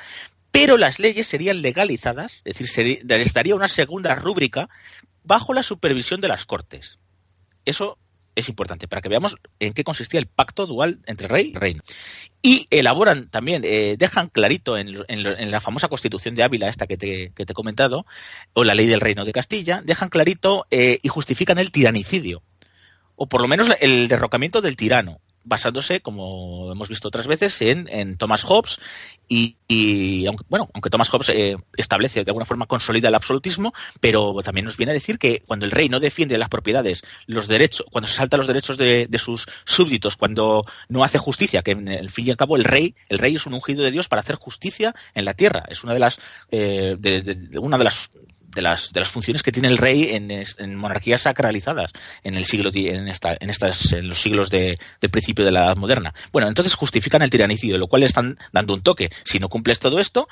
pero 0.50 0.76
las 0.76 0.98
leyes 0.98 1.26
serían 1.26 1.62
legalizadas, 1.62 2.40
es 2.44 2.58
decir, 2.58 3.02
les 3.04 3.32
daría 3.32 3.54
una 3.54 3.68
segunda 3.68 4.14
rúbrica 4.14 4.68
bajo 5.22 5.54
la 5.54 5.62
supervisión 5.62 6.20
de 6.20 6.28
las 6.28 6.44
Cortes. 6.46 6.98
Eso 7.64 7.98
es 8.34 8.48
importante 8.48 8.88
para 8.88 9.02
que 9.02 9.08
veamos 9.08 9.36
en 9.58 9.72
qué 9.72 9.84
consistía 9.84 10.20
el 10.20 10.26
pacto 10.26 10.66
dual 10.66 11.00
entre 11.06 11.28
rey 11.28 11.52
y 11.54 11.58
reino. 11.58 11.82
Y 12.42 12.66
elaboran 12.70 13.28
también, 13.28 13.62
eh, 13.64 13.96
dejan 13.98 14.28
clarito 14.28 14.76
en, 14.76 15.04
la 15.50 15.60
famosa 15.60 15.88
constitución 15.88 16.34
de 16.34 16.42
Ávila, 16.42 16.68
esta 16.68 16.86
que 16.86 16.96
te, 16.96 17.32
he 17.36 17.54
comentado, 17.54 18.06
o 18.52 18.64
la 18.64 18.74
ley 18.74 18.86
del 18.86 19.00
reino 19.00 19.24
de 19.24 19.32
Castilla, 19.32 19.82
dejan 19.84 20.08
clarito 20.08 20.66
eh, 20.70 20.98
y 21.02 21.08
justifican 21.08 21.58
el 21.58 21.70
tiranicidio, 21.70 22.42
o 23.16 23.28
por 23.28 23.42
lo 23.42 23.48
menos 23.48 23.68
el 23.80 24.08
derrocamiento 24.08 24.60
del 24.60 24.76
tirano, 24.76 25.20
basándose, 25.50 26.00
como 26.00 26.72
hemos 26.72 26.88
visto 26.88 27.08
otras 27.08 27.26
veces, 27.26 27.60
en, 27.60 28.16
Thomas 28.16 28.44
Hobbes 28.44 28.78
y, 29.28 30.26
aunque, 30.26 30.44
bueno, 30.48 30.70
aunque 30.72 30.90
Thomas 30.90 31.08
Hobbes 31.10 31.28
eh, 31.30 31.56
establece 31.76 32.24
de 32.24 32.30
alguna 32.30 32.46
forma 32.46 32.66
consolida 32.66 33.08
el 33.08 33.14
absolutismo, 33.14 33.74
pero 34.00 34.34
también 34.42 34.64
nos 34.64 34.76
viene 34.76 34.92
a 34.92 34.94
decir 34.94 35.18
que 35.18 35.42
cuando 35.46 35.66
el 35.66 35.72
rey 35.72 35.88
no 35.88 36.00
defiende 36.00 36.38
las 36.38 36.48
propiedades, 36.48 37.02
los 37.26 37.46
derechos, 37.48 37.84
cuando 37.90 38.08
se 38.08 38.14
salta 38.14 38.36
los 38.36 38.46
derechos 38.46 38.78
de, 38.78 39.08
sus 39.18 39.46
súbditos, 39.64 40.16
cuando 40.16 40.64
no 40.88 41.04
hace 41.04 41.18
justicia, 41.18 41.62
que 41.62 41.72
en 41.72 41.88
el 41.88 42.10
fin 42.10 42.28
y 42.28 42.30
al 42.30 42.36
cabo 42.36 42.56
el 42.56 42.64
rey, 42.64 42.94
el 43.08 43.18
rey 43.18 43.34
es 43.36 43.46
un 43.46 43.54
ungido 43.54 43.84
de 43.84 43.90
Dios 43.90 44.08
para 44.08 44.20
hacer 44.20 44.36
justicia 44.36 44.94
en 45.14 45.24
la 45.24 45.34
tierra, 45.34 45.64
es 45.68 45.84
una 45.84 45.92
de 45.92 45.98
las 45.98 46.18
eh, 46.50 46.96
una 47.60 47.76
de 47.76 47.84
las 47.84 48.10
de 48.54 48.62
las, 48.62 48.92
de 48.92 49.00
las 49.00 49.08
funciones 49.08 49.42
que 49.42 49.52
tiene 49.52 49.68
el 49.68 49.78
rey 49.78 50.10
en, 50.10 50.74
monarquías 50.76 51.22
sacralizadas 51.22 51.92
en 52.22 52.34
el 52.34 52.44
siglo 52.44 52.70
en 52.74 53.08
esta, 53.08 53.36
en 53.38 53.50
estas 53.50 53.92
en 53.92 54.08
los 54.08 54.20
siglos 54.20 54.50
de, 54.50 54.78
principio 55.10 55.44
de 55.44 55.52
la 55.52 55.66
edad 55.66 55.76
moderna. 55.76 56.14
Bueno, 56.32 56.48
entonces 56.48 56.74
justifican 56.74 57.22
el 57.22 57.30
tiranicidio, 57.30 57.78
lo 57.78 57.86
cual 57.86 58.02
están 58.02 58.38
dando 58.52 58.74
un 58.74 58.82
toque. 58.82 59.10
Si 59.24 59.38
no 59.38 59.48
cumples 59.48 59.78
todo 59.78 60.00
esto, 60.00 60.28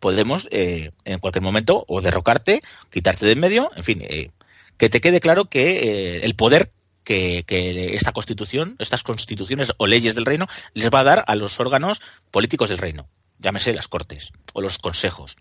podemos 0.00 0.48
eh, 0.50 0.92
en 1.04 1.18
cualquier 1.18 1.42
momento 1.42 1.84
o 1.88 2.00
derrocarte, 2.00 2.62
quitarte 2.90 3.26
de 3.26 3.32
en 3.32 3.40
medio, 3.40 3.70
en 3.76 3.84
fin, 3.84 4.02
eh, 4.02 4.30
que 4.76 4.88
te 4.88 5.00
quede 5.00 5.20
claro 5.20 5.46
que 5.46 6.16
eh, 6.16 6.24
el 6.24 6.34
poder 6.34 6.72
que, 7.04 7.44
que, 7.46 7.96
esta 7.96 8.12
constitución, 8.12 8.76
estas 8.78 9.02
constituciones 9.02 9.72
o 9.78 9.86
leyes 9.86 10.14
del 10.14 10.26
reino 10.26 10.46
les 10.74 10.90
va 10.90 11.00
a 11.00 11.04
dar 11.04 11.24
a 11.26 11.34
los 11.34 11.58
órganos 11.58 12.00
políticos 12.30 12.68
del 12.68 12.78
reino, 12.78 13.08
llámese 13.38 13.72
las 13.72 13.88
cortes 13.88 14.30
o 14.52 14.60
los 14.60 14.78
consejos. 14.78 15.36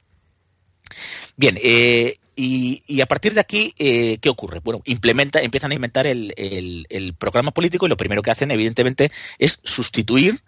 Bien, 1.35 1.57
eh, 1.61 2.17
y, 2.35 3.01
a 3.01 3.07
partir 3.07 3.33
de 3.33 3.39
aquí, 3.39 3.73
eh, 3.79 4.19
¿qué 4.21 4.29
ocurre? 4.29 4.59
Bueno, 4.63 4.81
implementa, 4.85 5.41
empiezan 5.41 5.71
a 5.71 5.75
inventar 5.75 6.05
el, 6.05 6.33
el, 6.37 7.13
programa 7.15 7.51
político 7.51 7.85
y 7.85 7.89
lo 7.89 7.97
primero 7.97 8.21
que 8.21 8.29
hacen, 8.29 8.51
evidentemente, 8.51 9.11
es 9.39 9.59
sustituir 9.63 10.41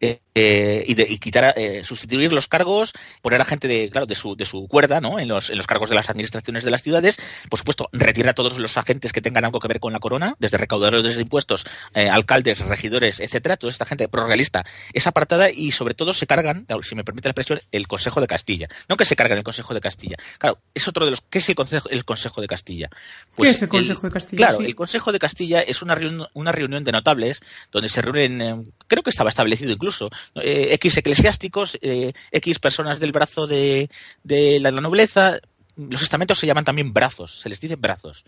eh, 0.00 0.20
y, 0.34 0.94
de, 0.94 1.06
y, 1.08 1.18
quitar, 1.18 1.54
eh, 1.56 1.82
sustituir 1.84 2.32
los 2.32 2.48
cargos, 2.48 2.92
poner 3.20 3.40
a 3.40 3.44
gente 3.44 3.68
de, 3.68 3.90
claro, 3.90 4.06
de 4.06 4.14
su, 4.14 4.34
de 4.34 4.44
su 4.44 4.66
cuerda, 4.66 5.00
¿no? 5.00 5.18
En 5.18 5.28
los, 5.28 5.50
en 5.50 5.58
los 5.58 5.66
cargos 5.66 5.90
de 5.90 5.96
las 5.96 6.08
administraciones 6.08 6.64
de 6.64 6.70
las 6.70 6.82
ciudades. 6.82 7.18
Por 7.48 7.58
supuesto, 7.58 7.88
retirar 7.92 8.30
a 8.30 8.34
todos 8.34 8.56
los 8.58 8.76
agentes 8.76 9.12
que 9.12 9.20
tengan 9.20 9.44
algo 9.44 9.60
que 9.60 9.68
ver 9.68 9.80
con 9.80 9.92
la 9.92 9.98
corona, 9.98 10.34
desde 10.38 10.56
recaudadores 10.56 11.16
de 11.16 11.22
impuestos, 11.22 11.66
eh, 11.94 12.08
alcaldes, 12.08 12.60
regidores, 12.60 13.20
etcétera, 13.20 13.56
toda 13.56 13.70
esta 13.70 13.84
gente 13.84 14.08
prorrealista 14.08 14.64
es 14.92 15.06
apartada 15.06 15.50
y 15.50 15.72
sobre 15.72 15.94
todo 15.94 16.12
se 16.12 16.26
cargan, 16.26 16.66
si 16.82 16.94
me 16.94 17.04
permite 17.04 17.28
la 17.28 17.32
expresión, 17.32 17.60
el 17.70 17.86
Consejo 17.86 18.20
de 18.20 18.26
Castilla. 18.26 18.68
No 18.88 18.96
que 18.96 19.04
se 19.04 19.16
cargan 19.16 19.38
el 19.38 19.44
Consejo 19.44 19.74
de 19.74 19.80
Castilla. 19.80 20.16
Claro, 20.38 20.58
es 20.74 20.88
otro 20.88 21.04
de 21.04 21.12
los, 21.12 21.20
¿qué 21.22 21.38
es 21.38 21.48
el 21.48 21.54
Consejo, 21.54 21.88
el 21.90 22.04
Consejo 22.04 22.40
de 22.40 22.48
Castilla? 22.48 22.88
Pues 23.36 23.50
¿Qué 23.50 23.56
es 23.56 23.62
el 23.62 23.68
Consejo 23.68 24.06
de 24.06 24.12
Castilla? 24.12 24.48
Claro, 24.48 24.64
el 24.64 24.74
Consejo 24.74 25.12
de 25.12 25.18
Castilla 25.18 25.60
es 25.60 25.82
una 25.82 25.94
reunión, 25.94 26.28
una 26.34 26.52
reunión 26.52 26.84
de 26.84 26.92
notables 26.92 27.40
donde 27.70 27.88
se 27.88 28.02
reúnen, 28.02 28.72
creo 28.86 29.02
que 29.02 29.10
estaba 29.10 29.30
establecido 29.30 29.72
incluso, 29.72 30.10
X 30.34 30.96
eclesiásticos, 30.96 31.78
eh, 31.82 32.12
X 32.30 32.58
personas 32.58 33.00
del 33.00 33.12
brazo 33.12 33.46
de, 33.46 33.88
la, 34.24 34.70
nobleza, 34.70 35.40
los 35.76 36.02
estamentos 36.02 36.38
se 36.38 36.46
llaman 36.46 36.64
también 36.64 36.92
brazos, 36.92 37.40
se 37.40 37.48
les 37.48 37.60
dice 37.60 37.76
brazos. 37.76 38.24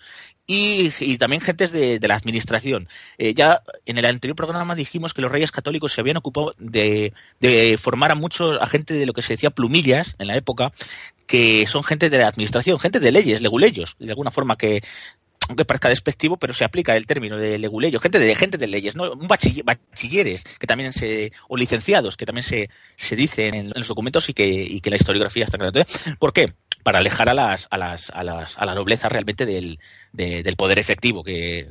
Y, 0.47 1.17
también 1.19 1.43
gentes 1.43 1.73
de, 1.73 1.99
la 2.01 2.15
administración. 2.15 2.89
Eh, 3.19 3.35
ya 3.35 3.63
en 3.87 3.99
el 3.99 4.05
anterior 4.07 4.37
programa 4.37 4.75
dijimos 4.75 5.15
que 5.15 5.23
los 5.23 5.33
reyes 5.33 5.53
católicos 5.53 5.93
se 5.93 6.01
habían 6.01 6.17
ocupado 6.17 6.55
de, 6.59 7.13
formar 7.81 8.11
a 8.11 8.15
muchos, 8.15 8.61
a 8.61 8.67
gente 8.67 8.95
de 8.95 9.07
lo 9.07 9.13
que 9.13 9.23
se 9.23 9.35
decía 9.35 9.51
plumillas 9.51 10.17
en 10.19 10.27
la 10.27 10.37
época, 10.37 10.73
que 11.27 11.67
son 11.67 11.85
gente 11.85 12.11
de 12.11 12.19
la 12.19 12.29
administración, 12.29 12.79
gente 12.79 13.01
de 13.01 13.13
leyes, 13.13 13.41
leguleyos, 13.41 13.97
de 13.99 14.11
alguna 14.11 14.31
forma 14.31 14.57
que 14.57 14.83
aunque 15.49 15.65
parezca 15.65 15.89
despectivo, 15.89 16.37
pero 16.37 16.53
se 16.53 16.65
aplica 16.65 16.97
el 16.97 17.07
término 17.07 17.37
de 17.37 17.59
leguleyo, 17.59 18.01
gente 18.01 18.19
de 18.19 18.35
gente 18.35 18.59
de 18.59 18.67
leyes, 18.67 18.95
no 18.95 19.15
bachilleres 19.17 20.45
que 20.59 20.67
también 20.67 20.93
se 20.93 21.33
o 21.49 21.57
licenciados 21.57 22.17
que 22.17 22.27
también 22.27 22.45
se, 22.45 22.71
se 22.97 23.17
dicen 23.17 23.55
en, 23.55 23.73
los 23.75 23.89
documentos 23.89 24.29
y 24.29 24.35
que, 24.35 24.47
y 24.47 24.81
que 24.81 24.91
la 24.91 24.97
historiografía 24.97 25.45
está 25.45 25.59
clara. 25.59 25.87
¿Por 26.19 26.33
qué? 26.33 26.55
Para 26.83 26.99
alejar 26.99 27.29
a 27.29 27.35
las 27.35 27.67
a 27.71 27.79
las 27.79 28.11
a 28.11 28.23
las 28.25 28.59
a 28.59 28.67
la 28.67 28.75
nobleza 28.75 29.09
realmente 29.09 29.47
del, 29.47 29.79
del 30.13 30.57
poder 30.57 30.79
efectivo 30.79 31.25
que 31.25 31.69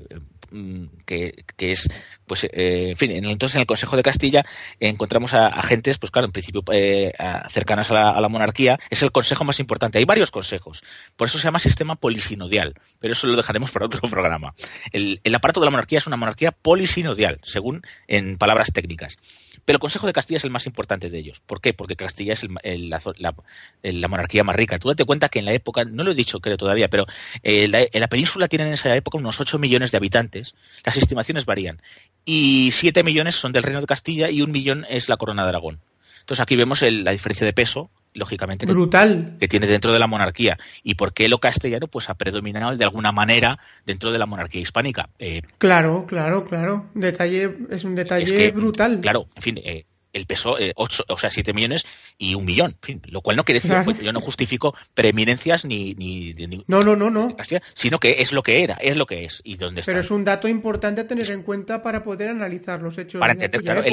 Mm, 0.55 0.85
que, 1.07 1.33
es, 1.57 1.89
pues, 2.27 2.43
eh, 2.43 2.91
en 2.91 2.97
fin, 2.97 3.09
entonces 3.11 3.55
en 3.55 3.61
el 3.61 3.65
Consejo 3.65 3.97
de 3.97 4.03
Castilla 4.03 4.45
encontramos 4.79 5.33
a 5.33 5.47
agentes, 5.47 5.97
pues 5.97 6.11
claro, 6.11 6.27
en 6.27 6.31
principio 6.31 6.63
eh, 6.71 7.11
cercanas 7.49 7.89
a 7.89 8.21
la, 8.21 8.29
monarquía, 8.29 8.79
es 8.91 9.01
el 9.01 9.11
consejo 9.11 9.43
más 9.45 9.59
importante. 9.59 9.97
Hay 9.97 10.05
varios 10.05 10.29
consejos, 10.29 10.83
por 11.17 11.27
eso 11.27 11.39
se 11.39 11.45
llama 11.45 11.57
sistema 11.57 11.95
polisinodial, 11.95 12.75
pero 12.99 13.13
eso 13.13 13.25
lo 13.25 13.35
dejaremos 13.35 13.71
para 13.71 13.87
otro 13.87 14.01
programa. 14.09 14.53
El, 14.91 15.21
el 15.23 15.33
aparato 15.33 15.59
de 15.59 15.65
la 15.65 15.71
monarquía 15.71 15.97
es 15.97 16.05
una 16.05 16.17
monarquía 16.17 16.51
polisinodial, 16.51 17.39
según 17.41 17.81
en 18.07 18.37
palabras 18.37 18.71
técnicas. 18.71 19.17
Pero 19.65 19.77
el 19.77 19.79
Consejo 19.79 20.07
de 20.07 20.13
Castilla 20.13 20.37
es 20.37 20.43
el 20.43 20.51
más 20.51 20.65
importante 20.65 21.09
de 21.09 21.17
ellos. 21.17 21.39
¿Por 21.45 21.61
qué? 21.61 21.73
Porque 21.73 21.95
Castilla 21.95 22.33
es 22.33 22.43
la, 22.43 24.07
monarquía 24.09 24.43
más 24.43 24.55
rica. 24.55 24.77
Tú 24.77 24.89
date 24.89 25.05
cuenta 25.05 25.29
que 25.29 25.39
en 25.39 25.45
la 25.45 25.53
época, 25.53 25.85
no 25.85 26.03
lo 26.03 26.11
he 26.11 26.15
dicho 26.15 26.41
creo 26.41 26.57
todavía, 26.57 26.89
pero 26.89 27.05
eh, 27.43 27.89
en 27.91 28.01
la 28.01 28.07
península 28.07 28.47
tienen 28.47 28.67
en 28.67 28.73
esa 28.73 28.93
época 28.95 29.17
unos 29.17 29.39
8 29.39 29.59
millones 29.59 29.91
de 29.91 29.97
habitantes. 29.97 30.42
Las 30.85 30.97
estimaciones 30.97 31.45
varían. 31.45 31.81
Y 32.25 32.71
7 32.73 33.03
millones 33.03 33.35
son 33.35 33.51
del 33.51 33.63
Reino 33.63 33.81
de 33.81 33.87
Castilla 33.87 34.29
y 34.29 34.41
un 34.41 34.51
millón 34.51 34.85
es 34.89 35.09
la 35.09 35.17
Corona 35.17 35.43
de 35.43 35.49
Aragón. 35.49 35.79
Entonces 36.19 36.41
aquí 36.41 36.55
vemos 36.55 36.81
la 36.81 37.11
diferencia 37.11 37.45
de 37.45 37.53
peso 37.53 37.89
lógicamente, 38.13 38.65
Brutal. 38.65 39.37
Que, 39.39 39.47
tiene 39.47 39.67
dentro 39.67 39.91
de 39.91 39.99
la 39.99 40.07
monarquía. 40.07 40.57
¿Y 40.83 40.95
por 40.95 41.13
qué 41.13 41.27
lo 41.27 41.39
castellano 41.39 41.87
pues 41.87 42.09
ha 42.09 42.15
predominado 42.15 42.75
de 42.75 42.83
alguna 42.83 43.11
manera 43.11 43.59
dentro 43.85 44.11
de 44.11 44.19
la 44.19 44.25
monarquía 44.25 44.61
hispánica? 44.61 45.09
Eh, 45.19 45.41
claro, 45.57 46.05
claro, 46.07 46.45
claro. 46.45 46.89
Detalle, 46.93 47.53
es 47.69 47.83
un 47.83 47.95
detalle 47.95 48.51
brutal. 48.51 48.99
Claro, 49.01 49.27
en 49.35 49.41
fin, 49.41 49.57
eh, 49.63 49.85
el 50.13 50.25
peso, 50.25 50.59
eh, 50.59 50.73
ocho, 50.75 51.03
o 51.07 51.17
sea, 51.17 51.29
7 51.29 51.53
millones 51.53 51.85
y 52.17 52.35
un 52.35 52.45
millón. 52.45 52.77
lo 53.07 53.21
cual 53.21 53.35
no 53.35 53.43
quiere 53.43 53.59
decir, 53.59 53.75
pues, 53.83 53.99
yo 53.99 54.13
no 54.13 54.21
justifico 54.21 54.75
preeminencias 54.93 55.65
ni, 55.65 55.93
ni, 55.95 56.33
No, 56.67 56.81
no, 56.81 56.95
no, 56.95 57.09
no. 57.09 57.35
Sino 57.73 57.99
que 57.99 58.21
es 58.21 58.31
lo 58.31 58.43
que 58.43 58.63
era, 58.63 58.75
es 58.75 58.95
lo 58.95 59.05
que 59.05 59.25
es 59.25 59.41
y 59.43 59.57
dónde 59.57 59.81
Pero 59.85 59.99
es 59.99 60.11
un 60.11 60.23
dato 60.23 60.47
importante 60.47 61.01
a 61.01 61.07
tener 61.07 61.29
en 61.31 61.43
cuenta 61.43 61.81
para 61.81 62.03
poder 62.03 62.29
analizar 62.29 62.81
los 62.81 62.97
hechos. 62.97 63.19
Para 63.19 63.33
entender, 63.33 63.63
claro, 63.63 63.83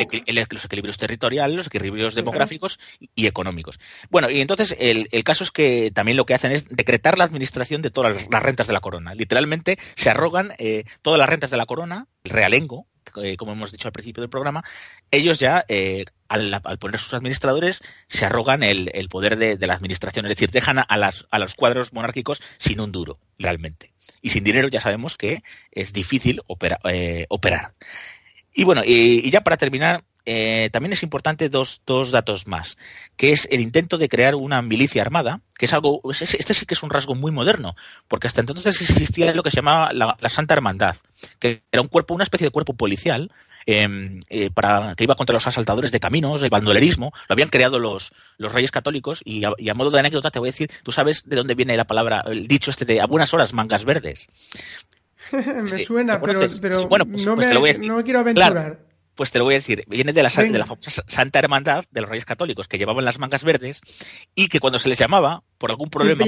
los 0.50 0.64
equilibrios 0.64 0.98
territoriales, 0.98 1.56
los 1.56 1.66
equilibrios 1.66 2.14
demográficos 2.14 2.78
y 3.14 3.26
económicos. 3.26 3.80
Bueno, 4.11 4.30
y 4.30 4.40
entonces 4.40 4.76
el, 4.78 5.09
el, 5.12 5.24
caso 5.24 5.44
es 5.44 5.50
que 5.50 5.90
también 5.94 6.16
lo 6.16 6.26
que 6.26 6.35
hacen 6.35 6.52
es 6.52 6.68
decretar 6.68 7.18
la 7.18 7.24
administración 7.24 7.83
de 7.83 7.90
todas 7.90 8.26
las 8.30 8.42
rentas 8.42 8.66
de 8.66 8.72
la 8.72 8.80
corona. 8.80 9.14
Literalmente 9.14 9.78
se 9.96 10.11
arrogan 10.11 10.52
eh, 10.59 10.85
todas 11.02 11.18
las 11.18 11.28
rentas 11.28 11.50
de 11.50 11.56
la 11.56 11.66
corona, 11.66 12.06
el 12.24 12.30
realengo, 12.30 12.87
eh, 13.16 13.37
como 13.37 13.53
hemos 13.53 13.73
dicho 13.73 13.88
al 13.88 13.92
principio 13.92 14.20
del 14.20 14.31
programa, 14.31 14.64
ellos 15.11 15.38
ya, 15.38 15.64
eh, 15.68 16.05
al, 16.29 16.61
poner 16.79 17.01
sus 17.01 17.14
administradores, 17.14 17.83
se 18.09 18.25
arrogan 18.25 18.62
el, 18.62 18.90
poder 19.09 19.37
de, 19.37 19.66
la 19.66 19.75
administración, 19.75 20.27
es 20.27 20.31
decir, 20.31 20.51
dejan 20.51 20.79
a, 20.79 20.96
las, 20.96 21.27
a 21.31 21.38
los 21.38 21.55
cuadros 21.55 21.92
monárquicos 21.92 22.40
sin 22.59 22.81
un 22.81 22.92
duro, 22.92 23.18
realmente. 23.38 23.92
Y 24.23 24.31
sin 24.31 24.44
dinero 24.44 24.68
ya 24.68 24.81
sabemos 24.81 25.16
que 25.16 25.42
es 25.73 25.92
difícil 25.92 26.42
eh, 26.85 27.27
operar. 27.29 27.75
Y 28.53 28.64
bueno, 28.64 28.83
y, 28.85 29.31
ya 29.31 29.42
para 29.42 29.57
terminar, 29.57 30.05
también 30.24 30.92
es 30.92 31.02
importante 31.02 31.48
dos, 31.48 31.83
dos, 31.87 32.11
datos 32.11 32.46
más, 32.46 32.76
que 33.16 33.33
es 33.33 33.48
el 33.50 33.61
intento 33.61 33.98
de 33.98 34.09
crear 34.09 34.35
una 34.35 34.62
milicia 34.62 35.02
armada, 35.02 35.40
que 35.59 35.66
es 35.66 35.72
algo, 35.72 36.00
este 36.11 36.54
sí 36.54 36.66
que 36.66 36.74
es 36.74 36.83
un 36.83 36.90
rasgo 36.90 37.14
muy 37.14 37.30
moderno, 37.30 37.76
porque 38.09 38.26
hasta 38.26 38.40
entonces 38.40 38.80
existía 38.80 39.35
lo 39.35 39.42
que 39.42 39.50
se 39.50 39.56
llamaba 39.56 39.92
la, 39.92 40.16
Santa 40.30 40.54
Hermandad, 40.54 40.96
que 41.38 41.62
era 41.70 41.83
un 41.83 41.88
cuerpo, 41.88 42.14
una 42.14 42.24
especie 42.24 42.46
de 42.46 42.50
cuerpo 42.50 42.74
policial, 42.74 43.30
em, 43.66 44.20
eh, 44.30 44.50
para 44.50 44.94
que 44.94 45.04
iba 45.04 45.16
contra 45.16 45.35
los 45.35 45.46
asaltadores 45.46 45.92
de 45.92 46.00
caminos, 46.00 46.42
el 46.42 46.50
bandolerismo, 46.50 47.12
lo 47.28 47.33
habían 47.33 47.50
creado 47.50 47.78
los, 47.78 48.12
los 48.38 48.52
reyes 48.52 48.70
católicos, 48.70 49.20
y 49.24 49.44
a, 49.44 49.74
modo 49.74 49.90
de 49.90 50.00
anécdota 50.00 50.30
te 50.30 50.38
voy 50.38 50.48
a 50.48 50.52
decir, 50.52 50.70
tú 50.83 50.92
sabes 50.92 51.24
de 51.26 51.37
dónde 51.37 51.54
viene 51.54 51.76
la 51.76 51.85
palabra, 51.85 52.24
el 52.26 52.48
dicho 52.48 52.70
este 52.70 52.85
de 52.85 53.00
a 53.00 53.06
buenas 53.06 53.35
horas 53.35 53.52
mangas 53.52 53.85
verdes. 53.85 54.28
me 55.33 55.85
suena, 55.85 56.20
pero, 56.20 56.40
bueno, 56.88 57.04
pues, 57.04 57.26
no, 57.26 57.35
pues 57.35 57.46
me, 57.48 57.54
no, 57.87 57.96
me, 57.96 58.02
quiero 58.04 58.20
aventurar 58.20 58.89
pues 59.20 59.30
te 59.30 59.38
lo 59.38 59.44
voy 59.44 59.52
a 59.52 59.59
decir, 59.59 59.85
viene 59.87 60.14
de 60.14 60.22
la, 60.22 60.30
de 60.30 60.59
la 60.59 60.64
famosa 60.64 61.04
Santa 61.06 61.40
Hermandad 61.40 61.85
de 61.90 62.00
los 62.00 62.09
Reyes 62.09 62.24
Católicos, 62.24 62.68
que 62.68 62.78
llevaban 62.78 63.04
las 63.04 63.18
mangas 63.18 63.44
verdes 63.44 63.83
y 64.35 64.48
que 64.48 64.61
cuando 64.61 64.78
se 64.78 64.88
les 64.88 64.98
llamaba, 64.98 65.42
por 65.59 65.70
algún 65.70 65.90
problema, 65.90 66.24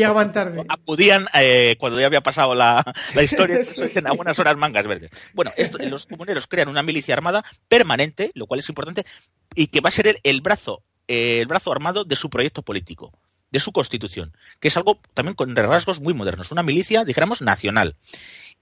acudían 0.68 1.26
eh, 1.33 1.76
cuando 1.78 1.98
ya 1.98 2.05
había 2.05 2.20
pasado 2.20 2.55
la, 2.55 2.85
historia, 3.22 3.61
pues, 3.76 3.96
a 3.96 4.12
unas 4.12 4.38
horas 4.38 4.59
mangas 4.59 4.87
verdes. 4.87 5.11
Bueno, 5.33 5.52
esto, 5.57 5.78
los 5.78 6.05
comuneros 6.05 6.46
crean 6.46 6.68
una 6.68 6.83
milicia 6.83 7.14
armada 7.14 7.42
permanente, 7.66 8.31
lo 8.35 8.46
cual 8.46 8.61
es 8.61 8.68
importante, 8.68 9.07
y 9.55 9.68
que 9.68 9.81
va 9.81 9.88
a 9.88 9.92
ser 9.92 10.20
el, 10.22 10.40
brazo, 10.42 10.83
el 11.09 11.46
brazo 11.46 11.72
armado 11.72 12.05
de 12.05 12.16
su 12.16 12.28
proyecto 12.28 12.61
político 12.61 13.11
de 13.50 13.61
su 13.61 13.72
constitución, 13.72 14.35
que 14.61 14.68
es 14.68 14.76
algo 14.76 15.00
también 15.14 15.35
con 15.35 15.57
rasgos 15.57 16.00
muy 16.00 16.12
modernos, 16.12 16.50
una 16.50 16.62
milicia, 16.62 17.05
dijéramos, 17.05 17.40
nacional. 17.40 17.96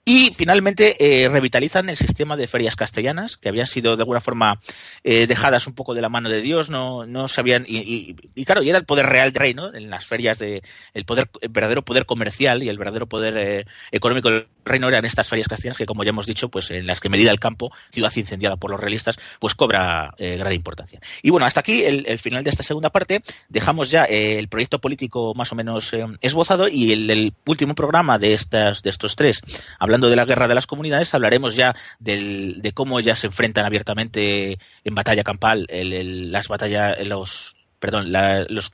Y 0.04 0.32
finalmente 0.34 0.96
eh, 0.98 1.28
revitalizan 1.28 1.90
el 1.90 1.96
sistema 1.96 2.36
de 2.36 2.48
ferias 2.48 2.74
castellanas, 2.74 3.36
que 3.36 3.50
habían 3.50 3.66
sido 3.66 3.96
de 3.96 4.02
alguna 4.02 4.22
forma 4.22 4.58
eh, 5.04 5.26
dejadas 5.26 5.66
un 5.66 5.74
poco 5.74 5.94
de 5.94 6.00
la 6.00 6.08
mano 6.08 6.30
de 6.30 6.40
Dios, 6.40 6.70
no, 6.70 7.06
no 7.06 7.28
sabían, 7.28 7.66
y, 7.68 8.16
y, 8.34 8.44
claro, 8.46 8.62
y 8.62 8.70
era 8.70 8.78
el 8.78 8.86
poder 8.86 9.06
real 9.06 9.30
del 9.30 9.40
reino, 9.40 9.74
en 9.74 9.90
las 9.90 10.06
ferias 10.06 10.38
de, 10.38 10.62
el 10.94 11.04
poder, 11.04 11.30
el 11.42 11.50
verdadero 11.50 11.82
poder 11.82 12.06
comercial 12.06 12.62
y 12.62 12.70
el 12.70 12.78
verdadero 12.78 13.06
poder 13.06 13.36
eh, 13.36 13.66
económico 13.92 14.30
reino 14.64 14.88
eran 14.88 15.04
estas 15.04 15.28
ferias 15.28 15.48
castellanas 15.48 15.78
que, 15.78 15.86
como 15.86 16.04
ya 16.04 16.10
hemos 16.10 16.26
dicho, 16.26 16.48
pues 16.48 16.70
en 16.70 16.86
las 16.86 17.00
que 17.00 17.08
medida 17.08 17.30
el 17.30 17.40
campo, 17.40 17.72
ciudad 17.90 18.12
incendiada 18.16 18.56
por 18.56 18.70
los 18.70 18.80
realistas, 18.80 19.18
pues 19.38 19.54
cobra 19.54 20.14
gran 20.18 20.52
importancia. 20.52 21.00
Y 21.22 21.30
bueno, 21.30 21.46
hasta 21.46 21.60
aquí 21.60 21.82
el, 21.82 22.04
el, 22.06 22.18
final 22.18 22.44
de 22.44 22.50
esta 22.50 22.62
segunda 22.62 22.90
parte, 22.90 23.22
dejamos 23.48 23.90
ya 23.90 24.04
el 24.04 24.48
proyecto 24.48 24.80
político 24.80 25.34
más 25.34 25.52
o 25.52 25.54
menos 25.54 25.92
esbozado 26.20 26.68
y 26.68 26.92
el, 26.92 27.10
el 27.10 27.34
último 27.46 27.74
programa 27.74 28.18
de 28.18 28.34
estas, 28.34 28.82
de 28.82 28.90
estos 28.90 29.16
tres, 29.16 29.42
hablando 29.78 30.08
de 30.08 30.16
la 30.16 30.24
guerra 30.24 30.48
de 30.48 30.54
las 30.54 30.66
comunidades, 30.66 31.14
hablaremos 31.14 31.54
ya 31.54 31.74
del, 31.98 32.60
de 32.62 32.72
cómo 32.72 33.00
ya 33.00 33.16
se 33.16 33.28
enfrentan 33.28 33.64
abiertamente 33.64 34.58
en 34.84 34.94
batalla 34.94 35.24
campal 35.24 35.66
las 35.70 36.48
batallas, 36.48 37.06
los, 37.06 37.56
perdón, 37.78 38.12
los, 38.48 38.72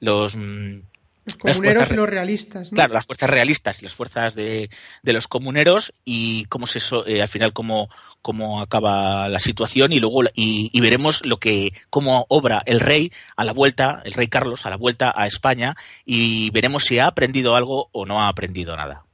los 0.00 0.36
mm, 0.36 0.80
los 1.26 1.36
comuneros 1.36 1.90
y 1.90 1.94
los 1.94 2.08
realistas. 2.08 2.70
Claro, 2.70 2.94
las 2.94 3.04
fuerzas 3.04 3.28
realistas 3.28 3.82
y 3.82 3.84
las 3.84 3.94
fuerzas 3.94 4.34
de, 4.34 4.70
de 5.02 5.12
los 5.12 5.28
comuneros 5.28 5.92
y 6.04 6.44
cómo 6.46 6.66
se 6.66 6.80
eh, 7.06 7.20
al 7.20 7.28
final 7.28 7.52
cómo, 7.52 7.90
cómo 8.22 8.62
acaba 8.62 9.28
la 9.28 9.40
situación 9.40 9.92
y 9.92 9.98
luego 9.98 10.22
y, 10.34 10.70
y, 10.72 10.80
veremos 10.80 11.26
lo 11.26 11.38
que 11.38 11.72
cómo 11.90 12.26
obra 12.28 12.62
el 12.64 12.80
rey 12.80 13.12
a 13.36 13.44
la 13.44 13.52
vuelta, 13.52 14.02
el 14.04 14.12
rey 14.12 14.28
Carlos 14.28 14.64
a 14.64 14.70
la 14.70 14.76
vuelta 14.76 15.12
a 15.14 15.26
España 15.26 15.76
y 16.04 16.50
veremos 16.50 16.84
si 16.84 16.98
ha 16.98 17.08
aprendido 17.08 17.56
algo 17.56 17.88
o 17.92 18.06
no 18.06 18.22
ha 18.22 18.28
aprendido 18.28 18.76
nada. 18.76 19.04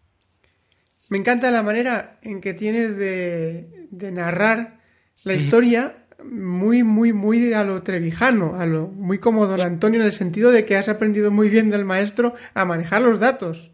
Me 1.08 1.18
encanta 1.18 1.50
la 1.50 1.62
manera 1.62 2.18
en 2.22 2.40
que 2.40 2.54
tienes 2.54 2.96
de, 2.96 3.88
narrar 3.90 4.78
la 5.24 5.34
historia 5.34 6.01
muy, 6.24 6.82
muy, 6.82 7.12
muy 7.12 7.52
a 7.52 7.64
lo 7.64 7.82
trevijano, 7.82 8.56
a 8.56 8.66
lo 8.66 8.88
muy 8.88 9.18
como 9.18 9.46
don 9.46 9.60
Antonio 9.60 10.00
en 10.00 10.06
el 10.06 10.12
sentido 10.12 10.50
de 10.50 10.64
que 10.64 10.76
has 10.76 10.88
aprendido 10.88 11.30
muy 11.30 11.48
bien 11.48 11.70
del 11.70 11.84
maestro 11.84 12.34
a 12.54 12.64
manejar 12.64 13.02
los 13.02 13.20
datos. 13.20 13.72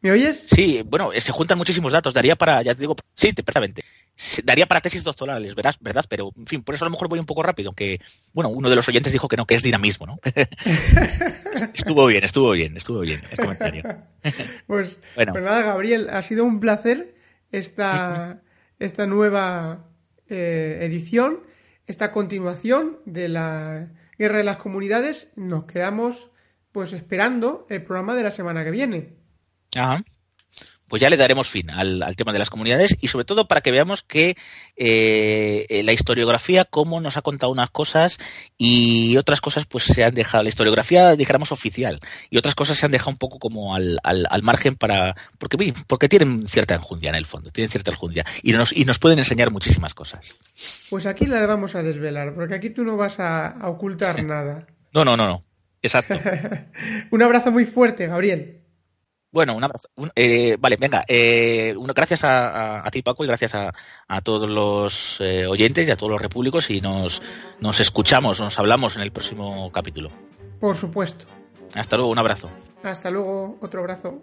¿Me 0.00 0.12
oyes? 0.12 0.46
Sí, 0.50 0.82
bueno, 0.86 1.10
se 1.18 1.32
juntan 1.32 1.58
muchísimos 1.58 1.92
datos. 1.92 2.14
Daría 2.14 2.36
para, 2.36 2.62
ya 2.62 2.74
te 2.74 2.80
digo, 2.80 2.94
sí, 3.14 3.32
perfectamente 3.32 3.84
daría 4.42 4.66
para 4.66 4.80
tesis 4.80 5.04
doctorales, 5.04 5.54
verás, 5.54 5.78
¿verdad? 5.80 6.04
Pero, 6.08 6.32
en 6.36 6.46
fin, 6.46 6.62
por 6.62 6.74
eso 6.74 6.84
a 6.84 6.88
lo 6.88 6.90
mejor 6.90 7.08
voy 7.08 7.18
un 7.18 7.26
poco 7.26 7.42
rápido, 7.42 7.68
aunque, 7.68 8.00
bueno, 8.32 8.48
uno 8.48 8.68
de 8.68 8.76
los 8.76 8.88
oyentes 8.88 9.12
dijo 9.12 9.28
que 9.28 9.36
no, 9.36 9.46
que 9.46 9.54
es 9.54 9.62
dinamismo, 9.62 10.06
¿no? 10.06 10.18
estuvo 11.74 12.06
bien, 12.06 12.24
estuvo 12.24 12.50
bien, 12.50 12.76
estuvo 12.76 13.00
bien 13.00 13.22
el 13.30 13.36
comentario. 13.36 13.82
pues, 14.66 14.98
bueno. 15.14 15.32
pues 15.32 15.44
nada, 15.44 15.62
Gabriel, 15.62 16.08
ha 16.10 16.22
sido 16.22 16.44
un 16.44 16.58
placer 16.58 17.14
esta, 17.52 18.42
esta 18.78 19.06
nueva 19.06 19.90
eh, 20.26 20.78
edición, 20.82 21.40
esta 21.86 22.12
continuación 22.12 22.98
de 23.04 23.28
la 23.28 23.88
Guerra 24.18 24.38
de 24.38 24.44
las 24.44 24.58
Comunidades. 24.58 25.30
Nos 25.36 25.64
quedamos, 25.64 26.30
pues, 26.72 26.92
esperando 26.92 27.66
el 27.70 27.82
programa 27.82 28.14
de 28.14 28.22
la 28.22 28.30
semana 28.30 28.64
que 28.64 28.70
viene. 28.70 29.16
Ajá 29.76 30.02
pues 30.88 31.00
ya 31.00 31.10
le 31.10 31.16
daremos 31.16 31.48
fin 31.48 31.70
al, 31.70 32.14
tema 32.16 32.32
de 32.32 32.38
las 32.38 32.50
comunidades 32.50 32.96
y 33.00 33.08
sobre 33.08 33.24
todo 33.24 33.46
para 33.46 33.60
que 33.60 33.70
veamos 33.70 34.02
que 34.02 34.36
eh, 34.76 35.82
la 35.84 35.92
historiografía, 35.92 36.64
cómo 36.64 37.00
nos 37.00 37.16
ha 37.16 37.22
contado 37.22 37.52
unas 37.52 37.70
cosas 37.70 38.18
y 38.56 39.16
otras 39.16 39.40
cosas 39.40 39.66
pues 39.66 39.84
se 39.84 40.04
han 40.04 40.14
dejado, 40.14 40.42
la 40.42 40.48
historiografía 40.48 41.14
dijéramos 41.14 41.52
oficial 41.52 42.00
y 42.30 42.38
otras 42.38 42.54
cosas 42.54 42.78
se 42.78 42.86
han 42.86 42.92
dejado 42.92 43.10
un 43.10 43.18
poco 43.18 43.38
como 43.38 43.74
al, 43.74 43.98
al, 44.02 44.42
margen 44.42 44.76
para, 44.76 45.14
porque, 45.38 45.74
porque 45.86 46.08
tienen 46.08 46.48
cierta 46.48 46.74
enjundia 46.74 47.10
en 47.10 47.16
el 47.16 47.26
fondo, 47.26 47.50
tienen 47.50 47.70
cierta 47.70 47.90
enjundia 47.90 48.24
y 48.42 48.52
nos, 48.52 48.72
y 48.72 48.84
nos 48.84 48.98
pueden 48.98 49.18
enseñar 49.18 49.50
muchísimas 49.50 49.94
cosas. 49.94 50.20
Pues 50.90 51.06
aquí 51.06 51.26
las 51.26 51.46
vamos 51.46 51.74
a 51.74 51.82
desvelar, 51.82 52.34
porque 52.34 52.54
aquí 52.54 52.70
tú 52.70 52.84
no 52.84 52.96
vas 52.96 53.20
a, 53.20 53.48
a 53.48 53.68
ocultar 53.68 54.22
nada. 54.24 54.66
No, 54.92 55.04
no, 55.04 55.16
no, 55.16 55.26
no. 55.26 55.40
Exacto. 55.82 56.18
un 57.10 57.22
abrazo 57.22 57.52
muy 57.52 57.64
fuerte, 57.64 58.06
Gabriel. 58.06 58.57
Bueno, 59.30 59.54
un 59.54 59.62
abrazo. 59.62 59.88
Eh, 60.14 60.56
vale, 60.58 60.76
venga. 60.76 61.04
Eh, 61.06 61.74
gracias 61.94 62.20
a, 62.24 62.88
ti, 62.90 63.02
Paco, 63.02 63.24
y 63.24 63.26
gracias 63.26 63.54
a, 63.54 64.20
todos 64.22 64.48
los 64.48 65.18
eh, 65.20 65.46
oyentes 65.46 65.86
y 65.86 65.90
a 65.90 65.96
todos 65.96 66.12
los 66.12 66.20
repúblicos. 66.20 66.70
Y 66.70 66.80
nos, 66.80 67.20
nos 67.60 67.80
escuchamos, 67.80 68.40
nos 68.40 68.58
hablamos 68.58 68.96
en 68.96 69.02
el 69.02 69.12
próximo 69.12 69.70
capítulo. 69.70 70.10
Por 70.60 70.76
supuesto. 70.76 71.26
Hasta 71.74 71.96
luego, 71.96 72.10
un 72.10 72.18
abrazo. 72.18 72.48
Hasta 72.82 73.10
luego, 73.10 73.58
otro 73.60 73.80
abrazo. 73.80 74.22